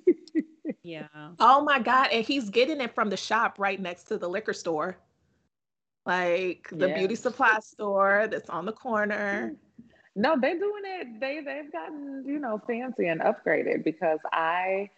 Yeah. 0.82 1.06
Oh 1.38 1.62
my 1.62 1.78
God. 1.78 2.08
And 2.12 2.24
he's 2.24 2.50
getting 2.50 2.80
it 2.80 2.94
from 2.94 3.08
the 3.10 3.16
shop 3.16 3.58
right 3.58 3.80
next 3.80 4.04
to 4.04 4.18
the 4.18 4.28
liquor 4.28 4.52
store. 4.52 4.96
Like 6.04 6.68
the 6.72 6.88
yes. 6.88 6.98
beauty 6.98 7.14
supply 7.14 7.58
store 7.60 8.26
that's 8.28 8.50
on 8.50 8.66
the 8.66 8.72
corner. 8.72 9.52
Mm. 9.52 9.56
No, 10.14 10.36
they're 10.38 10.58
doing 10.58 10.82
it. 10.84 11.20
They 11.20 11.40
they've 11.40 11.70
gotten, 11.70 12.24
you 12.26 12.38
know, 12.38 12.60
fancy 12.66 13.06
and 13.06 13.20
upgraded 13.20 13.84
because 13.84 14.18
I 14.32 14.90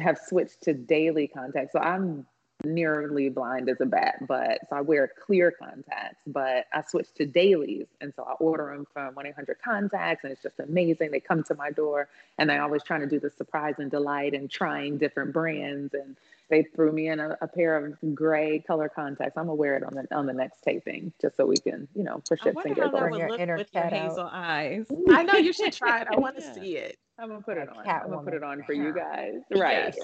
have 0.00 0.18
switched 0.18 0.62
to 0.62 0.72
daily 0.72 1.26
contact. 1.26 1.72
So 1.72 1.80
I'm 1.80 2.26
nearly 2.64 3.28
blind 3.28 3.68
as 3.68 3.80
a 3.80 3.86
bat, 3.86 4.26
but 4.26 4.60
so 4.68 4.76
I 4.76 4.80
wear 4.80 5.08
clear 5.08 5.50
contacts, 5.50 6.20
but 6.26 6.66
I 6.72 6.82
switched 6.82 7.16
to 7.16 7.26
dailies. 7.26 7.86
And 8.00 8.12
so 8.14 8.24
I 8.24 8.32
order 8.34 8.72
them 8.74 8.86
from 8.92 9.14
1 9.14 9.26
800 9.26 9.58
contacts, 9.62 10.24
and 10.24 10.32
it's 10.32 10.42
just 10.42 10.58
amazing. 10.60 11.10
They 11.10 11.20
come 11.20 11.42
to 11.44 11.54
my 11.54 11.70
door, 11.70 12.08
and 12.38 12.50
I 12.50 12.58
always 12.58 12.82
trying 12.82 13.00
to 13.00 13.06
do 13.06 13.20
the 13.20 13.30
surprise 13.30 13.74
and 13.78 13.90
delight 13.90 14.34
and 14.34 14.50
trying 14.50 14.98
different 14.98 15.32
brands. 15.32 15.94
And 15.94 16.16
they 16.48 16.64
threw 16.64 16.92
me 16.92 17.08
in 17.08 17.20
a, 17.20 17.38
a 17.40 17.48
pair 17.48 17.76
of 17.76 17.96
gray 18.14 18.58
color 18.66 18.88
contacts. 18.88 19.36
I'm 19.36 19.44
gonna 19.44 19.54
wear 19.54 19.76
it 19.76 19.84
on 19.84 19.94
the 19.94 20.14
on 20.14 20.26
the 20.26 20.32
next 20.32 20.62
taping, 20.62 21.12
just 21.20 21.36
so 21.36 21.46
we 21.46 21.56
can, 21.56 21.88
you 21.94 22.02
know, 22.02 22.20
for 22.26 22.36
shits 22.36 22.64
and 22.64 22.74
giggles. 22.74 23.16
Your 23.16 23.38
inner 23.38 23.56
with 23.56 23.72
your 23.72 23.84
hazel 23.84 24.28
eyes. 24.30 24.86
I 25.10 25.22
know 25.22 25.34
you 25.34 25.52
should 25.52 25.72
try 25.72 26.00
it. 26.00 26.08
I 26.10 26.16
want 26.18 26.36
to 26.36 26.42
yeah. 26.42 26.54
see 26.54 26.76
it. 26.76 26.98
I'm 27.20 27.28
gonna 27.28 27.42
put 27.42 27.58
it 27.58 27.68
on. 27.68 27.86
I'm 27.86 28.10
gonna 28.10 28.22
put 28.22 28.34
it 28.34 28.42
on 28.42 28.62
for 28.62 28.72
you 28.72 28.94
guys. 28.94 29.34
Right. 29.50 29.94
Yes. 29.94 29.98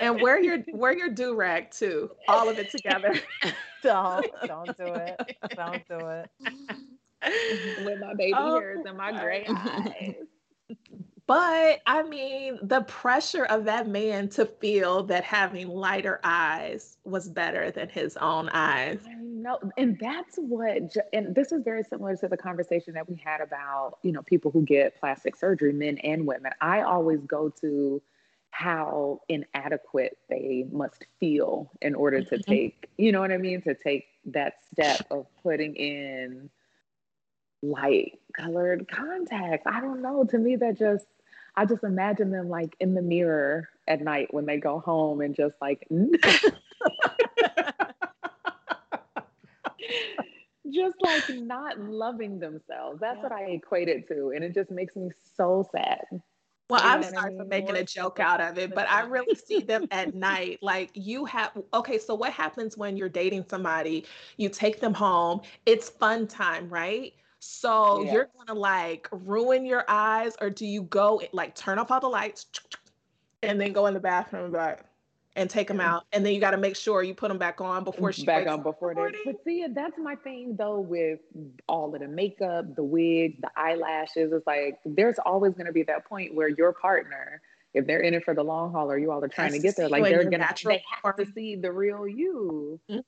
And 0.00 0.20
wear 0.20 0.40
your 0.40 0.58
wear 0.72 0.96
your 0.96 1.08
do 1.08 1.34
rag 1.36 1.70
too. 1.70 2.10
All 2.28 2.48
of 2.48 2.58
it 2.58 2.70
together. 2.70 3.14
don't 3.82 4.26
don't 4.46 4.76
do 4.76 4.94
it. 4.94 5.36
Don't 5.54 5.88
do 5.88 5.98
it. 6.08 6.30
With 7.84 8.00
my 8.00 8.14
baby 8.14 8.34
oh, 8.36 8.58
hairs 8.58 8.84
and 8.86 8.96
my 8.96 9.12
gray 9.12 9.46
eyes. 9.48 10.14
But 11.26 11.80
I 11.86 12.04
mean, 12.04 12.58
the 12.62 12.82
pressure 12.82 13.44
of 13.46 13.64
that 13.64 13.88
man 13.88 14.28
to 14.30 14.46
feel 14.46 15.02
that 15.04 15.24
having 15.24 15.68
lighter 15.68 16.20
eyes 16.22 16.98
was 17.04 17.28
better 17.28 17.72
than 17.72 17.88
his 17.88 18.16
own 18.16 18.48
eyes. 18.50 19.00
I 19.04 19.14
know. 19.14 19.58
And 19.76 19.98
that's 20.00 20.36
what, 20.36 20.96
and 21.12 21.34
this 21.34 21.50
is 21.50 21.64
very 21.64 21.82
similar 21.82 22.16
to 22.16 22.28
the 22.28 22.36
conversation 22.36 22.94
that 22.94 23.08
we 23.08 23.16
had 23.16 23.40
about, 23.40 23.98
you 24.02 24.12
know, 24.12 24.22
people 24.22 24.52
who 24.52 24.62
get 24.62 25.00
plastic 25.00 25.34
surgery, 25.34 25.72
men 25.72 25.98
and 25.98 26.26
women. 26.26 26.52
I 26.60 26.82
always 26.82 27.20
go 27.26 27.48
to 27.60 28.00
how 28.50 29.20
inadequate 29.28 30.16
they 30.30 30.66
must 30.70 31.06
feel 31.18 31.72
in 31.82 31.96
order 31.96 32.22
to 32.22 32.36
mm-hmm. 32.36 32.50
take, 32.50 32.88
you 32.98 33.10
know 33.10 33.20
what 33.20 33.32
I 33.32 33.36
mean? 33.36 33.62
To 33.62 33.74
take 33.74 34.06
that 34.26 34.54
step 34.72 35.04
of 35.10 35.26
putting 35.42 35.74
in 35.74 36.50
light 37.62 38.20
colored 38.32 38.86
contacts. 38.88 39.66
I 39.66 39.80
don't 39.80 40.02
know. 40.02 40.24
To 40.24 40.38
me, 40.38 40.56
that 40.56 40.78
just 40.78 41.06
I 41.56 41.64
just 41.64 41.84
imagine 41.84 42.30
them 42.30 42.48
like 42.48 42.76
in 42.80 42.94
the 42.94 43.02
mirror 43.02 43.68
at 43.88 44.00
night 44.00 44.32
when 44.32 44.46
they 44.46 44.58
go 44.58 44.80
home 44.80 45.20
and 45.20 45.34
just 45.34 45.54
like 45.60 45.86
just 50.70 50.96
like 51.00 51.28
not 51.30 51.80
loving 51.80 52.38
themselves. 52.38 53.00
That's 53.00 53.16
yeah. 53.16 53.22
what 53.22 53.32
I 53.32 53.44
equate 53.50 53.88
it 53.88 54.06
to. 54.08 54.32
And 54.34 54.44
it 54.44 54.54
just 54.54 54.70
makes 54.70 54.94
me 54.96 55.10
so 55.36 55.66
sad. 55.72 56.04
Well, 56.68 56.80
I'm 56.82 57.02
sorry 57.02 57.16
I 57.16 57.28
mean? 57.28 57.38
for 57.38 57.44
making 57.44 57.76
a 57.76 57.84
joke 57.84 58.18
out 58.18 58.40
of 58.40 58.58
it, 58.58 58.74
but 58.74 58.90
I 58.90 59.02
really 59.02 59.36
see 59.36 59.60
them 59.60 59.86
at 59.92 60.14
night. 60.14 60.58
Like 60.62 60.90
you 60.94 61.24
have, 61.24 61.52
okay, 61.72 61.98
so 61.98 62.14
what 62.14 62.32
happens 62.32 62.76
when 62.76 62.96
you're 62.96 63.08
dating 63.08 63.44
somebody? 63.48 64.04
You 64.36 64.48
take 64.48 64.80
them 64.80 64.92
home, 64.92 65.42
it's 65.64 65.88
fun 65.88 66.26
time, 66.26 66.68
right? 66.68 67.14
So 67.40 68.02
yeah. 68.02 68.12
you're 68.12 68.28
gonna 68.36 68.58
like 68.58 69.08
ruin 69.12 69.64
your 69.64 69.84
eyes, 69.88 70.34
or 70.40 70.50
do 70.50 70.66
you 70.66 70.82
go 70.82 71.20
like 71.32 71.54
turn 71.54 71.78
off 71.78 71.90
all 71.90 72.00
the 72.00 72.08
lights 72.08 72.46
and 73.42 73.60
then 73.60 73.72
go 73.72 73.86
in 73.86 73.94
the 73.94 74.00
bathroom 74.00 74.44
and 74.46 74.52
like 74.52 74.84
and 75.36 75.50
take 75.50 75.68
them 75.68 75.80
out, 75.80 76.04
and 76.12 76.24
then 76.24 76.32
you 76.32 76.40
got 76.40 76.52
to 76.52 76.56
make 76.56 76.74
sure 76.74 77.02
you 77.02 77.14
put 77.14 77.28
them 77.28 77.36
back 77.36 77.60
on 77.60 77.84
before 77.84 78.10
she 78.10 78.24
back 78.24 78.46
on 78.46 78.62
before 78.62 78.94
they. 78.94 79.12
But 79.24 79.36
see, 79.44 79.66
that's 79.68 79.98
my 79.98 80.16
thing 80.16 80.56
though 80.56 80.80
with 80.80 81.20
all 81.68 81.94
of 81.94 82.00
the 82.00 82.08
makeup, 82.08 82.74
the 82.74 82.82
wigs, 82.82 83.38
the 83.42 83.50
eyelashes. 83.54 84.32
It's 84.32 84.46
like 84.46 84.78
there's 84.86 85.18
always 85.24 85.52
going 85.52 85.66
to 85.66 85.72
be 85.72 85.82
that 85.84 86.06
point 86.06 86.34
where 86.34 86.48
your 86.48 86.72
partner, 86.72 87.42
if 87.74 87.86
they're 87.86 88.00
in 88.00 88.14
it 88.14 88.24
for 88.24 88.34
the 88.34 88.42
long 88.42 88.72
haul, 88.72 88.90
or 88.90 88.98
you 88.98 89.12
all 89.12 89.22
are 89.22 89.28
trying 89.28 89.52
to 89.52 89.58
get 89.58 89.76
there, 89.76 89.90
like 89.90 90.04
they're 90.04 90.24
gonna 90.24 90.48
they 90.64 90.82
have 91.02 91.16
to 91.16 91.26
see 91.34 91.54
the 91.54 91.70
real 91.70 92.08
you. 92.08 92.80
Mm-hmm. 92.90 93.00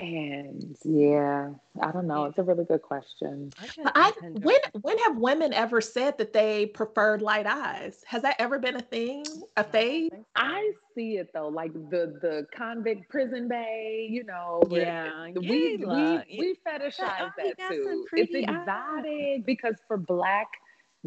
And 0.00 0.78
yeah, 0.82 1.50
I 1.82 1.92
don't 1.92 2.06
know. 2.06 2.24
It's 2.24 2.38
a 2.38 2.42
really 2.42 2.64
good 2.64 2.80
question. 2.80 3.52
I, 3.84 4.12
when 4.22 4.58
when 4.80 4.96
have 4.98 5.18
women 5.18 5.52
ever 5.52 5.82
said 5.82 6.16
that 6.16 6.32
they 6.32 6.66
preferred 6.66 7.20
light 7.20 7.44
eyes? 7.46 8.02
Has 8.06 8.22
that 8.22 8.36
ever 8.38 8.58
been 8.58 8.76
a 8.76 8.80
thing, 8.80 9.26
a 9.58 9.64
phase? 9.64 10.10
I 10.34 10.72
see 10.94 11.18
it 11.18 11.32
though, 11.34 11.48
like 11.48 11.74
the 11.74 12.18
the 12.22 12.46
convict 12.56 13.10
prison 13.10 13.46
bay. 13.46 14.08
You 14.10 14.24
know, 14.24 14.62
yeah, 14.70 15.26
we 15.36 15.76
we, 15.76 15.76
we 15.86 16.56
fetishize 16.66 17.32
that, 17.36 17.58
that 17.58 17.68
too. 17.68 18.06
It's 18.14 18.34
exotic 18.34 19.44
because 19.44 19.74
for 19.86 19.98
black 19.98 20.48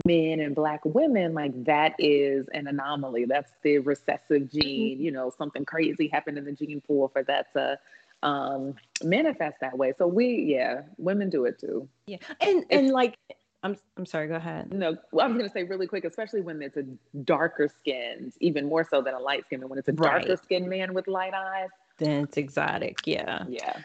men 0.06 0.40
and 0.40 0.56
black 0.56 0.82
women, 0.86 1.34
like 1.34 1.64
that 1.66 1.96
is 1.98 2.48
an 2.54 2.68
anomaly. 2.68 3.26
That's 3.26 3.52
the 3.64 3.80
recessive 3.80 4.52
gene. 4.52 4.98
Mm-hmm. 4.98 5.04
You 5.04 5.12
know, 5.12 5.32
something 5.36 5.66
crazy 5.66 6.08
happened 6.08 6.38
in 6.38 6.46
the 6.46 6.52
gene 6.52 6.82
pool 6.86 7.08
for 7.08 7.24
that 7.24 7.52
to 7.54 7.80
um, 8.24 8.76
manifest 9.04 9.58
that 9.62 9.78
way. 9.78 9.94
So 9.98 10.08
we, 10.08 10.56
yeah, 10.56 10.82
women 10.98 11.30
do 11.30 11.46
it 11.46 11.60
too. 11.60 11.88
Yeah, 12.08 12.18
and 12.42 12.66
and 12.70 12.90
like. 12.90 13.18
I'm 13.66 13.78
I'm 13.96 14.06
sorry. 14.06 14.28
Go 14.28 14.36
ahead. 14.36 14.74
No, 14.74 14.98
well, 15.14 15.26
I 15.26 15.30
was 15.30 15.38
going 15.38 15.50
to 15.50 15.54
say 15.54 15.64
really 15.64 15.88
quick, 15.88 16.04
especially 16.04 16.42
when 16.42 16.62
it's 16.62 16.76
a 16.76 16.84
darker 17.24 17.70
skinned, 17.70 18.34
even 18.42 18.68
more 18.68 18.84
so 18.84 19.02
than 19.02 19.14
a 19.14 19.20
light 19.20 19.46
skin. 19.46 19.62
And 19.62 19.70
when 19.70 19.80
it's 19.80 19.88
a 19.88 19.94
darker 19.94 20.28
right. 20.28 20.44
skinned 20.44 20.68
man 20.68 20.94
with 20.94 21.08
light 21.08 21.34
eyes, 21.34 21.70
then 21.98 22.26
it's 22.26 22.36
exotic. 22.36 22.98
Yeah. 23.06 23.46
Yeah. 23.48 23.78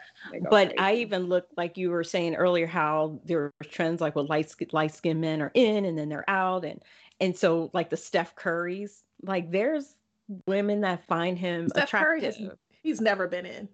But 0.49 0.75
crazy. 0.75 0.77
I 0.79 0.95
even 0.95 1.27
look 1.27 1.47
like 1.55 1.77
you 1.77 1.91
were 1.91 2.03
saying 2.03 2.35
earlier 2.35 2.67
how 2.67 3.21
there 3.23 3.39
are 3.41 3.53
trends 3.63 4.01
like 4.01 4.17
with 4.17 4.29
light 4.29 4.53
light 4.73 4.93
skinned 4.93 5.21
men 5.21 5.41
are 5.41 5.51
in 5.53 5.85
and 5.85 5.97
then 5.97 6.09
they're 6.09 6.29
out 6.29 6.65
and 6.65 6.81
and 7.21 7.37
so 7.37 7.69
like 7.73 7.89
the 7.89 7.95
Steph 7.95 8.35
Currys, 8.35 9.03
like 9.23 9.49
there's 9.49 9.95
women 10.45 10.81
that 10.81 11.07
find 11.07 11.39
him 11.39 11.69
Steph 11.69 11.85
attractive. 11.85 12.35
Curry 12.35 12.47
has, 12.49 12.57
he's 12.83 12.99
never 12.99 13.27
been 13.27 13.45
in 13.45 13.69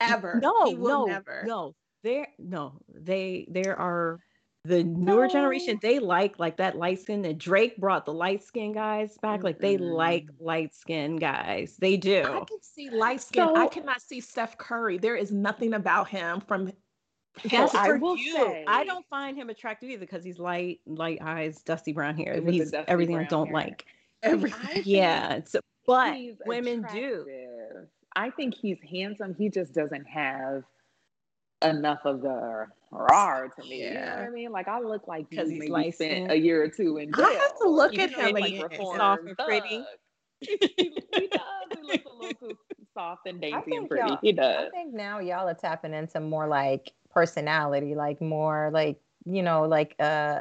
ever. 0.00 0.40
No, 0.42 0.64
no, 0.64 1.04
never. 1.06 1.44
no. 1.46 1.74
There, 2.04 2.28
no. 2.38 2.80
They 2.94 3.46
there 3.50 3.78
are 3.78 4.20
the 4.64 4.84
newer 4.84 5.26
no. 5.26 5.32
generation. 5.32 5.78
They 5.80 5.98
like 5.98 6.38
like 6.38 6.58
that 6.58 6.76
light 6.76 7.00
skin. 7.00 7.24
And 7.24 7.38
Drake 7.38 7.76
brought 7.76 8.06
the 8.06 8.12
light 8.12 8.44
skin 8.44 8.72
guys 8.72 9.16
back. 9.20 9.38
Mm-hmm. 9.38 9.44
Like 9.44 9.58
they 9.58 9.78
like 9.78 10.28
light 10.38 10.74
skin 10.74 11.16
guys. 11.16 11.76
They 11.80 11.96
do. 11.96 12.22
I 12.22 12.44
can 12.44 12.62
see 12.62 12.90
light 12.90 13.20
skin. 13.20 13.46
So, 13.46 13.56
I 13.56 13.66
cannot 13.66 14.00
see 14.00 14.20
Steph 14.20 14.56
Curry. 14.58 14.98
There 14.98 15.16
is 15.16 15.32
nothing 15.32 15.74
about 15.74 16.08
him 16.08 16.40
from. 16.40 16.72
Yes, 17.44 17.72
I 17.74 17.92
will 17.92 18.16
you. 18.16 18.34
Say, 18.34 18.64
I 18.66 18.84
don't 18.84 19.06
find 19.08 19.36
him 19.36 19.48
attractive 19.48 19.90
either 19.90 20.00
because 20.00 20.24
he's 20.24 20.38
light, 20.38 20.80
light 20.86 21.18
eyes, 21.22 21.62
dusty 21.62 21.92
brown 21.92 22.16
hair. 22.16 22.40
He's 22.44 22.74
everything 22.86 23.16
I 23.16 23.24
don't 23.24 23.46
hair. 23.46 23.54
like. 23.54 23.84
Everything. 24.24 24.82
Yeah. 24.84 25.40
So, 25.44 25.60
but 25.86 26.16
women 26.46 26.80
attractive. 26.80 27.26
do. 27.26 27.86
I 28.16 28.30
think 28.30 28.54
he's 28.54 28.78
handsome. 28.90 29.34
He 29.34 29.48
just 29.48 29.74
doesn't 29.74 30.06
have 30.06 30.64
enough 31.62 32.00
of 32.04 32.22
the 32.22 32.66
raw 32.90 33.42
to 33.46 33.62
me. 33.62 33.82
Yeah. 33.82 33.88
You 33.88 33.94
know 33.94 34.06
what 34.06 34.18
I 34.18 34.30
mean? 34.30 34.52
Like 34.52 34.68
I 34.68 34.80
look 34.80 35.06
like 35.08 35.28
because 35.28 35.50
he's 35.50 35.68
like 35.68 35.94
spent 35.94 36.30
a 36.30 36.36
year 36.36 36.62
or 36.62 36.68
two 36.68 36.98
in 36.98 37.12
jail. 37.12 37.26
I 37.26 37.32
have 37.32 37.58
to 37.58 37.68
look 37.68 37.98
at 37.98 38.10
him 38.10 38.34
like 38.34 38.76
soft 38.96 39.22
and 39.26 39.36
pretty. 39.36 39.84
he 40.40 40.56
does. 40.56 41.40
He 41.76 41.82
looks 41.82 42.04
a 42.04 42.16
little 42.16 42.32
too 42.38 42.58
soft 42.94 43.26
and 43.26 43.40
dainty 43.40 43.76
and 43.76 43.88
pretty. 43.88 44.16
He 44.22 44.32
does. 44.32 44.66
I 44.68 44.70
think 44.70 44.94
now 44.94 45.18
y'all 45.18 45.48
are 45.48 45.54
tapping 45.54 45.94
into 45.94 46.20
more 46.20 46.46
like 46.46 46.92
personality, 47.10 47.94
like 47.94 48.20
more 48.20 48.70
like 48.72 49.00
you 49.24 49.42
know, 49.42 49.62
like 49.64 49.94
uh 49.98 50.40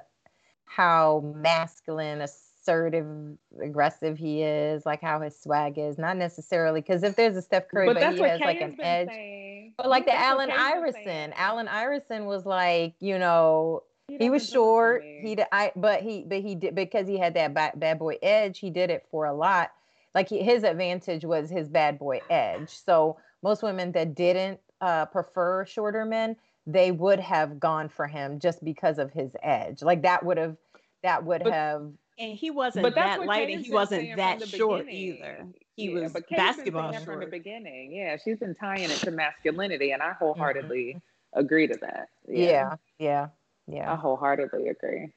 how 0.65 1.33
masculine, 1.35 2.21
assertive, 2.67 3.37
aggressive 3.61 4.17
he 4.17 4.43
is, 4.43 4.85
like 4.85 5.01
how 5.01 5.21
his 5.21 5.39
swag 5.39 5.77
is. 5.77 5.97
Not 5.97 6.17
necessarily 6.17 6.81
because 6.81 7.03
if 7.03 7.15
there's 7.15 7.37
a 7.37 7.41
Steph 7.41 7.69
Curry, 7.69 7.87
but, 7.87 7.95
but 7.99 8.13
he 8.13 8.21
has 8.21 8.41
like 8.41 8.61
an 8.61 8.75
edge. 8.79 9.09
Saying. 9.09 9.73
But 9.77 9.89
like 9.89 10.05
the 10.05 10.11
that's 10.11 10.23
Allen 10.23 10.51
Iverson, 10.51 11.33
Allen 11.35 11.67
Iverson 11.67 12.25
was 12.25 12.45
like, 12.45 12.95
you 12.99 13.17
know, 13.17 13.83
he, 14.07 14.17
he 14.17 14.29
was 14.29 14.49
short. 14.49 15.03
He 15.03 15.35
did, 15.35 15.45
I, 15.51 15.71
but 15.75 16.01
he, 16.01 16.23
but 16.27 16.39
he 16.41 16.55
did 16.55 16.75
because 16.75 17.07
he 17.07 17.17
had 17.17 17.33
that 17.35 17.53
bad, 17.53 17.79
bad 17.79 17.99
boy 17.99 18.17
edge. 18.21 18.59
He 18.59 18.69
did 18.69 18.89
it 18.89 19.05
for 19.11 19.25
a 19.25 19.33
lot. 19.33 19.71
Like 20.13 20.29
he, 20.29 20.41
his 20.41 20.63
advantage 20.63 21.25
was 21.25 21.49
his 21.49 21.69
bad 21.69 21.99
boy 21.99 22.21
edge. 22.29 22.69
So 22.69 23.17
most 23.43 23.63
women 23.63 23.91
that 23.93 24.15
didn't 24.15 24.59
uh, 24.81 25.05
prefer 25.05 25.65
shorter 25.65 26.05
men, 26.05 26.35
they 26.65 26.91
would 26.91 27.19
have 27.19 27.59
gone 27.59 27.87
for 27.87 28.07
him 28.07 28.39
just 28.39 28.63
because 28.63 28.97
of 28.97 29.13
his 29.13 29.35
edge. 29.41 29.81
Like 29.81 30.01
that 30.01 30.25
would 30.25 30.37
have, 30.37 30.57
that 31.03 31.23
would 31.23 31.43
but, 31.43 31.53
have 31.53 31.91
and 32.19 32.37
he 32.37 32.49
wasn't 32.51 32.83
but 32.83 32.95
that 32.95 33.25
light 33.25 33.49
and 33.49 33.65
he 33.65 33.71
wasn't 33.71 34.15
that 34.15 34.47
short 34.47 34.85
beginning. 34.85 35.17
either. 35.17 35.47
He 35.75 35.91
yeah, 35.91 36.01
was 36.01 36.13
but 36.13 36.27
basketball 36.29 36.91
short. 36.91 37.05
from 37.05 37.19
the 37.19 37.27
beginning. 37.27 37.93
Yeah, 37.93 38.17
she's 38.23 38.39
been 38.39 38.55
tying 38.55 38.89
it 38.89 38.97
to 38.97 39.11
masculinity, 39.11 39.91
and 39.91 40.01
I 40.01 40.07
mm-hmm. 40.07 40.25
wholeheartedly 40.25 40.95
mm-hmm. 40.97 41.39
agree 41.39 41.67
to 41.67 41.77
that. 41.81 42.09
Yeah. 42.27 42.49
yeah, 42.49 42.75
yeah, 42.99 43.27
yeah. 43.67 43.93
I 43.93 43.95
wholeheartedly 43.95 44.69
agree. 44.69 45.11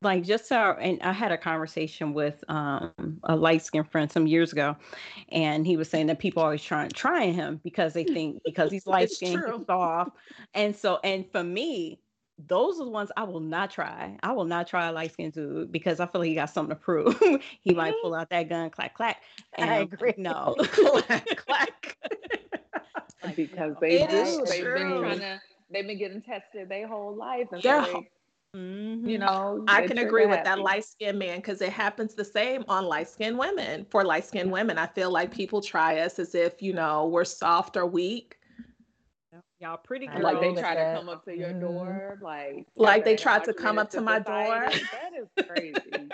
Like 0.00 0.24
just 0.24 0.46
so, 0.46 0.76
and 0.80 1.00
I 1.02 1.12
had 1.12 1.32
a 1.32 1.38
conversation 1.38 2.14
with 2.14 2.44
um, 2.48 3.18
a 3.24 3.34
light 3.34 3.62
skinned 3.62 3.90
friend 3.90 4.10
some 4.10 4.28
years 4.28 4.52
ago, 4.52 4.76
and 5.30 5.66
he 5.66 5.76
was 5.76 5.88
saying 5.88 6.06
that 6.06 6.20
people 6.20 6.40
always 6.42 6.62
trying 6.62 6.90
trying 6.90 7.34
him 7.34 7.60
because 7.64 7.94
they 7.94 8.04
think 8.04 8.40
because 8.44 8.70
he's 8.70 8.86
light 8.86 9.10
skinned, 9.10 9.42
he's 9.44 9.66
soft, 9.66 10.12
and 10.54 10.74
so 10.74 11.00
and 11.02 11.28
for 11.32 11.42
me, 11.42 11.98
those 12.46 12.80
are 12.80 12.84
the 12.84 12.90
ones 12.90 13.10
I 13.16 13.24
will 13.24 13.40
not 13.40 13.70
try. 13.70 14.16
I 14.22 14.32
will 14.32 14.44
not 14.44 14.68
try 14.68 14.88
a 14.88 14.92
light 14.92 15.12
skinned 15.12 15.32
dude 15.32 15.72
because 15.72 15.98
I 16.00 16.06
feel 16.06 16.20
like 16.20 16.28
he 16.28 16.34
got 16.34 16.50
something 16.50 16.74
to 16.74 16.80
prove. 16.80 17.20
he 17.60 17.74
might 17.74 17.94
pull 18.02 18.14
out 18.14 18.30
that 18.30 18.48
gun, 18.48 18.70
clack, 18.70 18.94
clack. 18.94 19.22
And 19.54 19.70
I 19.70 19.76
agree. 19.78 20.14
No, 20.16 20.54
clack, 20.72 21.26
clack. 21.36 21.96
because 23.36 23.74
they 23.80 24.06
do. 24.06 24.44
They've 24.46 24.64
been 24.64 25.00
trying 25.00 25.18
to, 25.20 25.40
they've 25.70 25.86
been 25.86 25.98
getting 25.98 26.22
tested 26.22 26.68
their 26.68 26.86
whole 26.86 27.14
life. 27.14 27.48
And 27.52 27.62
so 27.62 27.82
they, 27.82 28.08
Mm-hmm. 28.56 29.06
You 29.06 29.18
know, 29.18 29.62
I 29.68 29.86
can 29.86 29.98
agree 29.98 30.24
with 30.24 30.42
that 30.44 30.58
light 30.58 30.84
skinned 30.84 31.18
man 31.18 31.36
because 31.36 31.60
it 31.60 31.70
happens 31.70 32.14
the 32.14 32.24
same 32.24 32.64
on 32.66 32.86
light 32.86 33.08
skinned 33.08 33.38
women. 33.38 33.86
For 33.90 34.04
light 34.04 34.24
skinned 34.24 34.50
women, 34.50 34.78
I 34.78 34.86
feel 34.86 35.10
like 35.10 35.30
people 35.30 35.60
try 35.60 35.98
us 35.98 36.18
as 36.18 36.34
if, 36.34 36.62
you 36.62 36.72
know, 36.72 37.06
we're 37.08 37.26
soft 37.26 37.76
or 37.76 37.84
weak 37.84 38.37
Y'all 39.60 39.76
pretty 39.76 40.06
girls. 40.06 40.22
Like 40.22 40.40
they 40.40 40.54
try 40.54 40.74
to 40.76 40.94
come 40.96 41.08
up 41.08 41.24
to 41.24 41.36
your 41.36 41.48
mm-hmm. 41.48 41.60
door, 41.60 42.18
like 42.22 42.66
like 42.76 43.04
they 43.04 43.16
tried 43.16 43.44
to 43.44 43.52
come 43.52 43.78
up 43.78 43.90
to 43.90 44.00
my 44.00 44.20
door. 44.20 44.70
That 44.70 45.12
is 45.18 45.46
crazy. 45.46 46.08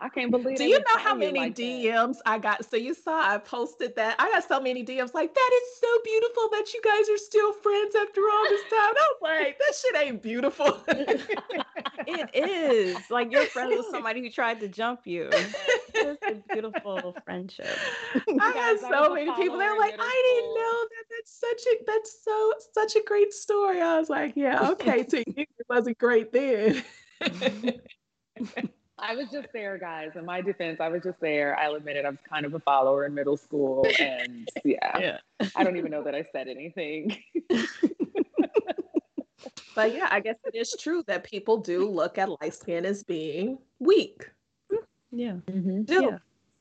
I 0.00 0.08
can't 0.08 0.30
believe. 0.30 0.54
It. 0.54 0.58
Do 0.58 0.64
you 0.64 0.78
know 0.78 0.98
how 0.98 1.14
many 1.14 1.38
like 1.38 1.54
DMs 1.54 2.14
that. 2.14 2.22
I 2.26 2.38
got? 2.38 2.68
So 2.70 2.76
you 2.76 2.94
saw 2.94 3.34
I 3.34 3.38
posted 3.38 3.96
that. 3.96 4.16
I 4.18 4.30
got 4.30 4.46
so 4.46 4.60
many 4.60 4.84
DMs 4.84 5.14
like 5.14 5.34
that 5.34 5.50
is 5.54 5.80
so 5.80 5.88
beautiful 6.04 6.48
that 6.52 6.72
you 6.74 6.80
guys 6.82 7.08
are 7.08 7.18
still 7.18 7.52
friends 7.52 7.94
after 7.94 8.20
all 8.20 8.44
this 8.48 8.62
time. 8.62 8.94
I 8.96 9.12
was 9.12 9.18
like, 9.22 9.58
that 9.58 9.74
shit 9.74 9.96
ain't 9.96 10.22
beautiful. 10.22 10.78
it 12.06 12.48
is. 12.48 12.98
Like 13.10 13.32
you're 13.32 13.46
friends 13.46 13.74
with 13.76 13.86
somebody 13.90 14.20
who 14.20 14.30
tried 14.30 14.60
to 14.60 14.68
jump 14.68 15.00
you. 15.04 15.30
It's 15.94 16.22
a 16.26 16.34
beautiful 16.52 17.16
friendship. 17.24 17.78
I 18.40 18.52
had 18.52 18.80
so 18.80 19.14
many 19.14 19.30
people. 19.32 19.58
They're 19.58 19.78
like, 19.78 19.94
I 19.98 20.22
didn't 20.34 20.54
know 20.54 20.86
that. 20.90 21.04
That's 21.10 21.40
such 21.40 21.72
a 21.72 21.84
that's 21.86 22.24
so 22.24 22.52
such 22.72 22.96
a 22.96 23.04
great 23.06 23.32
story. 23.32 23.80
I 23.80 23.98
was 23.98 24.10
like, 24.10 24.34
yeah, 24.36 24.70
okay. 24.70 25.02
To 25.06 25.18
you, 25.18 25.24
it 25.36 25.66
wasn't 25.68 25.98
great 25.98 26.32
then. 26.32 26.82
I 28.98 29.14
was 29.14 29.28
just 29.30 29.48
there, 29.52 29.76
guys. 29.76 30.12
In 30.14 30.24
my 30.24 30.40
defense, 30.40 30.80
I 30.80 30.88
was 30.88 31.02
just 31.02 31.20
there. 31.20 31.58
I'll 31.58 31.74
admit 31.74 31.96
it. 31.96 32.06
I 32.06 32.10
was 32.10 32.18
kind 32.28 32.46
of 32.46 32.54
a 32.54 32.60
follower 32.60 33.04
in 33.04 33.14
middle 33.14 33.36
school, 33.36 33.86
and 34.00 34.48
yeah, 34.64 34.98
yeah. 34.98 35.18
I 35.54 35.64
don't 35.64 35.76
even 35.76 35.90
know 35.90 36.02
that 36.02 36.14
I 36.14 36.24
said 36.32 36.48
anything. 36.48 37.16
but 39.74 39.94
yeah, 39.94 40.08
I 40.10 40.20
guess 40.20 40.36
it 40.46 40.54
is 40.54 40.74
true 40.80 41.04
that 41.08 41.24
people 41.24 41.58
do 41.58 41.88
look 41.88 42.16
at 42.16 42.30
light 42.40 42.54
skin 42.54 42.86
as 42.86 43.04
being 43.04 43.58
weak. 43.80 44.30
Yeah, 45.10 45.34
mm-hmm. 45.46 45.82
yeah. 45.88 46.18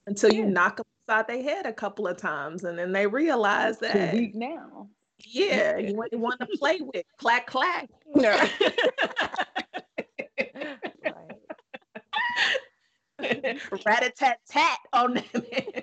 Until 0.07 0.33
you 0.33 0.43
yeah. 0.43 0.49
knock 0.49 0.77
them 0.77 0.85
upside 1.07 1.27
their 1.27 1.41
head 1.41 1.65
a 1.65 1.73
couple 1.73 2.05
of 2.05 2.17
times, 2.17 2.65
and 2.65 2.77
then 2.77 2.91
they 2.91 3.07
realize 3.07 3.79
that 3.79 4.13
weak 4.13 4.35
now. 4.35 4.89
Yeah, 5.19 5.77
you 5.77 5.95
want 5.95 6.41
to 6.41 6.47
play 6.57 6.79
with 6.81 7.05
clack 7.17 7.47
clack. 7.47 7.89
rat 13.85 14.03
a 14.03 14.09
tat 14.09 14.39
tat 14.47 14.77
on 14.93 15.15
them. 15.15 15.25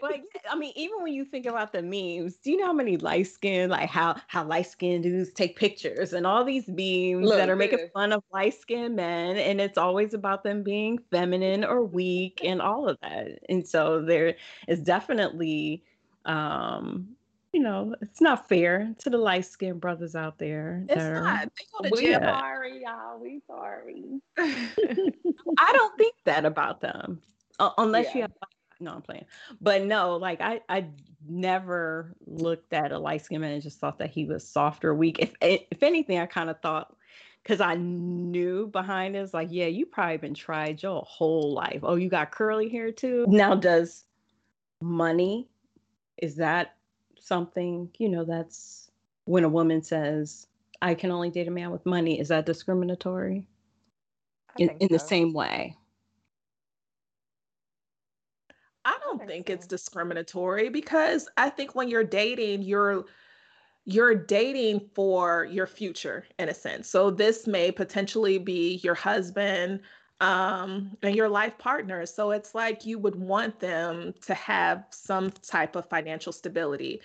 but 0.01 0.21
I 0.51 0.57
mean, 0.57 0.73
even 0.77 1.03
when 1.03 1.13
you 1.13 1.25
think 1.25 1.47
about 1.47 1.73
the 1.73 1.83
memes, 1.83 2.37
do 2.37 2.51
you 2.51 2.57
know 2.57 2.67
how 2.67 2.73
many 2.73 2.97
light 2.97 3.27
skin, 3.27 3.71
like 3.71 3.89
how 3.89 4.17
how 4.29 4.45
light 4.45 4.67
skinned 4.67 5.05
dudes 5.05 5.33
take 5.33 5.57
pictures 5.57 6.13
and 6.13 6.27
all 6.27 6.45
these 6.45 6.69
memes 6.69 7.29
Look, 7.29 7.39
that 7.39 7.49
are 7.49 7.57
making 7.57 7.89
fun 7.93 8.13
of 8.13 8.23
light 8.33 8.61
skinned 8.61 8.97
men, 8.97 9.37
and 9.37 9.61
it's 9.61 9.79
always 9.79 10.15
about 10.15 10.45
them 10.45 10.63
being 10.63 10.99
feminine 11.11 11.65
or 11.65 11.85
weak 11.85 12.41
and 12.45 12.61
all 12.63 12.89
of 12.89 12.99
that. 13.03 13.39
And 13.49 13.67
so 13.67 14.03
there 14.03 14.37
is 14.69 14.81
definitely 14.81 15.85
um 16.25 17.17
you 17.53 17.61
know, 17.61 17.95
it's 18.01 18.21
not 18.21 18.49
fair 18.49 18.95
to 18.99 19.11
the 19.11 19.19
light 19.19 19.45
skinned 19.45 19.81
brothers 19.81 20.17
out 20.17 20.39
there. 20.39 20.85
It's 20.89 21.03
are, 21.03 21.23
not. 21.23 21.53
They 21.83 21.91
go 21.91 21.97
to 21.97 22.03
jail. 22.03 22.21
sorry, 22.21 22.83
y'all. 22.83 23.21
We 23.21 23.43
sorry. 23.47 24.21
I 24.39 25.73
don't 25.73 25.99
think 25.99 26.15
that 26.25 26.47
about 26.47 26.81
them, 26.81 27.21
uh, 27.59 27.71
unless 27.79 28.07
yeah. 28.07 28.15
you 28.15 28.23
have. 28.23 28.33
No, 28.81 28.95
I'm 28.95 29.03
playing. 29.03 29.27
But 29.61 29.85
no, 29.85 30.17
like 30.17 30.41
I, 30.41 30.61
I 30.69 30.87
never 31.29 32.15
looked 32.27 32.73
at 32.73 32.91
a 32.91 32.99
light 32.99 33.25
skinned 33.25 33.43
man 33.43 33.53
and 33.53 33.63
just 33.63 33.79
thought 33.79 33.99
that 33.99 34.11
he 34.11 34.25
was 34.25 34.47
soft 34.47 34.85
or 34.85 34.95
weak. 34.95 35.19
If 35.21 35.35
if 35.71 35.83
anything, 35.83 36.19
I 36.19 36.27
kind 36.27 36.51
of 36.51 36.61
thought 36.61 36.97
because 37.43 37.61
I 37.61 37.75
knew 37.75 38.67
behind 38.69 39.17
it, 39.17 39.35
like, 39.35 39.49
yeah, 39.51 39.67
you 39.67 39.87
probably 39.87 40.17
been 40.17 40.35
tried 40.35 40.83
your 40.83 41.03
whole 41.07 41.53
life. 41.53 41.81
Oh, 41.83 41.97
you 41.97 42.09
got 42.09 42.31
curly 42.31 42.69
hair 42.69 42.93
too. 42.93 43.25
Now, 43.29 43.55
does 43.55 44.05
money 44.81 45.49
is 46.19 46.37
that 46.37 46.77
something 47.19 47.91
you 47.99 48.09
know? 48.09 48.25
That's 48.25 48.91
when 49.25 49.45
a 49.45 49.49
woman 49.49 49.83
says, 49.83 50.47
"I 50.81 50.95
can 50.95 51.11
only 51.11 51.31
date 51.31 51.49
a 51.49 51.51
man 51.51 51.71
with 51.71 51.87
money." 51.87 52.19
Is 52.21 52.29
that 52.29 52.47
discriminatory? 52.47 53.47
In, 54.59 54.69
in 54.81 54.89
so. 54.89 54.95
the 54.95 54.99
same 54.99 55.33
way. 55.33 55.77
I 58.85 58.99
don't 59.19 59.27
think 59.27 59.51
it's 59.51 59.67
discriminatory 59.67 60.69
because 60.69 61.29
I 61.37 61.51
think 61.51 61.75
when 61.75 61.89
you're 61.89 62.05
dating, 62.05 62.63
you're 62.63 63.05
you're 63.85 64.15
dating 64.15 64.89
for 64.95 65.45
your 65.51 65.67
future 65.67 66.25
in 66.39 66.49
a 66.49 66.55
sense. 66.55 66.89
So 66.89 67.11
this 67.11 67.49
may 67.49 67.73
potentially 67.73 68.39
be 68.39 68.77
your 68.85 68.95
husband 68.95 69.81
um, 70.21 70.97
and 71.03 71.17
your 71.17 71.29
life 71.29 71.59
partner. 71.59 72.07
So 72.07 72.31
it's 72.31 72.55
like 72.55 72.87
you 72.87 73.01
would 73.01 73.17
want 73.17 73.59
them 73.59 74.15
to 74.25 74.35
have 74.35 74.85
some 74.91 75.33
type 75.33 75.75
of 75.75 75.89
financial 75.89 76.33
stability. 76.33 77.01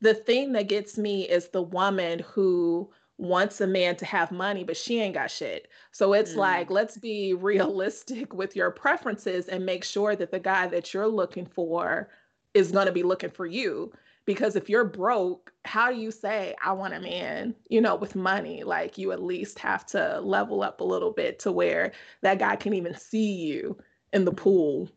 The 0.00 0.14
thing 0.14 0.50
that 0.54 0.66
gets 0.66 0.98
me 0.98 1.28
is 1.28 1.46
the 1.48 1.62
woman 1.62 2.24
who 2.26 2.90
wants 3.20 3.60
a 3.60 3.66
man 3.66 3.96
to 3.96 4.06
have 4.06 4.32
money, 4.32 4.64
but 4.64 4.76
she 4.76 4.98
ain't 5.00 5.14
got 5.14 5.30
shit. 5.30 5.68
So 5.92 6.14
it's 6.14 6.32
mm. 6.32 6.38
like, 6.38 6.70
let's 6.70 6.96
be 6.96 7.34
realistic 7.38 8.32
with 8.32 8.56
your 8.56 8.70
preferences 8.70 9.48
and 9.48 9.64
make 9.64 9.84
sure 9.84 10.16
that 10.16 10.30
the 10.30 10.38
guy 10.38 10.66
that 10.68 10.94
you're 10.94 11.06
looking 11.06 11.46
for 11.46 12.08
is 12.54 12.72
going 12.72 12.86
to 12.86 12.92
be 12.92 13.02
looking 13.02 13.30
for 13.30 13.46
you. 13.46 13.92
Because 14.24 14.56
if 14.56 14.68
you're 14.68 14.84
broke, 14.84 15.52
how 15.64 15.90
do 15.90 15.98
you 15.98 16.10
say, 16.10 16.54
I 16.64 16.72
want 16.72 16.94
a 16.94 17.00
man, 17.00 17.54
you 17.68 17.80
know, 17.80 17.94
with 17.94 18.14
money? 18.14 18.62
Like, 18.62 18.96
you 18.96 19.12
at 19.12 19.22
least 19.22 19.58
have 19.58 19.84
to 19.86 20.20
level 20.20 20.62
up 20.62 20.80
a 20.80 20.84
little 20.84 21.12
bit 21.12 21.38
to 21.40 21.52
where 21.52 21.92
that 22.22 22.38
guy 22.38 22.56
can 22.56 22.74
even 22.74 22.94
see 22.94 23.32
you 23.32 23.76
in 24.12 24.24
the 24.24 24.32
pool 24.32 24.88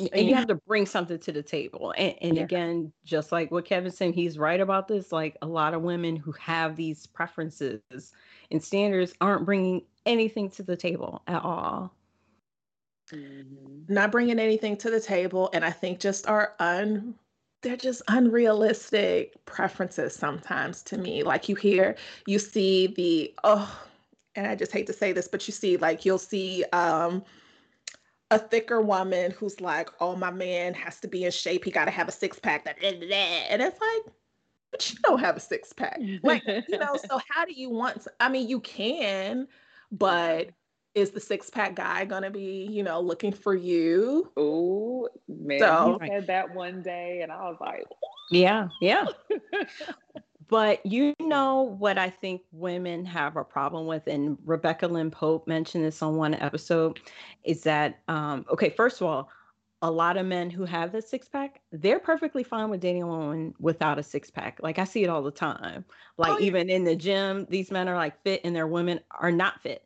and 0.00 0.28
you 0.28 0.34
have 0.34 0.48
to 0.48 0.56
bring 0.66 0.86
something 0.86 1.18
to 1.18 1.32
the 1.32 1.42
table 1.42 1.94
and, 1.96 2.14
and 2.20 2.36
yeah. 2.36 2.42
again 2.42 2.92
just 3.04 3.30
like 3.30 3.50
what 3.50 3.64
kevin 3.64 3.92
said 3.92 4.14
he's 4.14 4.38
right 4.38 4.60
about 4.60 4.88
this 4.88 5.12
like 5.12 5.36
a 5.42 5.46
lot 5.46 5.74
of 5.74 5.82
women 5.82 6.16
who 6.16 6.32
have 6.32 6.76
these 6.76 7.06
preferences 7.06 7.80
and 8.50 8.62
standards 8.62 9.14
aren't 9.20 9.44
bringing 9.44 9.82
anything 10.06 10.50
to 10.50 10.62
the 10.62 10.76
table 10.76 11.22
at 11.28 11.42
all 11.42 11.94
mm-hmm. 13.12 13.42
not 13.88 14.10
bringing 14.10 14.38
anything 14.38 14.76
to 14.76 14.90
the 14.90 15.00
table 15.00 15.48
and 15.52 15.64
i 15.64 15.70
think 15.70 16.00
just 16.00 16.26
are 16.26 16.54
un 16.58 17.14
they're 17.62 17.76
just 17.76 18.02
unrealistic 18.08 19.32
preferences 19.46 20.14
sometimes 20.14 20.82
to 20.82 20.98
me 20.98 21.22
like 21.22 21.48
you 21.48 21.54
hear 21.54 21.94
you 22.26 22.38
see 22.38 22.88
the 22.88 23.32
oh 23.44 23.80
and 24.34 24.46
i 24.46 24.56
just 24.56 24.72
hate 24.72 24.86
to 24.88 24.92
say 24.92 25.12
this 25.12 25.28
but 25.28 25.46
you 25.46 25.52
see 25.52 25.76
like 25.76 26.04
you'll 26.04 26.18
see 26.18 26.64
um 26.72 27.22
a 28.30 28.38
thicker 28.38 28.80
woman 28.80 29.30
who's 29.32 29.60
like, 29.60 29.90
oh, 30.00 30.16
my 30.16 30.30
man 30.30 30.74
has 30.74 31.00
to 31.00 31.08
be 31.08 31.24
in 31.24 31.30
shape. 31.30 31.64
He 31.64 31.70
got 31.70 31.84
to 31.84 31.90
have 31.90 32.08
a 32.08 32.12
six 32.12 32.38
pack. 32.38 32.66
And 32.66 33.02
it's 33.02 33.80
like, 33.80 34.14
but 34.70 34.92
you 34.92 34.98
don't 35.04 35.20
have 35.20 35.36
a 35.36 35.40
six 35.40 35.72
pack. 35.72 36.00
Like, 36.22 36.42
you 36.46 36.78
know, 36.78 36.96
so 37.08 37.20
how 37.30 37.44
do 37.44 37.52
you 37.52 37.70
want, 37.70 38.02
to, 38.02 38.12
I 38.18 38.28
mean, 38.28 38.48
you 38.48 38.58
can, 38.60 39.46
but 39.92 40.46
mm-hmm. 40.46 40.50
is 40.96 41.10
the 41.10 41.20
six 41.20 41.48
pack 41.48 41.76
guy 41.76 42.04
gonna 42.06 42.30
be, 42.30 42.66
you 42.68 42.82
know, 42.82 43.00
looking 43.00 43.32
for 43.32 43.54
you? 43.54 44.32
Oh 44.36 45.08
man, 45.28 45.60
so, 45.60 45.98
he 46.02 46.08
said 46.08 46.26
that 46.26 46.52
one 46.52 46.82
day, 46.82 47.20
and 47.22 47.30
I 47.30 47.48
was 47.48 47.58
like, 47.60 47.84
yeah, 48.32 48.68
yeah. 48.80 49.06
But 50.48 50.84
you 50.84 51.14
know 51.20 51.62
what 51.78 51.96
I 51.96 52.10
think 52.10 52.42
women 52.52 53.04
have 53.06 53.36
a 53.36 53.44
problem 53.44 53.86
with, 53.86 54.06
and 54.06 54.36
Rebecca 54.44 54.86
Lynn 54.86 55.10
Pope 55.10 55.46
mentioned 55.46 55.84
this 55.84 56.02
on 56.02 56.16
one 56.16 56.34
episode, 56.34 57.00
is 57.44 57.62
that 57.62 58.00
um, 58.08 58.44
okay? 58.50 58.70
First 58.70 59.00
of 59.00 59.06
all, 59.06 59.30
a 59.82 59.90
lot 59.90 60.16
of 60.16 60.26
men 60.26 60.50
who 60.50 60.64
have 60.64 60.92
the 60.92 61.02
six 61.02 61.28
pack, 61.28 61.60
they're 61.70 62.00
perfectly 62.00 62.42
fine 62.42 62.70
with 62.70 62.80
dating 62.80 63.02
a 63.02 63.06
woman 63.06 63.54
without 63.60 63.98
a 63.98 64.02
six 64.02 64.30
pack. 64.30 64.58
Like 64.62 64.78
I 64.78 64.84
see 64.84 65.04
it 65.04 65.10
all 65.10 65.22
the 65.22 65.30
time. 65.30 65.84
Like 66.16 66.32
oh, 66.32 66.38
yeah. 66.38 66.46
even 66.46 66.70
in 66.70 66.84
the 66.84 66.96
gym, 66.96 67.46
these 67.50 67.70
men 67.70 67.88
are 67.88 67.96
like 67.96 68.20
fit, 68.22 68.40
and 68.44 68.56
their 68.56 68.66
women 68.66 69.00
are 69.10 69.32
not 69.32 69.60
fit. 69.60 69.84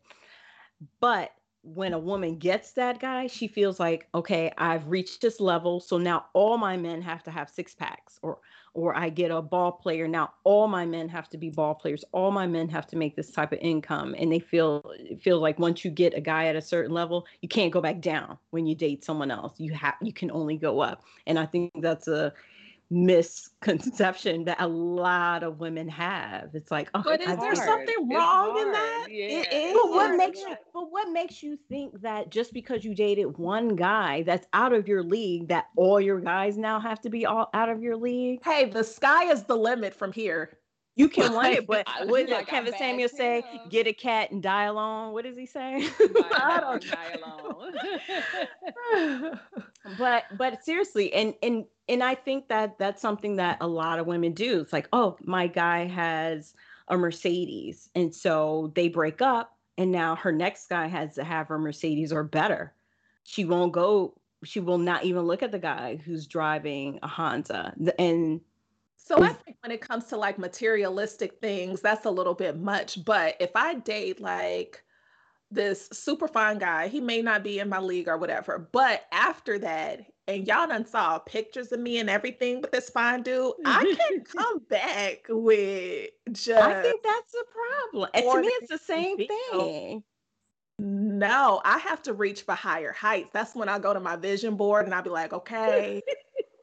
But 1.00 1.32
when 1.62 1.92
a 1.92 1.98
woman 1.98 2.38
gets 2.38 2.72
that 2.72 3.00
guy, 3.00 3.26
she 3.26 3.48
feels 3.48 3.80
like, 3.80 4.06
okay, 4.14 4.52
I've 4.56 4.86
reached 4.88 5.20
this 5.20 5.40
level. 5.40 5.80
So 5.80 5.98
now 5.98 6.26
all 6.32 6.56
my 6.56 6.76
men 6.76 7.02
have 7.02 7.22
to 7.24 7.30
have 7.30 7.50
six 7.50 7.74
packs, 7.74 8.18
or 8.22 8.38
or 8.74 8.96
I 8.96 9.08
get 9.08 9.30
a 9.30 9.42
ball 9.42 9.72
player. 9.72 10.06
Now 10.08 10.32
all 10.44 10.68
my 10.68 10.86
men 10.86 11.08
have 11.08 11.28
to 11.30 11.38
be 11.38 11.50
ball 11.50 11.74
players. 11.74 12.04
All 12.12 12.30
my 12.30 12.46
men 12.46 12.68
have 12.68 12.86
to 12.88 12.96
make 12.96 13.16
this 13.16 13.30
type 13.30 13.52
of 13.52 13.58
income. 13.60 14.14
And 14.18 14.32
they 14.32 14.38
feel 14.38 14.92
feel 15.20 15.40
like 15.40 15.58
once 15.58 15.84
you 15.84 15.90
get 15.90 16.14
a 16.14 16.20
guy 16.20 16.46
at 16.46 16.56
a 16.56 16.62
certain 16.62 16.92
level, 16.92 17.26
you 17.40 17.48
can't 17.48 17.72
go 17.72 17.80
back 17.80 18.00
down 18.00 18.38
when 18.50 18.66
you 18.66 18.74
date 18.74 19.04
someone 19.04 19.30
else. 19.30 19.58
You 19.58 19.72
have 19.72 19.94
you 20.02 20.12
can 20.12 20.30
only 20.30 20.56
go 20.56 20.80
up. 20.80 21.04
And 21.26 21.38
I 21.38 21.46
think 21.46 21.72
that's 21.80 22.08
a 22.08 22.32
misconception 22.90 24.44
that 24.44 24.60
a 24.60 24.66
lot 24.66 25.42
of 25.42 25.60
women 25.60 25.88
have. 25.88 26.50
It's 26.54 26.70
like, 26.70 26.88
oh, 26.94 27.02
but 27.04 27.20
is 27.20 27.36
there 27.38 27.54
something 27.54 28.08
wrong 28.08 28.58
in 28.58 28.72
that? 28.72 29.06
Yeah. 29.10 29.24
It 29.24 29.52
is. 29.52 29.74
But 29.74 29.90
what 29.90 30.16
makes 30.16 30.40
you? 30.40 30.56
But 30.72 30.90
what 30.90 31.10
makes 31.10 31.42
you 31.42 31.58
think 31.68 32.00
that 32.00 32.30
just 32.30 32.52
because 32.52 32.84
you 32.84 32.94
dated 32.94 33.36
one 33.36 33.76
guy 33.76 34.22
that's 34.22 34.46
out 34.52 34.72
of 34.72 34.88
your 34.88 35.02
league, 35.02 35.48
that 35.48 35.66
all 35.76 36.00
your 36.00 36.20
guys 36.20 36.56
now 36.56 36.80
have 36.80 37.00
to 37.02 37.10
be 37.10 37.26
all 37.26 37.50
out 37.54 37.68
of 37.68 37.82
your 37.82 37.96
league? 37.96 38.40
Hey, 38.44 38.66
the 38.66 38.84
sky 38.84 39.30
is 39.30 39.44
the 39.44 39.56
limit 39.56 39.94
from 39.94 40.12
here. 40.12 40.57
You 40.98 41.08
can 41.08 41.32
want 41.34 41.54
it, 41.54 41.66
but 41.66 41.86
what 42.06 42.26
did 42.26 42.30
like 42.30 42.48
Kevin 42.48 42.74
Samuel 42.76 43.08
say? 43.08 43.44
Get 43.70 43.86
a 43.86 43.92
cat 43.92 44.32
and 44.32 44.42
die 44.42 44.64
alone. 44.64 45.12
What 45.12 45.24
does 45.24 45.36
he 45.36 45.46
say? 45.46 45.76
I 46.34 46.58
don't 46.60 46.84
die 46.84 47.16
alone. 48.92 49.40
but 49.96 50.24
but 50.36 50.64
seriously, 50.64 51.12
and 51.14 51.34
and 51.40 51.64
and 51.88 52.02
I 52.02 52.16
think 52.16 52.48
that 52.48 52.78
that's 52.78 53.00
something 53.00 53.36
that 53.36 53.58
a 53.60 53.68
lot 53.68 54.00
of 54.00 54.06
women 54.08 54.32
do. 54.32 54.60
It's 54.60 54.72
like, 54.72 54.88
oh, 54.92 55.16
my 55.22 55.46
guy 55.46 55.86
has 55.86 56.52
a 56.88 56.98
Mercedes, 56.98 57.88
and 57.94 58.12
so 58.12 58.72
they 58.74 58.88
break 58.88 59.22
up, 59.22 59.56
and 59.78 59.92
now 59.92 60.16
her 60.16 60.32
next 60.32 60.68
guy 60.68 60.88
has 60.88 61.14
to 61.14 61.22
have 61.22 61.48
a 61.52 61.58
Mercedes 61.58 62.12
or 62.12 62.24
better. 62.24 62.74
She 63.22 63.44
won't 63.44 63.72
go. 63.72 64.14
She 64.42 64.58
will 64.58 64.78
not 64.78 65.04
even 65.04 65.22
look 65.22 65.44
at 65.44 65.52
the 65.52 65.60
guy 65.60 65.94
who's 65.94 66.26
driving 66.26 66.98
a 67.04 67.08
Honda, 67.08 67.72
and 68.00 68.40
so 68.98 69.22
I 69.22 69.32
think 69.32 69.56
when 69.62 69.70
it 69.70 69.80
comes 69.80 70.04
to 70.06 70.16
like 70.16 70.38
materialistic 70.38 71.40
things, 71.40 71.80
that's 71.80 72.04
a 72.04 72.10
little 72.10 72.34
bit 72.34 72.58
much. 72.58 73.04
But 73.04 73.36
if 73.40 73.50
I 73.54 73.74
date 73.74 74.20
like 74.20 74.82
this 75.50 75.88
super 75.92 76.28
fine 76.28 76.58
guy, 76.58 76.88
he 76.88 77.00
may 77.00 77.22
not 77.22 77.42
be 77.42 77.58
in 77.60 77.68
my 77.68 77.78
league 77.78 78.08
or 78.08 78.18
whatever. 78.18 78.68
But 78.72 79.06
after 79.12 79.58
that, 79.60 80.00
and 80.26 80.46
y'all 80.46 80.66
done 80.66 80.84
saw 80.84 81.18
pictures 81.20 81.72
of 81.72 81.80
me 81.80 81.98
and 81.98 82.10
everything 82.10 82.60
with 82.60 82.72
this 82.72 82.90
fine 82.90 83.22
dude, 83.22 83.54
I 83.64 83.96
can 83.98 84.24
come 84.36 84.58
back 84.68 85.24
with 85.28 86.10
just. 86.32 86.62
I 86.62 86.82
think 86.82 87.02
that's 87.02 87.34
a 87.34 87.92
problem. 87.92 88.10
And 88.12 88.24
to 88.24 88.40
me, 88.40 88.48
it's 88.48 88.68
the 88.68 88.78
same 88.78 89.16
thing. 89.16 90.02
No, 90.80 91.60
I 91.64 91.78
have 91.78 92.02
to 92.02 92.12
reach 92.12 92.42
for 92.42 92.54
higher 92.54 92.92
heights. 92.92 93.30
That's 93.32 93.54
when 93.54 93.68
I 93.68 93.78
go 93.78 93.94
to 93.94 94.00
my 94.00 94.16
vision 94.16 94.56
board 94.56 94.84
and 94.84 94.94
I'll 94.94 95.02
be 95.02 95.10
like, 95.10 95.32
okay, 95.32 96.02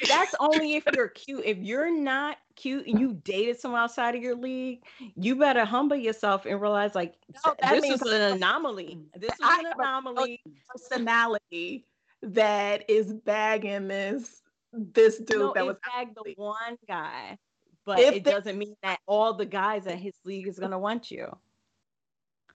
that's 0.07 0.35
only 0.39 0.75
if 0.75 0.83
you're 0.93 1.07
cute. 1.15 1.43
If 1.45 1.57
you're 1.57 1.91
not 1.91 2.37
cute 2.55 2.87
and 2.87 2.99
you 2.99 3.13
dated 3.23 3.59
someone 3.59 3.81
outside 3.81 4.15
of 4.15 4.21
your 4.21 4.35
league, 4.35 4.83
you 5.15 5.35
better 5.35 5.65
humble 5.65 5.95
yourself 5.95 6.45
and 6.45 6.61
realize 6.61 6.95
like 6.95 7.15
no, 7.45 7.55
this 7.69 8.01
is 8.01 8.01
an 8.01 8.33
anomaly. 8.33 8.99
This 9.15 9.33
is 9.33 9.39
an 9.41 9.65
anomaly. 9.77 10.41
Personality 10.67 11.85
that 12.21 12.89
is 12.89 13.13
bagging 13.13 13.87
this 13.87 14.41
this 14.73 15.19
dude 15.19 15.39
no, 15.39 15.53
that 15.53 15.65
was 15.65 15.77
bagged 15.93 16.15
the 16.15 16.33
one 16.35 16.77
guy, 16.87 17.37
but 17.85 17.99
if 17.99 18.15
it 18.15 18.23
the, 18.23 18.31
doesn't 18.31 18.57
mean 18.57 18.75
that 18.83 18.99
all 19.05 19.33
the 19.33 19.45
guys 19.45 19.85
in 19.85 19.97
his 19.97 20.15
league 20.25 20.47
is 20.47 20.59
gonna 20.59 20.79
want 20.79 21.11
you. 21.11 21.35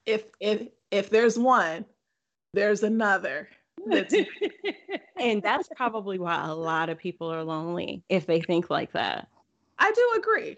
If 0.05 0.25
if 0.39 0.67
if 0.91 1.09
there's 1.09 1.39
one, 1.39 1.85
there's 2.53 2.83
another. 2.83 3.49
and 5.19 5.41
that's 5.41 5.69
probably 5.75 6.19
why 6.19 6.47
a 6.47 6.53
lot 6.53 6.89
of 6.89 6.97
people 6.97 7.31
are 7.31 7.43
lonely 7.43 8.03
if 8.09 8.25
they 8.25 8.41
think 8.41 8.69
like 8.69 8.91
that. 8.93 9.27
I 9.79 9.91
do 9.91 10.19
agree. 10.19 10.57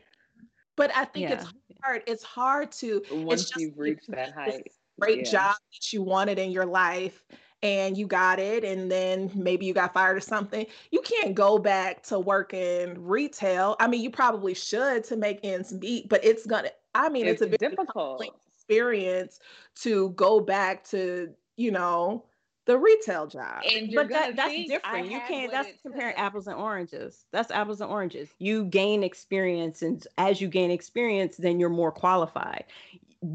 But 0.76 0.92
I 0.96 1.06
think 1.06 1.30
yeah. 1.30 1.34
it's 1.34 1.54
hard. 1.82 2.04
It's 2.08 2.24
hard 2.24 2.72
to 2.74 3.04
once 3.12 3.52
you've 3.58 3.78
reached 3.78 4.10
that 4.10 4.34
height. 4.34 4.72
Great 5.00 5.26
yeah. 5.26 5.32
job 5.32 5.56
that 5.74 5.94
you 5.94 6.02
wanted 6.04 6.38
in 6.38 6.52
your 6.52 6.66
life 6.66 7.24
and 7.64 7.98
you 7.98 8.06
got 8.06 8.40
it 8.40 8.64
and 8.64 8.92
then 8.92 9.32
maybe 9.34 9.66
you 9.66 9.74
got 9.74 9.94
fired 9.94 10.18
or 10.18 10.20
something 10.20 10.68
you 10.92 11.02
can't 11.02 11.34
go 11.34 11.58
back 11.58 12.04
to 12.04 12.20
work 12.20 12.54
in 12.54 13.02
retail 13.04 13.76
i 13.80 13.88
mean 13.88 14.02
you 14.02 14.10
probably 14.12 14.54
should 14.54 15.04
to 15.04 15.16
make 15.16 15.40
ends 15.44 15.74
meet 15.74 16.08
but 16.10 16.24
it's 16.24 16.46
gonna 16.46 16.70
i 16.94 17.10
mean 17.10 17.26
it's, 17.26 17.42
it's 17.42 17.56
a 17.56 17.58
difficult 17.58 18.24
experience 18.56 19.40
to 19.76 20.10
go 20.12 20.40
back 20.40 20.84
to 20.84 21.30
you 21.56 21.72
know 21.72 22.24
the 22.66 22.78
retail 22.78 23.28
job. 23.28 23.64
but 23.94 24.10
that, 24.10 24.36
that's 24.36 24.68
different. 24.68 25.12
You 25.12 25.20
can't. 25.28 25.52
That's 25.52 25.70
comparing 25.82 26.16
took. 26.16 26.24
apples 26.24 26.48
and 26.48 26.56
oranges. 26.56 27.26
That's 27.32 27.52
apples 27.52 27.82
and 27.82 27.90
oranges. 27.90 28.30
You 28.40 28.66
gain 28.66 29.04
experience, 29.04 29.82
and 29.82 30.06
as 30.18 30.40
you 30.40 30.48
gain 30.48 30.72
experience, 30.72 31.38
then 31.38 31.60
you're 31.60 31.70
more 31.70 31.92
qualified. 31.92 32.66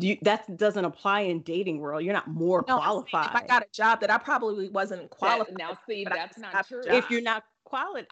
You, 0.00 0.18
that 0.22 0.56
doesn't 0.56 0.84
apply 0.84 1.20
in 1.20 1.40
dating 1.40 1.80
world. 1.80 2.04
You're 2.04 2.14
not 2.14 2.28
more 2.28 2.64
no, 2.68 2.78
qualified. 2.78 3.30
If 3.34 3.42
I 3.42 3.46
got 3.46 3.62
a 3.62 3.72
job 3.72 4.00
that 4.00 4.10
I 4.10 4.18
probably 4.18 4.68
wasn't 4.68 5.08
qualified. 5.10 5.54
That, 5.54 5.58
now, 5.58 5.78
see, 5.86 6.04
that's 6.04 6.38
not 6.38 6.66
true. 6.66 6.82
If 6.86 7.10
you're 7.10 7.22
not 7.22 7.44
qualified. 7.64 8.06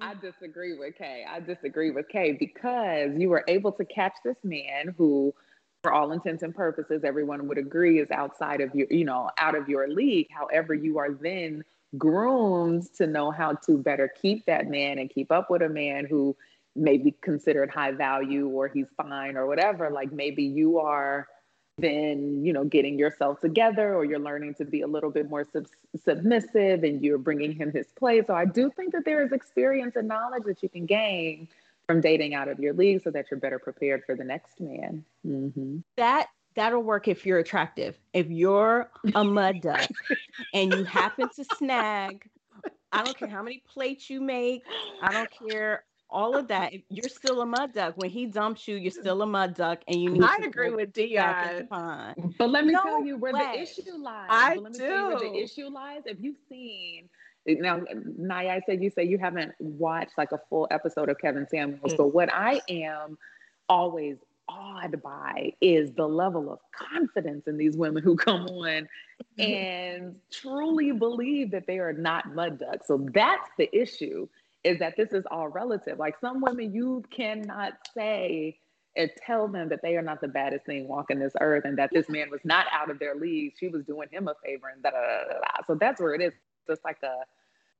I 0.00 0.14
mm. 0.14 0.20
disagree 0.20 0.76
with 0.78 0.96
Kay. 0.96 1.24
I 1.30 1.40
disagree 1.40 1.90
with 1.90 2.08
Kay 2.08 2.32
because 2.32 3.10
you 3.16 3.28
were 3.28 3.44
able 3.48 3.72
to 3.72 3.84
catch 3.84 4.14
this 4.24 4.36
man 4.42 4.94
who 4.96 5.34
for 5.82 5.92
all 5.92 6.12
intents 6.12 6.42
and 6.42 6.54
purposes, 6.54 7.04
everyone 7.04 7.48
would 7.48 7.58
agree 7.58 8.00
is 8.00 8.10
outside 8.10 8.60
of 8.60 8.74
your, 8.74 8.86
you 8.90 9.04
know, 9.04 9.30
out 9.38 9.54
of 9.54 9.68
your 9.68 9.88
league. 9.88 10.28
However, 10.30 10.74
you 10.74 10.98
are 10.98 11.12
then 11.12 11.64
groomed 11.96 12.84
to 12.94 13.06
know 13.06 13.30
how 13.30 13.54
to 13.54 13.78
better 13.78 14.12
keep 14.20 14.44
that 14.46 14.68
man 14.68 14.98
and 14.98 15.10
keep 15.10 15.32
up 15.32 15.50
with 15.50 15.62
a 15.62 15.68
man 15.68 16.04
who 16.04 16.36
may 16.76 16.98
be 16.98 17.12
considered 17.22 17.70
high 17.70 17.92
value 17.92 18.46
or 18.48 18.68
he's 18.68 18.86
fine 18.96 19.36
or 19.36 19.46
whatever. 19.46 19.90
Like 19.90 20.12
maybe 20.12 20.44
you 20.44 20.78
are 20.78 21.26
then, 21.78 22.44
you 22.44 22.52
know, 22.52 22.64
getting 22.64 22.98
yourself 22.98 23.40
together 23.40 23.94
or 23.94 24.04
you're 24.04 24.18
learning 24.18 24.54
to 24.54 24.66
be 24.66 24.82
a 24.82 24.86
little 24.86 25.10
bit 25.10 25.30
more 25.30 25.46
sub- 25.50 25.66
submissive 26.04 26.84
and 26.84 27.02
you're 27.02 27.18
bringing 27.18 27.52
him 27.52 27.72
his 27.72 27.86
place. 27.98 28.24
So 28.26 28.34
I 28.34 28.44
do 28.44 28.70
think 28.70 28.92
that 28.92 29.06
there 29.06 29.24
is 29.24 29.32
experience 29.32 29.96
and 29.96 30.06
knowledge 30.06 30.42
that 30.44 30.62
you 30.62 30.68
can 30.68 30.84
gain 30.84 31.48
from 31.90 32.00
dating 32.00 32.34
out 32.34 32.46
of 32.46 32.60
your 32.60 32.72
league 32.72 33.02
so 33.02 33.10
that 33.10 33.26
you're 33.28 33.40
better 33.40 33.58
prepared 33.58 34.04
for 34.06 34.14
the 34.14 34.22
next 34.22 34.60
man. 34.60 35.04
Mm-hmm. 35.26 35.78
That 35.96 36.28
that'll 36.54 36.84
work 36.84 37.08
if 37.08 37.26
you're 37.26 37.40
attractive. 37.40 37.98
If 38.12 38.28
you're 38.30 38.88
a 39.12 39.24
mud 39.24 39.60
duck 39.60 39.88
and 40.54 40.72
you 40.72 40.84
happen 40.84 41.28
to 41.34 41.44
snag, 41.56 42.28
I 42.92 43.02
don't 43.02 43.18
care 43.18 43.26
how 43.26 43.42
many 43.42 43.60
plates 43.68 44.08
you 44.08 44.20
make, 44.20 44.62
I 45.02 45.12
don't 45.12 45.30
care 45.48 45.84
all 46.08 46.36
of 46.36 46.46
that. 46.46 46.74
If 46.74 46.82
You're 46.90 47.08
still 47.08 47.40
a 47.40 47.46
mud 47.46 47.72
duck. 47.72 47.94
When 47.96 48.10
he 48.10 48.26
dumps 48.26 48.68
you, 48.68 48.76
you're 48.76 48.92
still 48.92 49.22
a 49.22 49.26
mud 49.26 49.54
duck, 49.54 49.80
and 49.88 50.00
you 50.00 50.10
need. 50.10 50.22
I 50.22 50.36
agree 50.44 50.70
with 50.70 50.92
Dion. 50.92 51.66
But 52.38 52.50
let 52.50 52.66
me 52.66 52.72
no 52.72 52.82
tell 52.82 53.04
you 53.04 53.16
where 53.16 53.32
way. 53.32 53.52
the 53.52 53.62
issue 53.62 53.96
lies. 53.96 54.26
I 54.28 54.54
but 54.54 54.62
let 54.62 54.72
me 54.72 54.78
do. 54.78 54.86
Tell 54.86 55.10
you 55.10 55.16
where 55.16 55.32
the 55.32 55.38
issue 55.38 55.68
lies. 55.68 56.02
If 56.06 56.20
you've 56.20 56.38
seen 56.48 57.08
now 57.58 57.80
Naya, 58.18 58.50
I 58.50 58.60
said 58.66 58.82
you 58.82 58.90
say 58.90 59.04
you 59.04 59.18
haven't 59.18 59.52
watched 59.58 60.16
like 60.18 60.32
a 60.32 60.40
full 60.48 60.68
episode 60.70 61.08
of 61.08 61.18
Kevin 61.18 61.46
Samuels, 61.48 61.94
mm. 61.94 61.96
but 61.96 62.08
what 62.08 62.32
I 62.32 62.60
am 62.68 63.18
always 63.68 64.16
awed 64.48 65.00
by 65.02 65.52
is 65.60 65.92
the 65.92 66.06
level 66.06 66.52
of 66.52 66.58
confidence 66.72 67.46
in 67.46 67.56
these 67.56 67.76
women 67.76 68.02
who 68.02 68.16
come 68.16 68.46
on 68.46 68.88
mm-hmm. 69.38 69.40
and 69.40 70.16
truly 70.30 70.92
believe 70.92 71.52
that 71.52 71.66
they 71.66 71.78
are 71.78 71.92
not 71.92 72.34
mud 72.34 72.58
ducks. 72.58 72.86
So 72.88 73.06
that's 73.14 73.48
the 73.58 73.68
issue 73.76 74.28
is 74.64 74.78
that 74.80 74.96
this 74.96 75.12
is 75.12 75.24
all 75.30 75.48
relative. 75.48 75.98
Like 75.98 76.16
some 76.20 76.40
women 76.40 76.74
you 76.74 77.02
cannot 77.10 77.74
say 77.94 78.58
and 78.96 79.10
tell 79.24 79.46
them 79.46 79.68
that 79.68 79.80
they 79.82 79.96
are 79.96 80.02
not 80.02 80.20
the 80.20 80.28
baddest 80.28 80.66
thing 80.66 80.88
walking 80.88 81.20
this 81.20 81.32
earth 81.40 81.64
and 81.64 81.78
that 81.78 81.90
this 81.92 82.08
man 82.08 82.28
was 82.30 82.40
not 82.44 82.66
out 82.72 82.90
of 82.90 82.98
their 82.98 83.14
league. 83.14 83.54
She 83.58 83.68
was 83.68 83.84
doing 83.84 84.08
him 84.10 84.28
a 84.28 84.34
favor 84.44 84.68
and 84.68 84.82
da 84.82 84.90
da 84.90 84.98
da 84.98 85.32
da. 85.34 85.66
So 85.66 85.76
that's 85.76 86.00
where 86.00 86.14
it 86.14 86.20
is 86.20 86.32
just 86.68 86.84
like 86.84 86.98
a 87.02 87.24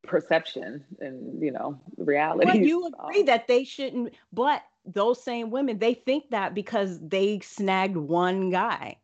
perception 0.02 0.84
and 1.00 1.42
you 1.42 1.50
know 1.50 1.78
reality. 1.96 2.46
But 2.46 2.60
you 2.60 2.86
agree 3.04 3.22
that 3.24 3.48
they 3.48 3.64
shouldn't, 3.64 4.14
but 4.32 4.62
those 4.86 5.22
same 5.22 5.50
women 5.50 5.78
they 5.78 5.94
think 5.94 6.30
that 6.30 6.54
because 6.54 6.98
they 7.00 7.40
snagged 7.40 7.96
one 7.96 8.50
guy, 8.50 8.96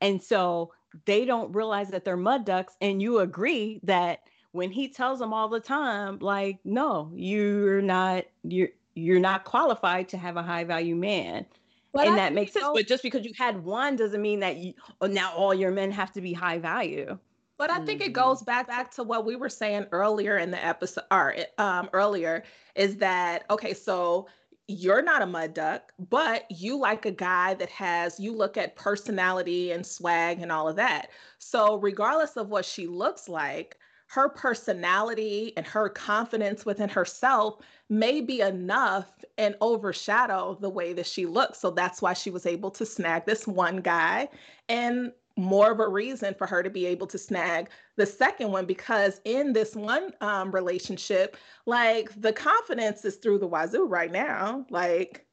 and 0.00 0.22
so 0.22 0.72
they 1.06 1.24
don't 1.24 1.52
realize 1.52 1.88
that 1.90 2.04
they're 2.04 2.16
mud 2.16 2.44
ducks. 2.44 2.76
And 2.80 3.02
you 3.02 3.18
agree 3.18 3.80
that 3.82 4.20
when 4.52 4.70
he 4.70 4.88
tells 4.88 5.18
them 5.18 5.32
all 5.32 5.48
the 5.48 5.60
time, 5.60 6.18
like, 6.20 6.58
no, 6.64 7.10
you're 7.14 7.82
not, 7.82 8.24
you're 8.44 8.68
you're 8.94 9.20
not 9.20 9.44
qualified 9.44 10.08
to 10.10 10.18
have 10.18 10.36
a 10.36 10.42
high 10.42 10.64
value 10.64 10.94
man. 10.94 11.44
But 11.92 12.06
and 12.06 12.14
I 12.14 12.16
that 12.16 12.34
makes 12.34 12.52
sense. 12.52 12.66
But 12.72 12.86
just 12.86 13.02
because 13.02 13.24
you 13.24 13.32
had 13.36 13.64
one 13.64 13.96
doesn't 13.96 14.20
mean 14.22 14.40
that 14.40 14.56
you 14.56 14.74
oh, 15.00 15.06
now 15.06 15.32
all 15.32 15.54
your 15.54 15.70
men 15.70 15.90
have 15.90 16.12
to 16.12 16.20
be 16.20 16.32
high 16.32 16.58
value. 16.58 17.18
But 17.56 17.70
I 17.70 17.84
think 17.84 18.00
mm-hmm. 18.00 18.10
it 18.10 18.14
goes 18.14 18.42
back 18.42 18.66
back 18.66 18.90
to 18.94 19.02
what 19.02 19.24
we 19.24 19.36
were 19.36 19.48
saying 19.48 19.86
earlier 19.92 20.38
in 20.38 20.50
the 20.50 20.64
episode, 20.64 21.04
or 21.10 21.34
um, 21.58 21.88
earlier, 21.92 22.42
is 22.74 22.96
that 22.96 23.44
okay? 23.50 23.74
So 23.74 24.26
you're 24.66 25.02
not 25.02 25.22
a 25.22 25.26
mud 25.26 25.54
duck, 25.54 25.92
but 25.98 26.50
you 26.50 26.78
like 26.78 27.04
a 27.06 27.10
guy 27.10 27.54
that 27.54 27.68
has 27.70 28.18
you 28.18 28.34
look 28.34 28.56
at 28.56 28.76
personality 28.76 29.72
and 29.72 29.86
swag 29.86 30.40
and 30.40 30.50
all 30.50 30.68
of 30.68 30.76
that. 30.76 31.10
So 31.38 31.76
regardless 31.76 32.36
of 32.36 32.48
what 32.48 32.64
she 32.64 32.86
looks 32.86 33.28
like, 33.28 33.76
her 34.06 34.28
personality 34.28 35.52
and 35.56 35.66
her 35.66 35.88
confidence 35.88 36.64
within 36.64 36.88
herself 36.88 37.58
may 37.88 38.20
be 38.20 38.40
enough 38.40 39.06
and 39.38 39.56
overshadow 39.60 40.56
the 40.60 40.70
way 40.70 40.92
that 40.92 41.06
she 41.06 41.26
looks. 41.26 41.58
So 41.58 41.70
that's 41.70 42.00
why 42.00 42.12
she 42.14 42.30
was 42.30 42.46
able 42.46 42.70
to 42.72 42.86
snag 42.86 43.26
this 43.26 43.46
one 43.46 43.78
guy 43.78 44.28
and 44.68 45.12
more 45.36 45.72
of 45.72 45.80
a 45.80 45.88
reason 45.88 46.34
for 46.34 46.46
her 46.46 46.62
to 46.62 46.70
be 46.70 46.86
able 46.86 47.06
to 47.08 47.18
snag 47.18 47.68
the 47.96 48.06
second 48.06 48.52
one 48.52 48.66
because 48.66 49.20
in 49.24 49.52
this 49.52 49.74
one 49.74 50.12
um, 50.20 50.50
relationship, 50.52 51.36
like 51.66 52.10
the 52.20 52.32
confidence 52.32 53.04
is 53.04 53.16
through 53.16 53.38
the 53.38 53.46
wazoo 53.46 53.86
right 53.86 54.12
now. 54.12 54.64
Like, 54.70 55.26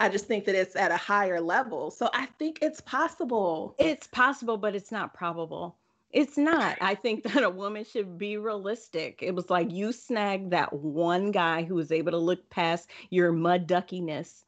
I 0.00 0.08
just 0.08 0.26
think 0.26 0.44
that 0.46 0.56
it's 0.56 0.74
at 0.74 0.90
a 0.90 0.96
higher 0.96 1.40
level. 1.40 1.90
So 1.90 2.10
I 2.12 2.26
think 2.38 2.58
it's 2.62 2.80
possible. 2.80 3.76
It's 3.78 4.08
possible, 4.08 4.56
but 4.56 4.74
it's 4.74 4.90
not 4.90 5.14
probable. 5.14 5.76
It's 6.10 6.36
not. 6.36 6.76
I 6.80 6.94
think 6.94 7.22
that 7.24 7.42
a 7.42 7.50
woman 7.50 7.84
should 7.84 8.18
be 8.18 8.36
realistic. 8.36 9.20
It 9.22 9.34
was 9.34 9.50
like 9.50 9.70
you 9.70 9.92
snagged 9.92 10.50
that 10.50 10.72
one 10.72 11.30
guy 11.30 11.62
who 11.62 11.74
was 11.76 11.92
able 11.92 12.12
to 12.12 12.18
look 12.18 12.50
past 12.50 12.90
your 13.10 13.32
mud 13.32 13.66
duckiness 13.66 14.44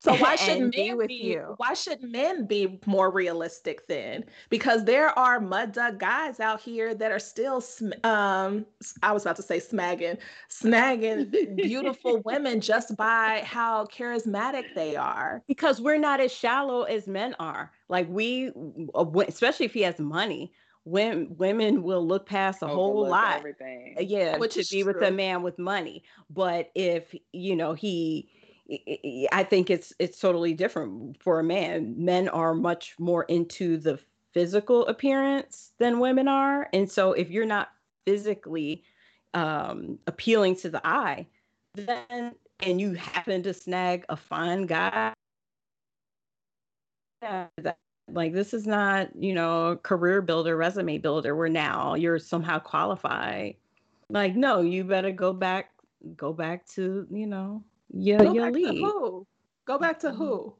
so 0.00 0.14
why 0.16 0.36
shouldn't 0.36 0.76
men 0.76 1.06
be 1.06 1.14
you? 1.14 1.54
Why 1.56 1.74
should 1.74 2.02
men 2.02 2.46
be 2.46 2.78
more 2.86 3.10
realistic 3.10 3.86
then? 3.88 4.24
Because 4.48 4.84
there 4.84 5.16
are 5.18 5.40
mud 5.40 5.72
duck 5.72 5.98
guys 5.98 6.40
out 6.40 6.60
here 6.60 6.94
that 6.94 7.10
are 7.10 7.18
still, 7.18 7.62
um, 8.04 8.64
I 9.02 9.12
was 9.12 9.22
about 9.22 9.36
to 9.36 9.42
say 9.42 9.58
smagging, 9.58 10.18
snagging 10.50 11.56
beautiful 11.56 12.20
women 12.24 12.60
just 12.60 12.96
by 12.96 13.42
how 13.44 13.86
charismatic 13.86 14.74
they 14.74 14.94
are. 14.94 15.42
Because 15.48 15.80
we're 15.80 15.98
not 15.98 16.20
as 16.20 16.32
shallow 16.32 16.82
as 16.82 17.06
men 17.06 17.34
are. 17.40 17.72
Like 17.88 18.08
we, 18.08 18.52
uh, 18.94 19.06
especially 19.26 19.66
if 19.66 19.74
he 19.74 19.82
has 19.82 19.98
money, 19.98 20.52
when 20.84 21.36
women 21.36 21.82
will 21.82 22.06
look 22.06 22.24
past 22.26 22.62
a 22.62 22.66
whole 22.66 23.06
lot. 23.06 23.36
Everything. 23.36 23.96
Yeah, 24.00 24.38
Which 24.38 24.54
to 24.54 24.60
be 24.60 24.82
true. 24.82 24.94
with 24.94 25.02
a 25.02 25.10
man 25.10 25.42
with 25.42 25.58
money. 25.58 26.02
But 26.30 26.70
if 26.74 27.14
you 27.32 27.56
know 27.56 27.74
he 27.74 28.30
I 28.70 29.46
think 29.48 29.70
it's 29.70 29.92
it's 29.98 30.18
totally 30.20 30.52
different 30.54 31.22
for 31.22 31.40
a 31.40 31.44
man. 31.44 31.94
Men 31.96 32.28
are 32.28 32.54
much 32.54 32.94
more 32.98 33.24
into 33.24 33.78
the 33.78 33.98
physical 34.34 34.86
appearance 34.86 35.72
than 35.78 36.00
women 36.00 36.28
are, 36.28 36.68
and 36.72 36.90
so 36.90 37.12
if 37.12 37.30
you're 37.30 37.46
not 37.46 37.70
physically 38.06 38.84
um, 39.34 39.98
appealing 40.06 40.56
to 40.56 40.70
the 40.70 40.86
eye, 40.86 41.26
then 41.74 42.34
and 42.60 42.80
you 42.80 42.94
happen 42.94 43.42
to 43.44 43.54
snag 43.54 44.04
a 44.08 44.16
fine 44.16 44.66
guy, 44.66 45.12
that, 47.20 47.78
like 48.10 48.32
this 48.34 48.52
is 48.52 48.66
not 48.66 49.08
you 49.16 49.32
know 49.34 49.78
career 49.82 50.20
builder, 50.22 50.56
resume 50.56 50.98
builder. 50.98 51.34
Where 51.34 51.48
now 51.48 51.94
you're 51.94 52.18
somehow 52.18 52.58
qualified. 52.58 53.56
Like 54.10 54.36
no, 54.36 54.60
you 54.60 54.84
better 54.84 55.12
go 55.12 55.32
back 55.32 55.70
go 56.16 56.32
back 56.34 56.66
to 56.68 57.06
you 57.10 57.26
know 57.26 57.64
your 57.90 58.18
Go 58.18 58.34
your 58.34 58.50
league. 58.50 58.78
who? 58.78 59.26
Go 59.66 59.78
back 59.78 59.98
to 60.00 60.12
who? 60.12 60.38
Mm. 60.38 60.52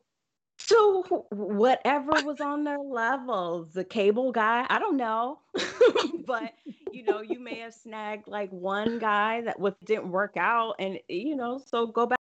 So 0.61 1.03
whatever 1.31 2.11
was 2.25 2.41
on 2.41 2.65
their 2.65 2.79
level, 2.79 3.69
the 3.73 3.85
cable 3.85 4.33
guy, 4.33 4.67
I 4.69 4.79
don't 4.81 4.97
know, 4.97 5.39
but 6.27 6.53
you 6.93 7.05
know, 7.05 7.23
you 7.23 7.39
may 7.39 7.61
have 7.61 7.75
snagged 7.75 8.27
like 8.27 8.51
one 8.51 8.99
guy 8.99 9.41
that 9.43 9.59
was 9.61 9.75
didn't 9.85 10.11
work 10.11 10.37
out, 10.37 10.75
and 10.81 10.99
you 11.09 11.37
know, 11.37 11.63
so 11.65 11.87
go 11.87 12.07
back 12.07 12.19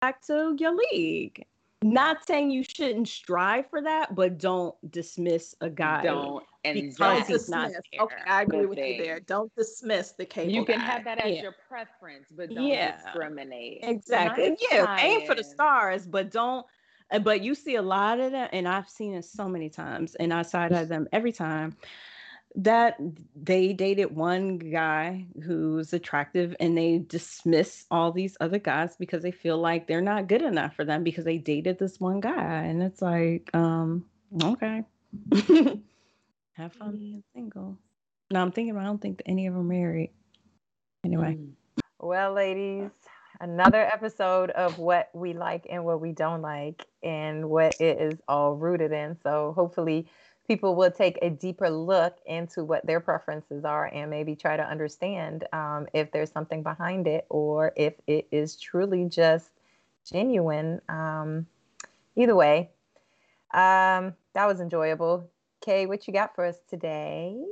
back 0.00 0.20
to 0.26 0.54
your 0.58 0.76
league. 0.92 1.44
Not 1.82 2.26
saying 2.26 2.50
you 2.50 2.64
shouldn't 2.64 3.08
strive 3.08 3.70
for 3.70 3.80
that, 3.82 4.14
but 4.14 4.38
don't 4.38 4.74
dismiss 4.90 5.54
a 5.60 5.70
guy. 5.70 6.02
Don't 6.02 6.42
and 6.64 6.74
because 6.74 7.28
he's 7.28 7.48
not 7.48 7.70
there. 7.70 7.80
Okay, 8.00 8.16
I 8.26 8.42
agree 8.42 8.66
with 8.66 8.78
thing. 8.78 8.98
you 8.98 9.04
there. 9.04 9.20
Don't 9.20 9.54
dismiss 9.54 10.12
the 10.12 10.24
cable. 10.24 10.52
You 10.52 10.64
can 10.64 10.78
guy. 10.78 10.84
have 10.84 11.04
that 11.04 11.24
as 11.24 11.36
yeah. 11.36 11.42
your 11.42 11.54
preference, 11.68 12.28
but 12.36 12.52
don't 12.52 12.66
yeah. 12.66 12.96
discriminate. 12.96 13.78
Exactly. 13.82 14.56
Yeah, 14.72 14.96
aim 14.98 15.24
for 15.24 15.36
the 15.36 15.44
stars, 15.44 16.06
but 16.06 16.30
don't. 16.30 16.66
Uh, 17.12 17.20
but 17.20 17.42
you 17.42 17.54
see 17.54 17.76
a 17.76 17.82
lot 17.82 18.18
of 18.18 18.32
that, 18.32 18.50
and 18.52 18.66
I've 18.66 18.88
seen 18.88 19.14
it 19.14 19.24
so 19.24 19.48
many 19.48 19.70
times, 19.70 20.14
and 20.16 20.34
I 20.34 20.42
side 20.42 20.72
eye 20.72 20.84
them 20.84 21.08
every 21.12 21.32
time 21.32 21.76
that 22.56 22.96
they 23.36 23.72
dated 23.72 24.14
one 24.14 24.58
guy 24.58 25.26
who's 25.44 25.92
attractive 25.92 26.56
and 26.60 26.76
they 26.76 26.98
dismiss 26.98 27.86
all 27.90 28.10
these 28.12 28.36
other 28.40 28.58
guys 28.58 28.96
because 28.96 29.22
they 29.22 29.30
feel 29.30 29.58
like 29.58 29.86
they're 29.86 30.00
not 30.00 30.28
good 30.28 30.42
enough 30.42 30.74
for 30.74 30.84
them 30.84 31.04
because 31.04 31.24
they 31.24 31.38
dated 31.38 31.78
this 31.78 32.00
one 32.00 32.20
guy 32.20 32.64
and 32.64 32.82
it's 32.82 33.02
like 33.02 33.50
um 33.54 34.04
okay 34.42 34.82
have 36.52 36.72
fun 36.72 36.96
being 36.96 37.22
single 37.34 37.78
No, 38.30 38.42
I'm 38.42 38.52
thinking. 38.52 38.76
I 38.76 38.84
don't 38.84 39.00
think 39.00 39.22
any 39.26 39.46
of 39.46 39.54
them 39.54 39.68
married. 39.68 40.10
Anyway. 41.04 41.36
Mm. 41.36 41.52
Well, 42.00 42.32
ladies, 42.34 42.90
another 43.40 43.80
episode 43.80 44.50
of 44.50 44.78
what 44.78 45.08
we 45.14 45.32
like 45.32 45.66
and 45.70 45.84
what 45.84 46.00
we 46.00 46.12
don't 46.12 46.42
like, 46.42 46.86
and 47.02 47.48
what 47.48 47.80
it 47.80 48.00
is 48.00 48.20
all 48.28 48.54
rooted 48.54 48.92
in. 48.92 49.16
So 49.22 49.52
hopefully, 49.56 50.08
people 50.48 50.74
will 50.74 50.90
take 50.90 51.18
a 51.20 51.28
deeper 51.28 51.68
look 51.68 52.16
into 52.26 52.64
what 52.64 52.84
their 52.86 53.00
preferences 53.00 53.64
are 53.64 53.86
and 53.92 54.10
maybe 54.10 54.34
try 54.34 54.56
to 54.56 54.62
understand 54.62 55.44
um, 55.52 55.86
if 55.92 56.10
there's 56.10 56.32
something 56.32 56.62
behind 56.62 57.06
it 57.06 57.26
or 57.28 57.72
if 57.76 57.94
it 58.06 58.26
is 58.32 58.56
truly 58.56 59.04
just 59.04 59.50
genuine. 60.10 60.80
Um, 60.88 61.46
either 62.16 62.34
way, 62.34 62.70
um, 63.52 64.14
that 64.34 64.46
was 64.46 64.60
enjoyable. 64.60 65.30
Kay, 65.60 65.84
what 65.84 66.06
you 66.06 66.14
got 66.14 66.34
for 66.34 66.46
us 66.46 66.56
today? 66.68 67.44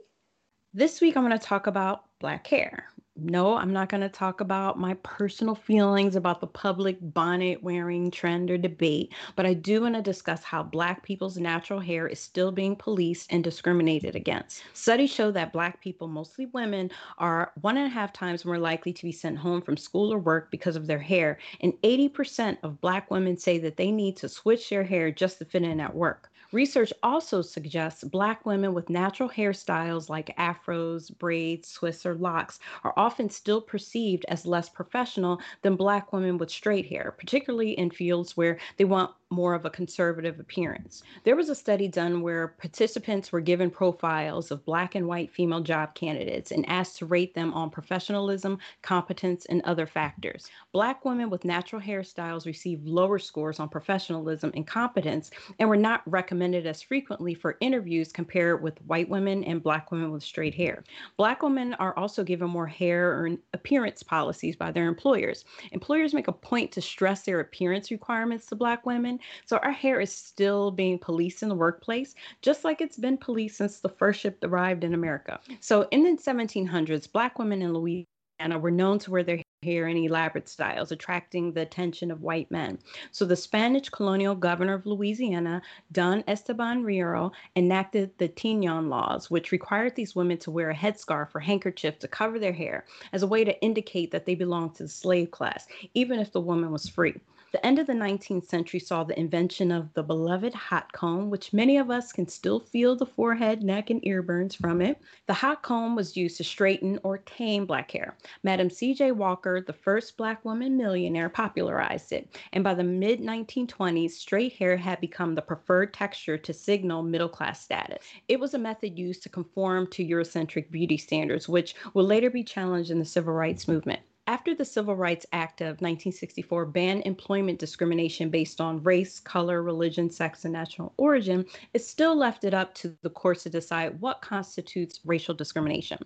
This 0.72 1.00
week, 1.00 1.16
I'm 1.16 1.24
going 1.26 1.38
to 1.38 1.44
talk 1.44 1.66
about 1.66 2.04
black 2.18 2.46
hair 2.46 2.88
no, 3.16 3.56
I'm 3.56 3.72
not 3.72 3.88
going 3.88 4.02
to 4.02 4.08
talk 4.08 4.40
about 4.40 4.78
my 4.78 4.94
personal 5.02 5.54
feelings 5.54 6.16
about 6.16 6.40
the 6.40 6.46
public 6.46 6.98
bonnet 7.00 7.62
wearing 7.62 8.10
trend 8.10 8.50
or 8.50 8.58
debate, 8.58 9.12
but 9.34 9.46
I 9.46 9.54
do 9.54 9.82
want 9.82 9.94
to 9.94 10.02
discuss 10.02 10.44
how 10.44 10.62
Black 10.62 11.02
people's 11.02 11.38
natural 11.38 11.80
hair 11.80 12.06
is 12.06 12.20
still 12.20 12.52
being 12.52 12.76
policed 12.76 13.32
and 13.32 13.42
discriminated 13.42 14.14
against. 14.14 14.62
Studies 14.74 15.10
show 15.10 15.30
that 15.30 15.52
Black 15.52 15.80
people, 15.80 16.08
mostly 16.08 16.46
women, 16.46 16.90
are 17.18 17.52
one 17.62 17.76
and 17.76 17.86
a 17.86 17.94
half 17.94 18.12
times 18.12 18.44
more 18.44 18.58
likely 18.58 18.92
to 18.92 19.02
be 19.02 19.12
sent 19.12 19.38
home 19.38 19.62
from 19.62 19.76
school 19.76 20.12
or 20.12 20.18
work 20.18 20.50
because 20.50 20.76
of 20.76 20.86
their 20.86 20.98
hair, 20.98 21.38
and 21.60 21.72
80% 21.82 22.58
of 22.62 22.80
Black 22.80 23.10
women 23.10 23.36
say 23.36 23.58
that 23.58 23.76
they 23.76 23.90
need 23.90 24.16
to 24.18 24.28
switch 24.28 24.68
their 24.68 24.84
hair 24.84 25.10
just 25.10 25.38
to 25.38 25.44
fit 25.44 25.62
in 25.62 25.80
at 25.80 25.94
work. 25.94 26.30
Research 26.56 26.90
also 27.02 27.42
suggests 27.42 28.02
Black 28.02 28.46
women 28.46 28.72
with 28.72 28.88
natural 28.88 29.28
hairstyles 29.28 30.08
like 30.08 30.34
afros, 30.38 31.14
braids, 31.18 31.70
twists, 31.74 32.06
or 32.06 32.14
locks 32.14 32.60
are 32.82 32.94
often 32.96 33.28
still 33.28 33.60
perceived 33.60 34.24
as 34.28 34.46
less 34.46 34.70
professional 34.70 35.38
than 35.60 35.76
Black 35.76 36.14
women 36.14 36.38
with 36.38 36.50
straight 36.50 36.86
hair, 36.86 37.14
particularly 37.18 37.72
in 37.72 37.90
fields 37.90 38.38
where 38.38 38.58
they 38.78 38.86
want 38.86 39.10
more 39.30 39.54
of 39.54 39.64
a 39.64 39.70
conservative 39.70 40.38
appearance. 40.38 41.02
There 41.24 41.34
was 41.34 41.48
a 41.48 41.54
study 41.54 41.88
done 41.88 42.20
where 42.22 42.48
participants 42.48 43.32
were 43.32 43.40
given 43.40 43.70
profiles 43.70 44.52
of 44.52 44.64
Black 44.64 44.94
and 44.94 45.08
white 45.08 45.32
female 45.32 45.60
job 45.60 45.96
candidates 45.96 46.52
and 46.52 46.68
asked 46.68 46.98
to 46.98 47.06
rate 47.06 47.34
them 47.34 47.52
on 47.52 47.70
professionalism, 47.70 48.58
competence, 48.82 49.44
and 49.46 49.62
other 49.62 49.86
factors. 49.86 50.48
Black 50.72 51.04
women 51.04 51.28
with 51.28 51.44
natural 51.44 51.82
hairstyles 51.82 52.46
received 52.46 52.86
lower 52.86 53.18
scores 53.18 53.58
on 53.58 53.68
professionalism 53.68 54.52
and 54.54 54.64
competence 54.64 55.32
and 55.58 55.68
were 55.68 55.76
not 55.76 56.02
recommended 56.06 56.64
as 56.64 56.80
frequently 56.80 57.34
for 57.34 57.56
interviews 57.60 58.12
compared 58.12 58.62
with 58.62 58.80
white 58.82 59.08
women 59.08 59.42
and 59.42 59.62
Black 59.62 59.90
women 59.90 60.12
with 60.12 60.22
straight 60.22 60.54
hair. 60.54 60.84
Black 61.16 61.42
women 61.42 61.74
are 61.74 61.98
also 61.98 62.22
given 62.22 62.48
more 62.48 62.66
hair 62.66 63.10
or 63.10 63.30
appearance 63.54 64.04
policies 64.04 64.54
by 64.54 64.70
their 64.70 64.86
employers. 64.86 65.44
Employers 65.72 66.14
make 66.14 66.28
a 66.28 66.32
point 66.32 66.70
to 66.70 66.80
stress 66.80 67.22
their 67.22 67.40
appearance 67.40 67.90
requirements 67.90 68.46
to 68.46 68.54
Black 68.54 68.86
women 68.86 69.16
so 69.44 69.58
our 69.58 69.72
hair 69.72 70.00
is 70.00 70.12
still 70.12 70.70
being 70.70 70.98
policed 70.98 71.42
in 71.42 71.48
the 71.48 71.54
workplace, 71.54 72.14
just 72.42 72.64
like 72.64 72.80
it's 72.80 72.98
been 72.98 73.16
policed 73.16 73.56
since 73.56 73.80
the 73.80 73.88
first 73.88 74.20
ship 74.20 74.38
arrived 74.42 74.84
in 74.84 74.94
America. 74.94 75.40
So 75.60 75.88
in 75.90 76.04
the 76.04 76.10
1700s, 76.22 77.10
Black 77.10 77.38
women 77.38 77.62
in 77.62 77.72
Louisiana 77.72 78.58
were 78.58 78.70
known 78.70 78.98
to 79.00 79.10
wear 79.10 79.22
their 79.22 79.42
hair 79.62 79.88
in 79.88 79.96
elaborate 79.96 80.48
styles, 80.48 80.92
attracting 80.92 81.52
the 81.52 81.62
attention 81.62 82.10
of 82.10 82.22
white 82.22 82.50
men. 82.50 82.78
So 83.10 83.24
the 83.24 83.34
Spanish 83.34 83.88
colonial 83.88 84.34
governor 84.34 84.74
of 84.74 84.86
Louisiana, 84.86 85.62
Don 85.92 86.22
Esteban 86.28 86.84
Riero, 86.84 87.32
enacted 87.56 88.16
the 88.18 88.28
Tignon 88.28 88.88
laws, 88.88 89.30
which 89.30 89.52
required 89.52 89.96
these 89.96 90.14
women 90.14 90.38
to 90.38 90.50
wear 90.50 90.70
a 90.70 90.74
headscarf 90.74 91.34
or 91.34 91.40
handkerchief 91.40 91.98
to 91.98 92.08
cover 92.08 92.38
their 92.38 92.52
hair 92.52 92.84
as 93.12 93.22
a 93.22 93.26
way 93.26 93.44
to 93.44 93.60
indicate 93.62 94.10
that 94.10 94.26
they 94.26 94.34
belonged 94.34 94.74
to 94.76 94.84
the 94.84 94.88
slave 94.88 95.30
class, 95.30 95.66
even 95.94 96.20
if 96.20 96.30
the 96.32 96.40
woman 96.40 96.70
was 96.70 96.88
free. 96.88 97.14
The 97.56 97.64
end 97.64 97.78
of 97.78 97.86
the 97.86 97.94
19th 97.94 98.44
century 98.44 98.80
saw 98.80 99.02
the 99.02 99.18
invention 99.18 99.72
of 99.72 99.94
the 99.94 100.02
beloved 100.02 100.52
hot 100.52 100.92
comb, 100.92 101.30
which 101.30 101.54
many 101.54 101.78
of 101.78 101.90
us 101.90 102.12
can 102.12 102.28
still 102.28 102.60
feel 102.60 102.94
the 102.94 103.06
forehead, 103.06 103.62
neck, 103.62 103.88
and 103.88 104.06
ear 104.06 104.20
burns 104.20 104.54
from 104.54 104.82
it. 104.82 105.00
The 105.26 105.32
hot 105.32 105.62
comb 105.62 105.96
was 105.96 106.18
used 106.18 106.36
to 106.36 106.44
straighten 106.44 106.98
or 107.02 107.16
tame 107.16 107.64
black 107.64 107.92
hair. 107.92 108.14
Madam 108.42 108.68
C.J. 108.68 109.12
Walker, 109.12 109.62
the 109.62 109.72
first 109.72 110.18
black 110.18 110.44
woman 110.44 110.76
millionaire, 110.76 111.30
popularized 111.30 112.12
it. 112.12 112.28
And 112.52 112.62
by 112.62 112.74
the 112.74 112.84
mid 112.84 113.20
1920s, 113.20 114.10
straight 114.10 114.52
hair 114.52 114.76
had 114.76 115.00
become 115.00 115.34
the 115.34 115.40
preferred 115.40 115.94
texture 115.94 116.36
to 116.36 116.52
signal 116.52 117.02
middle 117.04 117.26
class 117.26 117.64
status. 117.64 118.04
It 118.28 118.38
was 118.38 118.52
a 118.52 118.58
method 118.58 118.98
used 118.98 119.22
to 119.22 119.30
conform 119.30 119.86
to 119.92 120.04
Eurocentric 120.04 120.70
beauty 120.70 120.98
standards, 120.98 121.48
which 121.48 121.74
would 121.94 122.04
later 122.04 122.28
be 122.28 122.44
challenged 122.44 122.90
in 122.90 122.98
the 122.98 123.06
civil 123.06 123.32
rights 123.32 123.66
movement 123.66 124.00
after 124.28 124.54
the 124.54 124.64
Civil 124.64 124.96
Rights 124.96 125.24
Act 125.32 125.60
of 125.60 125.80
1964 125.80 126.66
banned 126.66 127.06
employment 127.06 127.58
discrimination 127.58 128.28
based 128.28 128.60
on 128.60 128.82
race, 128.82 129.20
color, 129.20 129.62
religion, 129.62 130.10
sex, 130.10 130.44
and 130.44 130.52
national 130.52 130.92
origin, 130.96 131.46
it 131.74 131.84
still 131.84 132.16
left 132.16 132.42
it 132.42 132.52
up 132.52 132.74
to 132.74 132.96
the 133.02 133.10
courts 133.10 133.44
to 133.44 133.50
decide 133.50 134.00
what 134.00 134.22
constitutes 134.22 135.00
racial 135.04 135.34
discrimination. 135.34 135.98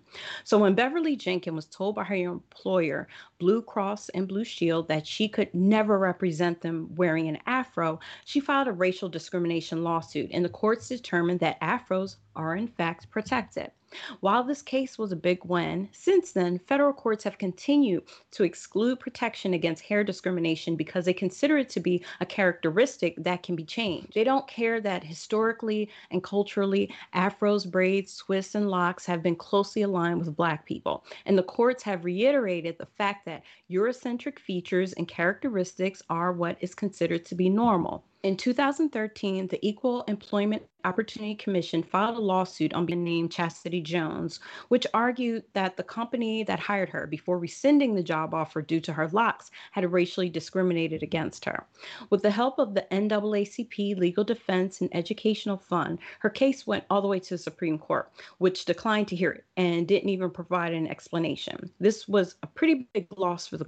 So 0.43 0.59
when 0.59 0.75
Beverly 0.75 1.15
Jenkins 1.15 1.55
was 1.55 1.65
told 1.65 1.95
by 1.95 2.03
her 2.03 2.15
employer, 2.15 3.07
Blue 3.39 3.61
Cross 3.61 4.09
and 4.09 4.27
Blue 4.27 4.43
Shield, 4.43 4.87
that 4.87 5.07
she 5.07 5.27
could 5.27 5.53
never 5.55 5.97
represent 5.97 6.61
them 6.61 6.93
wearing 6.95 7.27
an 7.27 7.39
afro, 7.47 7.99
she 8.25 8.39
filed 8.39 8.67
a 8.67 8.73
racial 8.73 9.09
discrimination 9.09 9.83
lawsuit, 9.83 10.29
and 10.31 10.45
the 10.45 10.49
courts 10.49 10.87
determined 10.87 11.39
that 11.39 11.59
afros 11.61 12.17
are 12.35 12.55
in 12.55 12.67
fact 12.67 13.09
protected. 13.09 13.71
While 14.21 14.43
this 14.43 14.61
case 14.61 14.97
was 14.97 15.11
a 15.11 15.17
big 15.17 15.43
win, 15.43 15.89
since 15.91 16.31
then, 16.31 16.59
federal 16.59 16.93
courts 16.93 17.25
have 17.25 17.37
continued 17.37 18.03
to 18.31 18.43
exclude 18.43 18.99
protection 18.99 19.53
against 19.53 19.83
hair 19.83 20.03
discrimination 20.03 20.75
because 20.77 21.05
they 21.05 21.13
consider 21.13 21.57
it 21.57 21.69
to 21.71 21.79
be 21.79 22.03
a 22.21 22.25
characteristic 22.25 23.15
that 23.17 23.43
can 23.43 23.55
be 23.55 23.65
changed. 23.65 24.13
They 24.13 24.23
don't 24.23 24.47
care 24.47 24.79
that 24.79 25.03
historically 25.03 25.89
and 26.09 26.23
culturally, 26.23 26.93
afros, 27.13 27.69
braids, 27.69 28.15
twists, 28.17 28.55
and 28.55 28.69
locks 28.69 29.05
have 29.05 29.21
been 29.21 29.35
closely 29.35 29.81
aligned 29.81 30.19
with 30.19 30.35
Black 30.35 30.65
people. 30.65 31.03
And 31.25 31.37
the 31.37 31.43
courts 31.43 31.83
have 31.83 32.05
reiterated 32.05 32.77
the 32.77 32.85
fact 32.85 33.25
that 33.25 33.43
Eurocentric 33.69 34.39
features 34.39 34.93
and 34.93 35.07
characteristics 35.07 36.01
are 36.09 36.31
what 36.31 36.57
is 36.61 36.73
considered 36.73 37.25
to 37.25 37.35
be 37.35 37.49
normal. 37.49 38.05
In 38.23 38.37
2013, 38.37 39.47
the 39.47 39.67
Equal 39.67 40.03
Employment 40.03 40.61
Opportunity 40.85 41.33
Commission 41.33 41.81
filed 41.81 42.17
a 42.17 42.21
lawsuit 42.21 42.71
on 42.71 42.85
being 42.85 43.03
named 43.03 43.31
Chastity 43.31 43.81
Jones, 43.81 44.39
which 44.67 44.85
argued 44.93 45.43
that 45.53 45.75
the 45.75 45.81
company 45.81 46.43
that 46.43 46.59
hired 46.59 46.89
her 46.89 47.07
before 47.07 47.39
rescinding 47.39 47.95
the 47.95 48.03
job 48.03 48.35
offer 48.35 48.61
due 48.61 48.79
to 48.81 48.93
her 48.93 49.07
locks 49.07 49.49
had 49.71 49.91
racially 49.91 50.29
discriminated 50.29 51.01
against 51.01 51.45
her. 51.45 51.65
With 52.11 52.21
the 52.21 52.29
help 52.29 52.59
of 52.59 52.75
the 52.75 52.85
NAACP 52.91 53.97
Legal 53.97 54.23
Defense 54.23 54.81
and 54.81 54.95
Educational 54.95 55.57
Fund, 55.57 55.97
her 56.19 56.29
case 56.29 56.67
went 56.67 56.83
all 56.91 57.01
the 57.01 57.07
way 57.07 57.19
to 57.19 57.29
the 57.31 57.39
Supreme 57.39 57.79
Court, 57.79 58.11
which 58.37 58.65
declined 58.65 59.07
to 59.07 59.15
hear 59.15 59.31
it 59.31 59.45
and 59.57 59.87
didn't 59.87 60.09
even 60.09 60.29
provide 60.29 60.73
an 60.73 60.85
explanation. 60.85 61.71
This 61.79 62.07
was 62.07 62.35
a 62.43 62.47
pretty 62.47 62.87
big 62.93 63.07
loss 63.17 63.47
for 63.47 63.57
the 63.57 63.65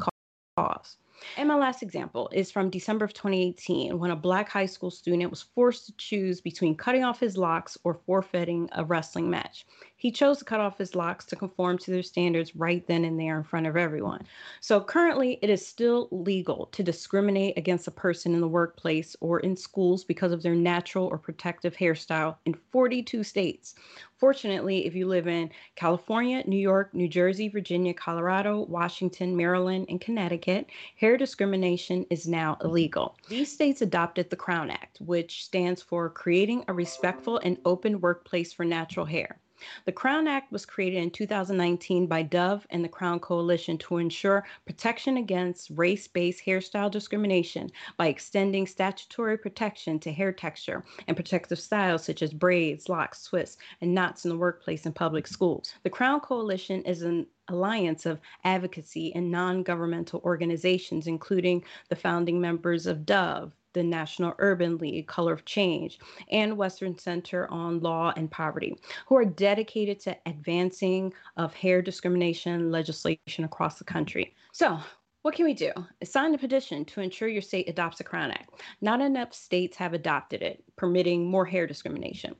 cause. 0.55 0.97
And 1.37 1.47
my 1.47 1.55
last 1.55 1.81
example 1.81 2.29
is 2.33 2.51
from 2.51 2.69
December 2.69 3.05
of 3.05 3.13
2018 3.13 3.97
when 3.97 4.11
a 4.11 4.15
black 4.15 4.49
high 4.49 4.65
school 4.65 4.91
student 4.91 5.29
was 5.29 5.41
forced 5.41 5.85
to 5.85 5.93
choose 5.97 6.41
between 6.41 6.75
cutting 6.75 7.03
off 7.03 7.19
his 7.19 7.37
locks 7.37 7.77
or 7.83 7.99
forfeiting 8.05 8.69
a 8.73 8.83
wrestling 8.83 9.29
match. 9.29 9.65
He 9.95 10.11
chose 10.11 10.39
to 10.39 10.45
cut 10.45 10.59
off 10.59 10.77
his 10.77 10.95
locks 10.95 11.23
to 11.25 11.37
conform 11.37 11.77
to 11.77 11.91
their 11.91 12.03
standards 12.03 12.57
right 12.57 12.85
then 12.87 13.05
and 13.05 13.17
there 13.17 13.37
in 13.37 13.43
front 13.43 13.67
of 13.67 13.77
everyone. 13.77 14.25
So 14.59 14.81
currently, 14.81 15.39
it 15.41 15.49
is 15.49 15.65
still 15.65 16.09
legal 16.11 16.65
to 16.73 16.83
discriminate 16.83 17.57
against 17.57 17.87
a 17.87 17.91
person 17.91 18.33
in 18.33 18.41
the 18.41 18.47
workplace 18.47 19.15
or 19.21 19.39
in 19.39 19.55
schools 19.55 20.03
because 20.03 20.33
of 20.33 20.43
their 20.43 20.55
natural 20.55 21.05
or 21.05 21.17
protective 21.17 21.75
hairstyle 21.77 22.35
in 22.45 22.53
42 22.71 23.23
states. 23.23 23.75
Fortunately, 24.23 24.85
if 24.85 24.95
you 24.95 25.05
live 25.05 25.27
in 25.27 25.49
California, 25.75 26.45
New 26.47 26.55
York, 26.55 26.93
New 26.93 27.09
Jersey, 27.09 27.49
Virginia, 27.49 27.93
Colorado, 27.93 28.61
Washington, 28.61 29.35
Maryland, 29.35 29.87
and 29.89 29.99
Connecticut, 29.99 30.67
hair 30.95 31.17
discrimination 31.17 32.05
is 32.09 32.25
now 32.25 32.57
illegal. 32.63 33.17
These 33.27 33.51
states 33.51 33.81
adopted 33.81 34.29
the 34.29 34.37
Crown 34.37 34.69
Act, 34.69 35.01
which 35.01 35.43
stands 35.43 35.81
for 35.81 36.09
Creating 36.09 36.63
a 36.69 36.73
Respectful 36.73 37.39
and 37.39 37.57
Open 37.65 37.99
Workplace 37.99 38.53
for 38.53 38.63
Natural 38.63 39.05
Hair. 39.05 39.41
The 39.85 39.91
Crown 39.91 40.27
Act 40.27 40.51
was 40.51 40.65
created 40.65 41.03
in 41.03 41.11
2019 41.11 42.07
by 42.07 42.23
Dove 42.23 42.65
and 42.71 42.83
the 42.83 42.89
Crown 42.89 43.19
Coalition 43.19 43.77
to 43.77 43.97
ensure 43.97 44.45
protection 44.65 45.15
against 45.15 45.69
race 45.69 46.07
based 46.07 46.43
hairstyle 46.43 46.89
discrimination 46.89 47.69
by 47.95 48.07
extending 48.07 48.65
statutory 48.65 49.37
protection 49.37 49.99
to 49.99 50.11
hair 50.11 50.31
texture 50.31 50.83
and 51.07 51.15
protective 51.15 51.59
styles 51.59 52.03
such 52.03 52.23
as 52.23 52.33
braids, 52.33 52.89
locks, 52.89 53.25
twists, 53.25 53.57
and 53.79 53.93
knots 53.93 54.25
in 54.25 54.29
the 54.29 54.37
workplace 54.37 54.87
and 54.87 54.95
public 54.95 55.27
schools. 55.27 55.75
The 55.83 55.89
Crown 55.91 56.19
Coalition 56.21 56.81
is 56.83 57.03
an 57.03 57.27
alliance 57.47 58.05
of 58.05 58.19
advocacy 58.43 59.13
and 59.13 59.29
non 59.29 59.61
governmental 59.61 60.21
organizations, 60.23 61.05
including 61.05 61.63
the 61.89 61.95
founding 61.95 62.41
members 62.41 62.87
of 62.87 63.05
Dove, 63.05 63.51
the 63.73 63.83
National 63.83 64.33
Urban 64.39 64.77
League, 64.77 65.07
Color 65.07 65.33
of 65.33 65.45
Change, 65.45 65.99
and 66.31 66.57
Western 66.57 66.97
Center 66.97 67.49
on 67.51 67.79
Law 67.79 68.13
and 68.15 68.29
Poverty, 68.29 68.77
who 69.07 69.17
are 69.17 69.25
dedicated 69.25 69.99
to 70.01 70.17
advancing 70.25 71.13
of 71.37 71.53
hair 71.53 71.81
discrimination 71.81 72.71
legislation 72.71 73.43
across 73.43 73.77
the 73.77 73.83
country. 73.83 74.35
So, 74.51 74.79
what 75.23 75.35
can 75.35 75.45
we 75.45 75.53
do? 75.53 75.71
Sign 76.03 76.35
a 76.35 76.37
petition 76.37 76.83
to 76.85 76.99
ensure 76.99 77.29
your 77.29 77.41
state 77.41 77.69
adopts 77.69 77.97
the 77.97 78.03
Crown 78.03 78.31
Act. 78.31 78.61
Not 78.81 78.99
enough 78.99 79.33
states 79.33 79.77
have 79.77 79.93
adopted 79.93 80.41
it, 80.41 80.61
permitting 80.75 81.25
more 81.25 81.45
hair 81.45 81.65
discrimination. 81.65 82.35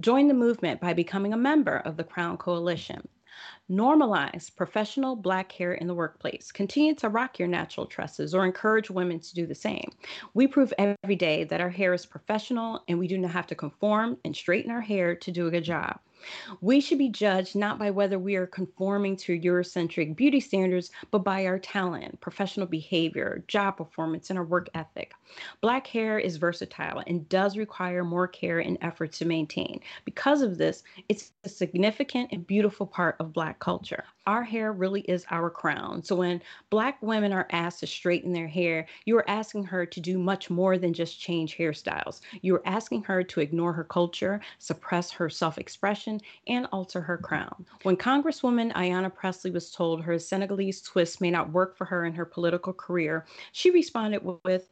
Join 0.00 0.28
the 0.28 0.34
movement 0.34 0.78
by 0.78 0.92
becoming 0.92 1.32
a 1.32 1.38
member 1.38 1.78
of 1.78 1.96
the 1.96 2.04
Crown 2.04 2.36
Coalition. 2.36 3.08
Normalize 3.70 4.54
professional 4.56 5.14
black 5.14 5.52
hair 5.52 5.74
in 5.74 5.86
the 5.86 5.94
workplace. 5.94 6.50
Continue 6.50 6.94
to 6.94 7.10
rock 7.10 7.38
your 7.38 7.48
natural 7.48 7.84
tresses 7.84 8.34
or 8.34 8.46
encourage 8.46 8.88
women 8.88 9.20
to 9.20 9.34
do 9.34 9.46
the 9.46 9.54
same. 9.54 9.90
We 10.32 10.46
prove 10.46 10.72
every 10.78 11.16
day 11.16 11.44
that 11.44 11.60
our 11.60 11.68
hair 11.68 11.92
is 11.92 12.06
professional 12.06 12.82
and 12.88 12.98
we 12.98 13.08
do 13.08 13.18
not 13.18 13.32
have 13.32 13.46
to 13.48 13.54
conform 13.54 14.16
and 14.24 14.34
straighten 14.34 14.70
our 14.70 14.80
hair 14.80 15.14
to 15.16 15.30
do 15.30 15.46
a 15.46 15.50
good 15.50 15.64
job. 15.64 16.00
We 16.60 16.80
should 16.80 16.98
be 16.98 17.08
judged 17.08 17.54
not 17.54 17.78
by 17.78 17.90
whether 17.90 18.18
we 18.18 18.36
are 18.36 18.46
conforming 18.46 19.16
to 19.18 19.38
Eurocentric 19.38 20.16
beauty 20.16 20.40
standards, 20.40 20.90
but 21.10 21.20
by 21.20 21.46
our 21.46 21.58
talent, 21.58 22.20
professional 22.20 22.66
behavior, 22.66 23.44
job 23.48 23.76
performance, 23.76 24.30
and 24.30 24.38
our 24.38 24.44
work 24.44 24.68
ethic. 24.74 25.14
Black 25.60 25.86
hair 25.86 26.18
is 26.18 26.36
versatile 26.36 27.02
and 27.06 27.28
does 27.28 27.56
require 27.56 28.02
more 28.02 28.26
care 28.26 28.58
and 28.60 28.78
effort 28.80 29.12
to 29.12 29.24
maintain. 29.24 29.80
Because 30.04 30.42
of 30.42 30.58
this, 30.58 30.82
it's 31.08 31.32
a 31.44 31.48
significant 31.48 32.30
and 32.32 32.46
beautiful 32.46 32.86
part 32.86 33.16
of 33.20 33.32
Black 33.32 33.58
culture. 33.58 34.04
Our 34.26 34.42
hair 34.42 34.72
really 34.72 35.02
is 35.02 35.26
our 35.30 35.50
crown. 35.50 36.02
So 36.02 36.16
when 36.16 36.42
Black 36.70 37.00
women 37.02 37.32
are 37.32 37.48
asked 37.50 37.80
to 37.80 37.86
straighten 37.86 38.32
their 38.32 38.48
hair, 38.48 38.86
you 39.04 39.16
are 39.16 39.28
asking 39.28 39.64
her 39.64 39.86
to 39.86 40.00
do 40.00 40.18
much 40.18 40.50
more 40.50 40.76
than 40.78 40.92
just 40.92 41.20
change 41.20 41.56
hairstyles. 41.56 42.20
You 42.42 42.56
are 42.56 42.66
asking 42.66 43.04
her 43.04 43.22
to 43.22 43.40
ignore 43.40 43.72
her 43.72 43.84
culture, 43.84 44.40
suppress 44.58 45.10
her 45.12 45.30
self 45.30 45.58
expression 45.58 46.07
and 46.46 46.66
alter 46.72 47.00
her 47.00 47.18
crown. 47.18 47.66
When 47.82 47.96
Congresswoman 47.96 48.72
Ayanna 48.72 49.14
Pressley 49.14 49.50
was 49.50 49.70
told 49.70 50.02
her 50.02 50.18
Senegalese 50.18 50.80
twist 50.82 51.20
may 51.20 51.30
not 51.30 51.52
work 51.52 51.76
for 51.76 51.84
her 51.86 52.04
in 52.04 52.14
her 52.14 52.24
political 52.24 52.72
career, 52.72 53.26
she 53.52 53.70
responded 53.70 54.22
with, 54.44 54.68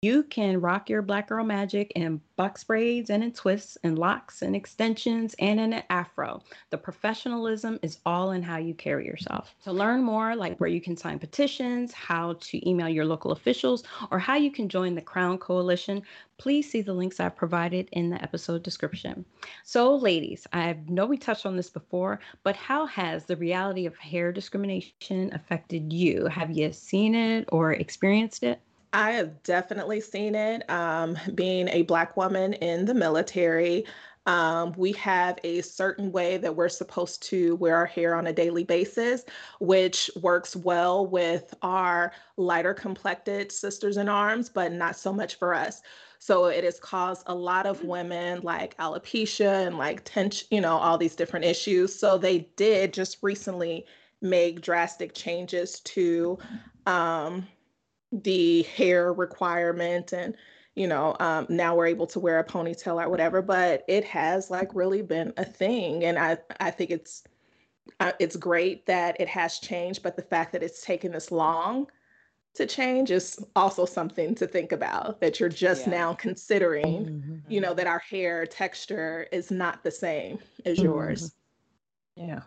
you 0.00 0.22
can 0.22 0.60
rock 0.60 0.88
your 0.88 1.02
black 1.02 1.28
girl 1.28 1.44
magic 1.44 1.90
in 1.96 2.20
box 2.36 2.62
braids 2.62 3.10
and 3.10 3.24
in 3.24 3.32
twists 3.32 3.76
and 3.82 3.98
locks 3.98 4.42
and 4.42 4.54
extensions 4.54 5.34
and 5.40 5.58
in 5.58 5.72
an 5.72 5.82
afro. 5.90 6.40
The 6.70 6.78
professionalism 6.78 7.80
is 7.82 7.98
all 8.06 8.30
in 8.30 8.42
how 8.42 8.58
you 8.58 8.74
carry 8.74 9.06
yourself. 9.06 9.56
To 9.64 9.72
learn 9.72 10.02
more, 10.04 10.36
like 10.36 10.58
where 10.58 10.70
you 10.70 10.80
can 10.80 10.96
sign 10.96 11.18
petitions, 11.18 11.92
how 11.92 12.34
to 12.34 12.68
email 12.68 12.88
your 12.88 13.04
local 13.04 13.32
officials, 13.32 13.82
or 14.12 14.20
how 14.20 14.36
you 14.36 14.52
can 14.52 14.68
join 14.68 14.94
the 14.94 15.02
Crown 15.02 15.36
Coalition, 15.38 16.02
please 16.38 16.70
see 16.70 16.82
the 16.82 16.92
links 16.92 17.18
I've 17.18 17.36
provided 17.36 17.88
in 17.90 18.10
the 18.10 18.22
episode 18.22 18.62
description. 18.62 19.24
So, 19.64 19.96
ladies, 19.96 20.46
I 20.52 20.76
know 20.88 21.06
we 21.06 21.16
touched 21.16 21.46
on 21.46 21.56
this 21.56 21.70
before, 21.70 22.20
but 22.44 22.54
how 22.54 22.86
has 22.86 23.24
the 23.24 23.36
reality 23.36 23.86
of 23.86 23.96
hair 23.96 24.30
discrimination 24.30 25.32
affected 25.32 25.92
you? 25.92 26.26
Have 26.26 26.52
you 26.52 26.72
seen 26.72 27.16
it 27.16 27.48
or 27.50 27.72
experienced 27.72 28.44
it? 28.44 28.60
I 28.92 29.12
have 29.12 29.42
definitely 29.42 30.00
seen 30.00 30.34
it. 30.34 30.68
Um, 30.70 31.16
being 31.34 31.68
a 31.68 31.82
Black 31.82 32.16
woman 32.16 32.52
in 32.54 32.84
the 32.84 32.94
military, 32.94 33.86
um, 34.26 34.72
we 34.76 34.92
have 34.92 35.38
a 35.42 35.62
certain 35.62 36.12
way 36.12 36.36
that 36.36 36.54
we're 36.54 36.68
supposed 36.68 37.22
to 37.24 37.56
wear 37.56 37.76
our 37.76 37.86
hair 37.86 38.14
on 38.14 38.26
a 38.26 38.32
daily 38.32 38.64
basis, 38.64 39.24
which 39.58 40.10
works 40.20 40.54
well 40.54 41.06
with 41.06 41.54
our 41.62 42.12
lighter 42.36 42.74
complected 42.74 43.50
sisters 43.50 43.96
in 43.96 44.08
arms, 44.08 44.48
but 44.48 44.72
not 44.72 44.94
so 44.94 45.12
much 45.12 45.36
for 45.36 45.54
us. 45.54 45.82
So 46.18 46.44
it 46.44 46.62
has 46.62 46.78
caused 46.78 47.24
a 47.26 47.34
lot 47.34 47.66
of 47.66 47.82
women 47.82 48.42
like 48.42 48.76
alopecia 48.76 49.66
and 49.66 49.76
like 49.76 50.02
tension, 50.04 50.46
you 50.52 50.60
know, 50.60 50.76
all 50.76 50.98
these 50.98 51.16
different 51.16 51.44
issues. 51.44 51.98
So 51.98 52.16
they 52.16 52.46
did 52.54 52.92
just 52.92 53.18
recently 53.22 53.86
make 54.20 54.60
drastic 54.60 55.14
changes 55.14 55.80
to 55.80 56.38
um, 56.86 57.48
the 58.12 58.62
hair 58.62 59.12
requirement 59.12 60.12
and 60.12 60.36
you 60.74 60.86
know 60.86 61.16
um, 61.20 61.46
now 61.48 61.74
we're 61.74 61.86
able 61.86 62.06
to 62.06 62.20
wear 62.20 62.38
a 62.38 62.44
ponytail 62.44 63.02
or 63.02 63.08
whatever 63.08 63.40
but 63.40 63.84
it 63.88 64.04
has 64.04 64.50
like 64.50 64.74
really 64.74 65.02
been 65.02 65.32
a 65.38 65.44
thing 65.44 66.04
and 66.04 66.18
i 66.18 66.36
i 66.60 66.70
think 66.70 66.90
it's 66.90 67.24
uh, 68.00 68.12
it's 68.20 68.36
great 68.36 68.86
that 68.86 69.18
it 69.20 69.28
has 69.28 69.58
changed 69.58 70.02
but 70.02 70.16
the 70.16 70.22
fact 70.22 70.52
that 70.52 70.62
it's 70.62 70.84
taken 70.84 71.12
this 71.12 71.32
long 71.32 71.86
to 72.54 72.66
change 72.66 73.10
is 73.10 73.42
also 73.56 73.86
something 73.86 74.34
to 74.34 74.46
think 74.46 74.72
about 74.72 75.20
that 75.20 75.40
you're 75.40 75.48
just 75.48 75.86
yeah. 75.86 75.92
now 75.92 76.14
considering 76.14 77.06
mm-hmm. 77.06 77.36
you 77.48 77.60
know 77.60 77.72
that 77.72 77.86
our 77.86 77.98
hair 77.98 78.46
texture 78.46 79.26
is 79.32 79.50
not 79.50 79.82
the 79.82 79.90
same 79.90 80.38
as 80.66 80.76
mm-hmm. 80.76 80.86
yours 80.86 81.34
yeah 82.14 82.42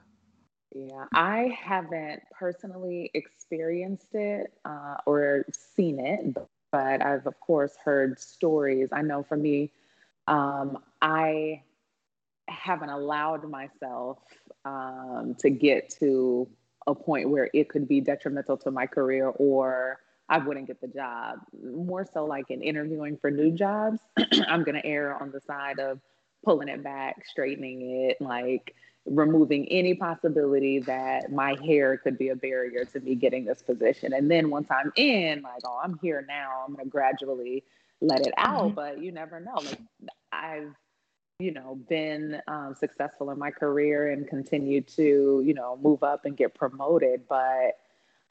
yeah, 0.75 1.05
I 1.13 1.57
haven't 1.57 2.21
personally 2.37 3.09
experienced 3.13 4.13
it 4.13 4.51
uh, 4.65 4.97
or 5.05 5.45
seen 5.53 5.99
it, 5.99 6.35
but 6.69 7.01
I've 7.01 7.25
of 7.25 7.39
course 7.39 7.77
heard 7.81 8.19
stories. 8.19 8.89
I 8.91 9.01
know 9.01 9.23
for 9.23 9.37
me, 9.37 9.71
um, 10.27 10.79
I 11.01 11.63
haven't 12.49 12.89
allowed 12.89 13.49
myself 13.49 14.19
um, 14.65 15.35
to 15.39 15.49
get 15.49 15.89
to 16.01 16.45
a 16.87 16.93
point 16.93 17.29
where 17.29 17.49
it 17.53 17.69
could 17.69 17.87
be 17.87 18.01
detrimental 18.01 18.57
to 18.57 18.69
my 18.69 18.85
career 18.85 19.27
or 19.27 19.99
I 20.27 20.39
wouldn't 20.39 20.67
get 20.67 20.81
the 20.81 20.87
job. 20.87 21.39
More 21.63 22.05
so, 22.11 22.25
like 22.25 22.51
in 22.51 22.61
interviewing 22.61 23.15
for 23.15 23.31
new 23.31 23.51
jobs, 23.51 24.01
I'm 24.47 24.63
going 24.63 24.75
to 24.75 24.85
err 24.85 25.21
on 25.21 25.31
the 25.31 25.39
side 25.39 25.79
of 25.79 26.01
pulling 26.43 26.67
it 26.67 26.83
back, 26.83 27.25
straightening 27.25 28.09
it, 28.09 28.19
like 28.19 28.75
removing 29.05 29.67
any 29.69 29.93
possibility 29.93 30.79
that 30.79 31.31
my 31.31 31.55
hair 31.63 31.97
could 31.97 32.17
be 32.17 32.29
a 32.29 32.35
barrier 32.35 32.85
to 32.85 32.99
me 32.99 33.15
getting 33.15 33.45
this 33.45 33.61
position. 33.61 34.13
And 34.13 34.29
then 34.29 34.49
once 34.49 34.67
I'm 34.71 34.91
in, 34.95 35.41
like, 35.41 35.61
oh, 35.65 35.79
I'm 35.83 35.99
here 36.01 36.25
now, 36.27 36.63
I'm 36.67 36.73
going 36.73 36.85
to 36.85 36.89
gradually 36.89 37.63
let 38.01 38.25
it 38.25 38.33
out. 38.37 38.65
Mm-hmm. 38.65 38.75
But 38.75 39.01
you 39.03 39.11
never 39.11 39.39
know. 39.39 39.55
Like, 39.55 39.79
I've, 40.31 40.73
you 41.39 41.51
know, 41.51 41.77
been 41.87 42.41
um, 42.47 42.75
successful 42.77 43.29
in 43.29 43.37
my 43.37 43.51
career 43.51 44.11
and 44.11 44.27
continue 44.27 44.81
to, 44.81 45.43
you 45.45 45.53
know, 45.53 45.77
move 45.81 46.01
up 46.01 46.25
and 46.25 46.35
get 46.35 46.55
promoted. 46.55 47.27
But, 47.27 47.77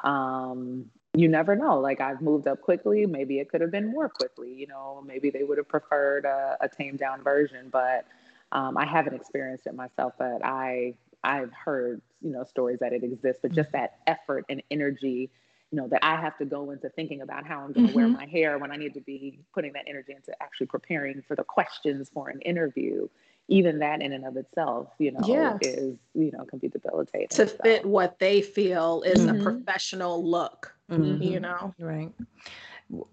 um, 0.02 0.90
you 1.16 1.28
never 1.28 1.54
know. 1.54 1.78
Like 1.78 2.00
I've 2.00 2.20
moved 2.20 2.48
up 2.48 2.60
quickly. 2.60 3.06
Maybe 3.06 3.38
it 3.38 3.48
could 3.48 3.60
have 3.60 3.70
been 3.70 3.86
more 3.86 4.08
quickly. 4.08 4.52
You 4.52 4.66
know, 4.66 5.02
maybe 5.06 5.30
they 5.30 5.44
would 5.44 5.58
have 5.58 5.68
preferred 5.68 6.24
a, 6.24 6.56
a 6.60 6.68
tamed 6.68 6.98
down 6.98 7.22
version. 7.22 7.68
But 7.70 8.06
um, 8.54 8.76
I 8.78 8.86
haven't 8.86 9.14
experienced 9.14 9.66
it 9.66 9.74
myself, 9.74 10.14
but 10.18 10.44
I 10.44 10.94
I've 11.22 11.52
heard 11.52 12.00
you 12.22 12.30
know 12.30 12.44
stories 12.44 12.78
that 12.80 12.92
it 12.92 13.02
exists. 13.02 13.40
But 13.42 13.52
just 13.52 13.72
that 13.72 13.98
effort 14.06 14.44
and 14.48 14.62
energy, 14.70 15.30
you 15.70 15.80
know, 15.80 15.88
that 15.88 16.04
I 16.04 16.16
have 16.16 16.38
to 16.38 16.44
go 16.44 16.70
into 16.70 16.88
thinking 16.88 17.20
about 17.20 17.46
how 17.46 17.60
I'm 17.60 17.72
going 17.72 17.88
to 17.88 17.92
mm-hmm. 17.92 17.96
wear 17.96 18.08
my 18.08 18.26
hair 18.26 18.58
when 18.58 18.70
I 18.70 18.76
need 18.76 18.94
to 18.94 19.00
be 19.00 19.40
putting 19.52 19.72
that 19.72 19.84
energy 19.88 20.12
into 20.12 20.30
actually 20.40 20.66
preparing 20.66 21.22
for 21.26 21.34
the 21.34 21.44
questions 21.44 22.10
for 22.14 22.28
an 22.28 22.40
interview. 22.42 23.08
Even 23.48 23.80
that 23.80 24.00
in 24.00 24.12
and 24.12 24.24
of 24.24 24.38
itself, 24.38 24.88
you 24.98 25.12
know, 25.12 25.20
yeah. 25.26 25.58
is 25.60 25.98
you 26.14 26.30
know 26.30 26.44
can 26.44 26.60
be 26.60 26.68
debilitating. 26.68 27.28
To 27.30 27.48
so. 27.48 27.56
fit 27.62 27.84
what 27.84 28.18
they 28.18 28.40
feel 28.40 29.02
is 29.02 29.20
mm-hmm. 29.20 29.40
a 29.40 29.42
professional 29.42 30.24
look, 30.24 30.74
mm-hmm. 30.90 31.22
you 31.22 31.40
know, 31.40 31.74
right. 31.78 32.10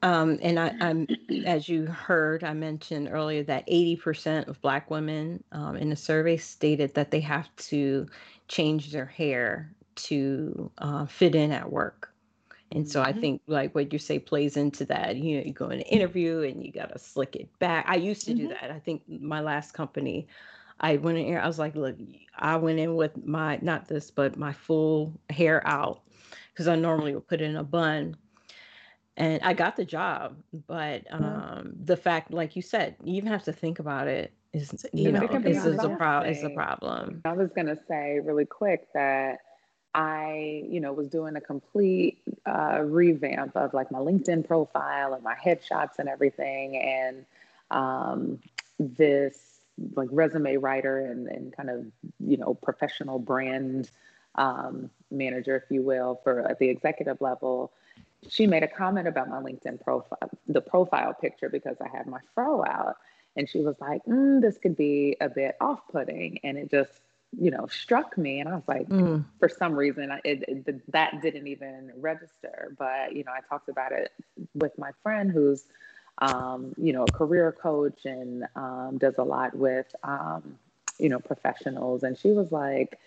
Um, 0.02 0.38
and 0.42 0.60
I, 0.60 0.74
am 0.80 1.08
as 1.46 1.70
you 1.70 1.86
heard, 1.86 2.44
I 2.44 2.54
mentioned 2.54 3.10
earlier 3.12 3.44
that 3.44 3.68
80% 3.68 4.48
of 4.48 4.62
Black 4.62 4.90
women 4.90 5.44
um, 5.52 5.76
in 5.76 5.92
a 5.92 5.96
survey 5.96 6.38
stated 6.38 6.94
that 6.96 7.12
they 7.12 7.22
have 7.22 7.54
to 7.58 8.08
change 8.48 8.92
their 8.92 9.06
hair 9.06 9.72
to 9.96 10.72
uh, 10.78 11.06
fit 11.06 11.36
in 11.36 11.52
at 11.52 11.72
work. 11.72 12.14
And 12.74 12.90
so 12.90 13.02
I 13.02 13.12
mm-hmm. 13.12 13.20
think 13.20 13.42
like 13.48 13.76
what 13.76 13.92
you 13.92 14.00
say 14.00 14.18
plays 14.20 14.56
into 14.56 14.86
that. 14.86 15.18
You 15.18 15.38
know, 15.38 15.44
you 15.46 15.54
go 15.54 15.66
in 15.66 15.80
an 15.80 15.82
interview 15.82 16.42
and 16.42 16.66
you 16.66 16.72
gotta 16.72 16.98
slick 16.98 17.36
it 17.36 17.48
back. 17.60 17.86
I 17.88 17.96
used 17.96 18.26
to 18.26 18.34
mm-hmm. 18.34 18.48
do 18.48 18.48
that. 18.50 18.72
I 18.72 18.80
think 18.80 19.04
my 19.08 19.42
last 19.42 19.74
company, 19.74 20.28
I 20.80 20.98
went 20.98 21.18
in 21.18 21.26
here, 21.26 21.40
I 21.40 21.48
was 21.48 21.60
like, 21.60 21.76
look, 21.76 21.98
I 22.38 22.56
went 22.56 22.80
in 22.80 22.96
with 22.96 23.26
my 23.26 23.60
not 23.62 23.88
this, 23.88 24.10
but 24.10 24.38
my 24.38 24.54
full 24.54 25.14
hair 25.30 25.66
out 25.68 26.02
because 26.54 26.68
I 26.68 26.76
normally 26.76 27.14
would 27.14 27.28
put 27.28 27.42
it 27.42 27.50
in 27.50 27.58
a 27.58 27.64
bun 27.64 28.16
and 29.22 29.40
I 29.44 29.54
got 29.54 29.76
the 29.76 29.86
job. 29.86 30.36
But 30.68 31.04
um, 31.12 31.74
the 31.84 31.96
fact, 31.96 32.34
like 32.34 32.56
you 32.56 32.64
said, 32.64 32.96
you 33.04 33.16
even 33.16 33.32
have 33.32 33.44
to 33.44 33.54
think 33.54 33.78
about 33.78 34.08
it. 34.08 34.34
Is 34.52 34.86
you 34.92 35.12
know, 35.12 35.28
this 35.28 35.64
is 35.64 35.82
a 35.82 35.90
pro- 35.90 36.22
is 36.24 36.44
a 36.44 36.50
problem. 36.50 37.22
I 37.24 37.34
was 37.34 37.52
gonna 37.56 37.78
say 37.88 38.20
really 38.20 38.46
quick 38.46 38.88
that 38.94 39.38
I, 39.94 40.64
you 40.68 40.82
know, 40.82 40.92
was 40.92 41.08
doing 41.08 41.36
a 41.36 41.42
complete 41.42 42.22
uh, 42.46 42.82
revamp 42.84 43.56
of 43.56 43.74
like 43.74 43.92
my 43.92 44.00
LinkedIn 44.00 44.46
profile 44.46 45.14
and 45.14 45.24
my 45.24 45.36
headshots 45.36 46.00
and 46.00 46.10
everything, 46.10 46.78
and 46.78 47.26
um, 47.70 48.40
this 48.80 49.38
like 49.96 50.10
resume 50.12 50.58
writer 50.58 51.06
and, 51.06 51.28
and 51.28 51.56
kind 51.56 51.70
of 51.70 51.86
you 52.20 52.38
know 52.38 52.56
professional 52.56 53.20
brand 53.20 53.92
um, 54.36 54.90
manager, 55.12 55.56
if 55.56 55.70
you 55.70 55.84
will, 55.84 56.20
for 56.24 56.42
at 56.42 56.58
the 56.58 56.70
executive 56.70 57.22
level 57.22 57.72
she 58.30 58.48
made 58.48 58.64
a 58.64 58.68
comment 58.68 59.08
about 59.08 59.30
my 59.30 59.38
LinkedIn 59.38 59.82
profile, 59.82 60.30
the 60.48 60.62
profile 60.62 61.14
picture, 61.14 61.50
because 61.50 61.78
I 61.82 61.88
had 61.96 62.08
my 62.08 62.20
fro 62.36 62.64
out. 62.64 62.98
And 63.36 63.50
she 63.50 63.60
was 63.62 63.76
like, 63.80 64.04
mm, 64.06 64.42
this 64.42 64.58
could 64.58 64.76
be 64.76 65.16
a 65.22 65.30
bit 65.30 65.56
off 65.62 65.80
putting. 65.92 66.40
And 66.44 66.58
it 66.58 66.70
just, 66.70 66.92
you 67.40 67.50
know, 67.50 67.68
struck 67.68 68.18
me. 68.18 68.42
And 68.42 68.50
I 68.50 68.56
was 68.56 68.68
like, 68.68 68.90
mm. 68.90 69.24
for 69.40 69.48
some 69.48 69.74
reason, 69.74 70.12
it, 70.26 70.44
it, 70.48 70.92
that 70.92 71.22
didn't 71.22 71.48
even 71.48 71.94
register. 71.96 72.76
But, 72.78 73.16
you 73.16 73.24
know, 73.24 73.32
I 73.32 73.40
talked 73.48 73.70
about 73.70 73.94
it 73.94 74.12
with 74.54 74.78
my 74.78 74.92
friend 75.02 75.32
who's, 75.32 75.64
um, 76.18 76.74
you 76.78 76.92
know, 76.94 77.04
a 77.04 77.12
career 77.12 77.52
coach 77.54 78.06
and 78.06 78.46
um, 78.56 78.98
does 78.98 79.18
a 79.18 79.24
lot 79.24 79.56
with, 79.56 79.88
um, 80.04 80.60
you 81.00 81.10
know, 81.10 81.20
professionals. 81.20 82.04
And 82.04 82.18
she 82.18 82.32
was 82.32 82.52
like, 82.52 83.00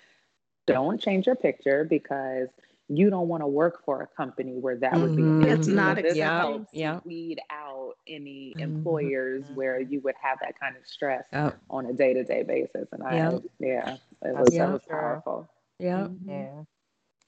don't 0.67 1.01
change 1.01 1.27
your 1.27 1.37
picture 1.37 1.85
because 1.85 2.49
you 2.89 3.09
don't 3.09 3.29
want 3.29 3.43
to 3.43 3.47
work 3.47 3.85
for 3.85 4.03
a 4.03 4.07
company 4.07 4.53
where 4.53 4.77
that 4.77 4.95
would 4.95 5.13
mm-hmm. 5.13 5.45
be. 5.45 5.49
It's 5.49 5.67
not 5.67 5.97
this 5.97 6.17
yeah, 6.17 6.41
helps 6.41 6.69
yeah. 6.73 7.01
weed 7.05 7.41
out 7.51 7.95
any 8.07 8.55
mm-hmm. 8.57 8.61
employers 8.61 9.45
where 9.55 9.81
you 9.81 10.01
would 10.01 10.15
have 10.21 10.39
that 10.41 10.59
kind 10.61 10.77
of 10.77 10.87
stress 10.87 11.25
yep. 11.33 11.59
on 11.71 11.87
a 11.87 11.93
day 11.93 12.13
to 12.13 12.25
day 12.25 12.43
basis. 12.43 12.89
And 12.93 13.03
I, 13.03 13.17
yep. 13.17 13.43
yeah, 13.59 13.97
it 14.23 14.37
was, 14.37 14.55
that 14.55 14.73
was 14.73 14.83
powerful. 14.89 15.49
Yeah, 15.79 16.09
mm-hmm. 16.09 16.31
yeah. 16.31 16.63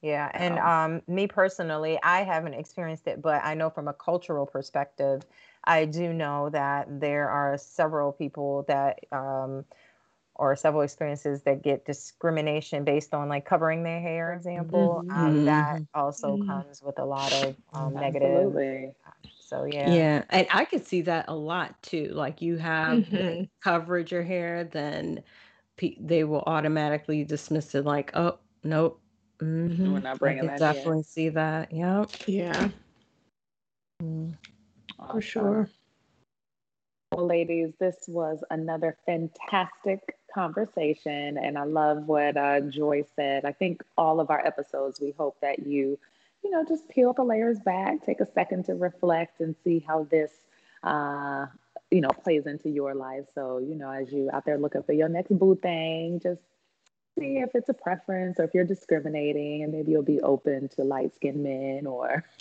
Yeah, 0.02 0.30
and 0.34 0.58
um, 0.58 1.02
me 1.08 1.26
personally, 1.26 1.98
I 2.02 2.22
haven't 2.22 2.54
experienced 2.54 3.08
it, 3.08 3.22
but 3.22 3.42
I 3.42 3.54
know 3.54 3.70
from 3.70 3.88
a 3.88 3.94
cultural 3.94 4.46
perspective, 4.46 5.22
I 5.64 5.86
do 5.86 6.12
know 6.12 6.50
that 6.50 7.00
there 7.00 7.28
are 7.28 7.56
several 7.58 8.12
people 8.12 8.64
that 8.68 9.00
um, 9.10 9.64
or 10.38 10.54
several 10.56 10.82
experiences 10.82 11.42
that 11.42 11.62
get 11.62 11.84
discrimination 11.84 12.84
based 12.84 13.14
on 13.14 13.28
like 13.28 13.44
covering 13.44 13.82
their 13.82 14.00
hair 14.00 14.32
example 14.34 15.02
mm-hmm. 15.04 15.18
um, 15.18 15.44
that 15.44 15.76
mm-hmm. 15.76 16.00
also 16.00 16.36
mm-hmm. 16.36 16.48
comes 16.48 16.82
with 16.82 16.98
a 16.98 17.04
lot 17.04 17.32
of 17.44 17.56
um, 17.72 17.94
negative 17.94 18.92
so 19.38 19.64
yeah 19.64 19.90
yeah 19.90 20.22
and 20.30 20.46
i 20.50 20.64
could 20.64 20.86
see 20.86 21.02
that 21.02 21.24
a 21.28 21.34
lot 21.34 21.80
too 21.82 22.10
like 22.12 22.42
you 22.42 22.56
have 22.56 22.98
mm-hmm. 22.98 23.44
coverage 23.62 24.12
your 24.12 24.22
hair 24.22 24.64
then 24.64 25.22
pe- 25.76 25.96
they 26.00 26.24
will 26.24 26.42
automatically 26.46 27.24
dismiss 27.24 27.74
it 27.74 27.84
like 27.84 28.10
oh 28.14 28.38
nope 28.64 29.00
mm-hmm. 29.40 29.92
we're 29.92 30.00
not 30.00 30.18
bringing 30.18 30.44
I 30.44 30.58
that 30.58 30.74
definitely 30.74 31.04
see 31.04 31.28
that 31.30 31.72
yep 31.72 32.10
yeah 32.26 32.68
mm. 34.02 34.34
awesome. 34.98 35.12
for 35.12 35.20
sure 35.20 35.70
well, 37.12 37.26
ladies, 37.26 37.72
this 37.78 37.96
was 38.08 38.42
another 38.50 38.96
fantastic 39.06 40.15
conversation. 40.36 41.38
And 41.38 41.56
I 41.56 41.64
love 41.64 42.06
what 42.06 42.36
uh, 42.36 42.60
Joy 42.60 43.04
said. 43.16 43.46
I 43.46 43.52
think 43.52 43.82
all 43.96 44.20
of 44.20 44.28
our 44.28 44.46
episodes, 44.46 45.00
we 45.00 45.14
hope 45.18 45.40
that 45.40 45.66
you, 45.66 45.98
you 46.44 46.50
know, 46.50 46.62
just 46.68 46.86
peel 46.90 47.14
the 47.14 47.24
layers 47.24 47.58
back, 47.58 48.04
take 48.04 48.20
a 48.20 48.30
second 48.32 48.66
to 48.66 48.74
reflect 48.74 49.40
and 49.40 49.56
see 49.64 49.82
how 49.86 50.04
this, 50.10 50.30
uh, 50.84 51.46
you 51.90 52.02
know, 52.02 52.10
plays 52.10 52.46
into 52.46 52.68
your 52.68 52.94
life. 52.94 53.24
So, 53.34 53.58
you 53.58 53.76
know, 53.76 53.90
as 53.90 54.12
you 54.12 54.28
out 54.30 54.44
there 54.44 54.58
looking 54.58 54.82
for 54.82 54.92
your 54.92 55.08
next 55.08 55.30
boo 55.36 55.56
thing, 55.56 56.20
just 56.22 56.42
see 57.18 57.38
if 57.38 57.54
it's 57.54 57.70
a 57.70 57.74
preference 57.74 58.38
or 58.38 58.44
if 58.44 58.50
you're 58.52 58.64
discriminating 58.64 59.62
and 59.62 59.72
maybe 59.72 59.92
you'll 59.92 60.02
be 60.02 60.20
open 60.20 60.68
to 60.76 60.84
light 60.84 61.14
skinned 61.14 61.42
men 61.42 61.86
or 61.86 62.24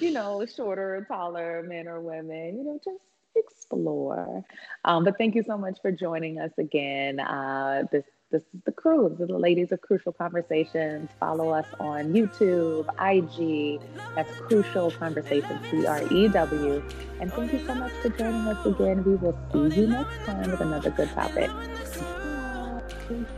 you 0.00 0.10
know, 0.10 0.44
shorter 0.46 0.96
or 0.96 1.04
taller 1.04 1.62
men 1.62 1.86
or 1.86 2.00
women, 2.00 2.58
you 2.58 2.64
know, 2.64 2.80
just 2.84 2.98
explore. 3.36 4.44
Um, 4.84 5.04
but 5.04 5.16
thank 5.18 5.34
you 5.34 5.44
so 5.46 5.56
much 5.56 5.78
for 5.82 5.92
joining 5.92 6.38
us 6.38 6.52
again. 6.58 7.20
Uh, 7.20 7.84
this 7.90 8.04
this 8.30 8.42
is 8.42 8.60
the 8.66 8.72
crew, 8.72 9.16
the 9.18 9.26
ladies 9.26 9.72
of 9.72 9.80
Crewcial 9.80 10.12
Conversations. 10.12 11.08
Follow 11.18 11.48
us 11.48 11.64
on 11.80 12.12
YouTube, 12.12 12.86
IG. 13.00 13.80
That's 14.14 14.30
Crewcial 14.40 14.90
Conversations, 14.90 15.60
C 15.70 15.86
R 15.86 16.02
E 16.12 16.28
W. 16.28 16.82
And 17.20 17.32
thank 17.32 17.54
you 17.54 17.66
so 17.66 17.74
much 17.74 17.92
for 18.02 18.10
joining 18.10 18.46
us 18.46 18.66
again. 18.66 19.02
We 19.02 19.14
will 19.16 19.38
see 19.52 19.80
you 19.80 19.86
next 19.86 20.26
time 20.26 20.50
with 20.50 20.60
another 20.60 20.90
good 20.90 21.08
topic. 21.10 21.50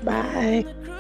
Bye. 0.02 0.96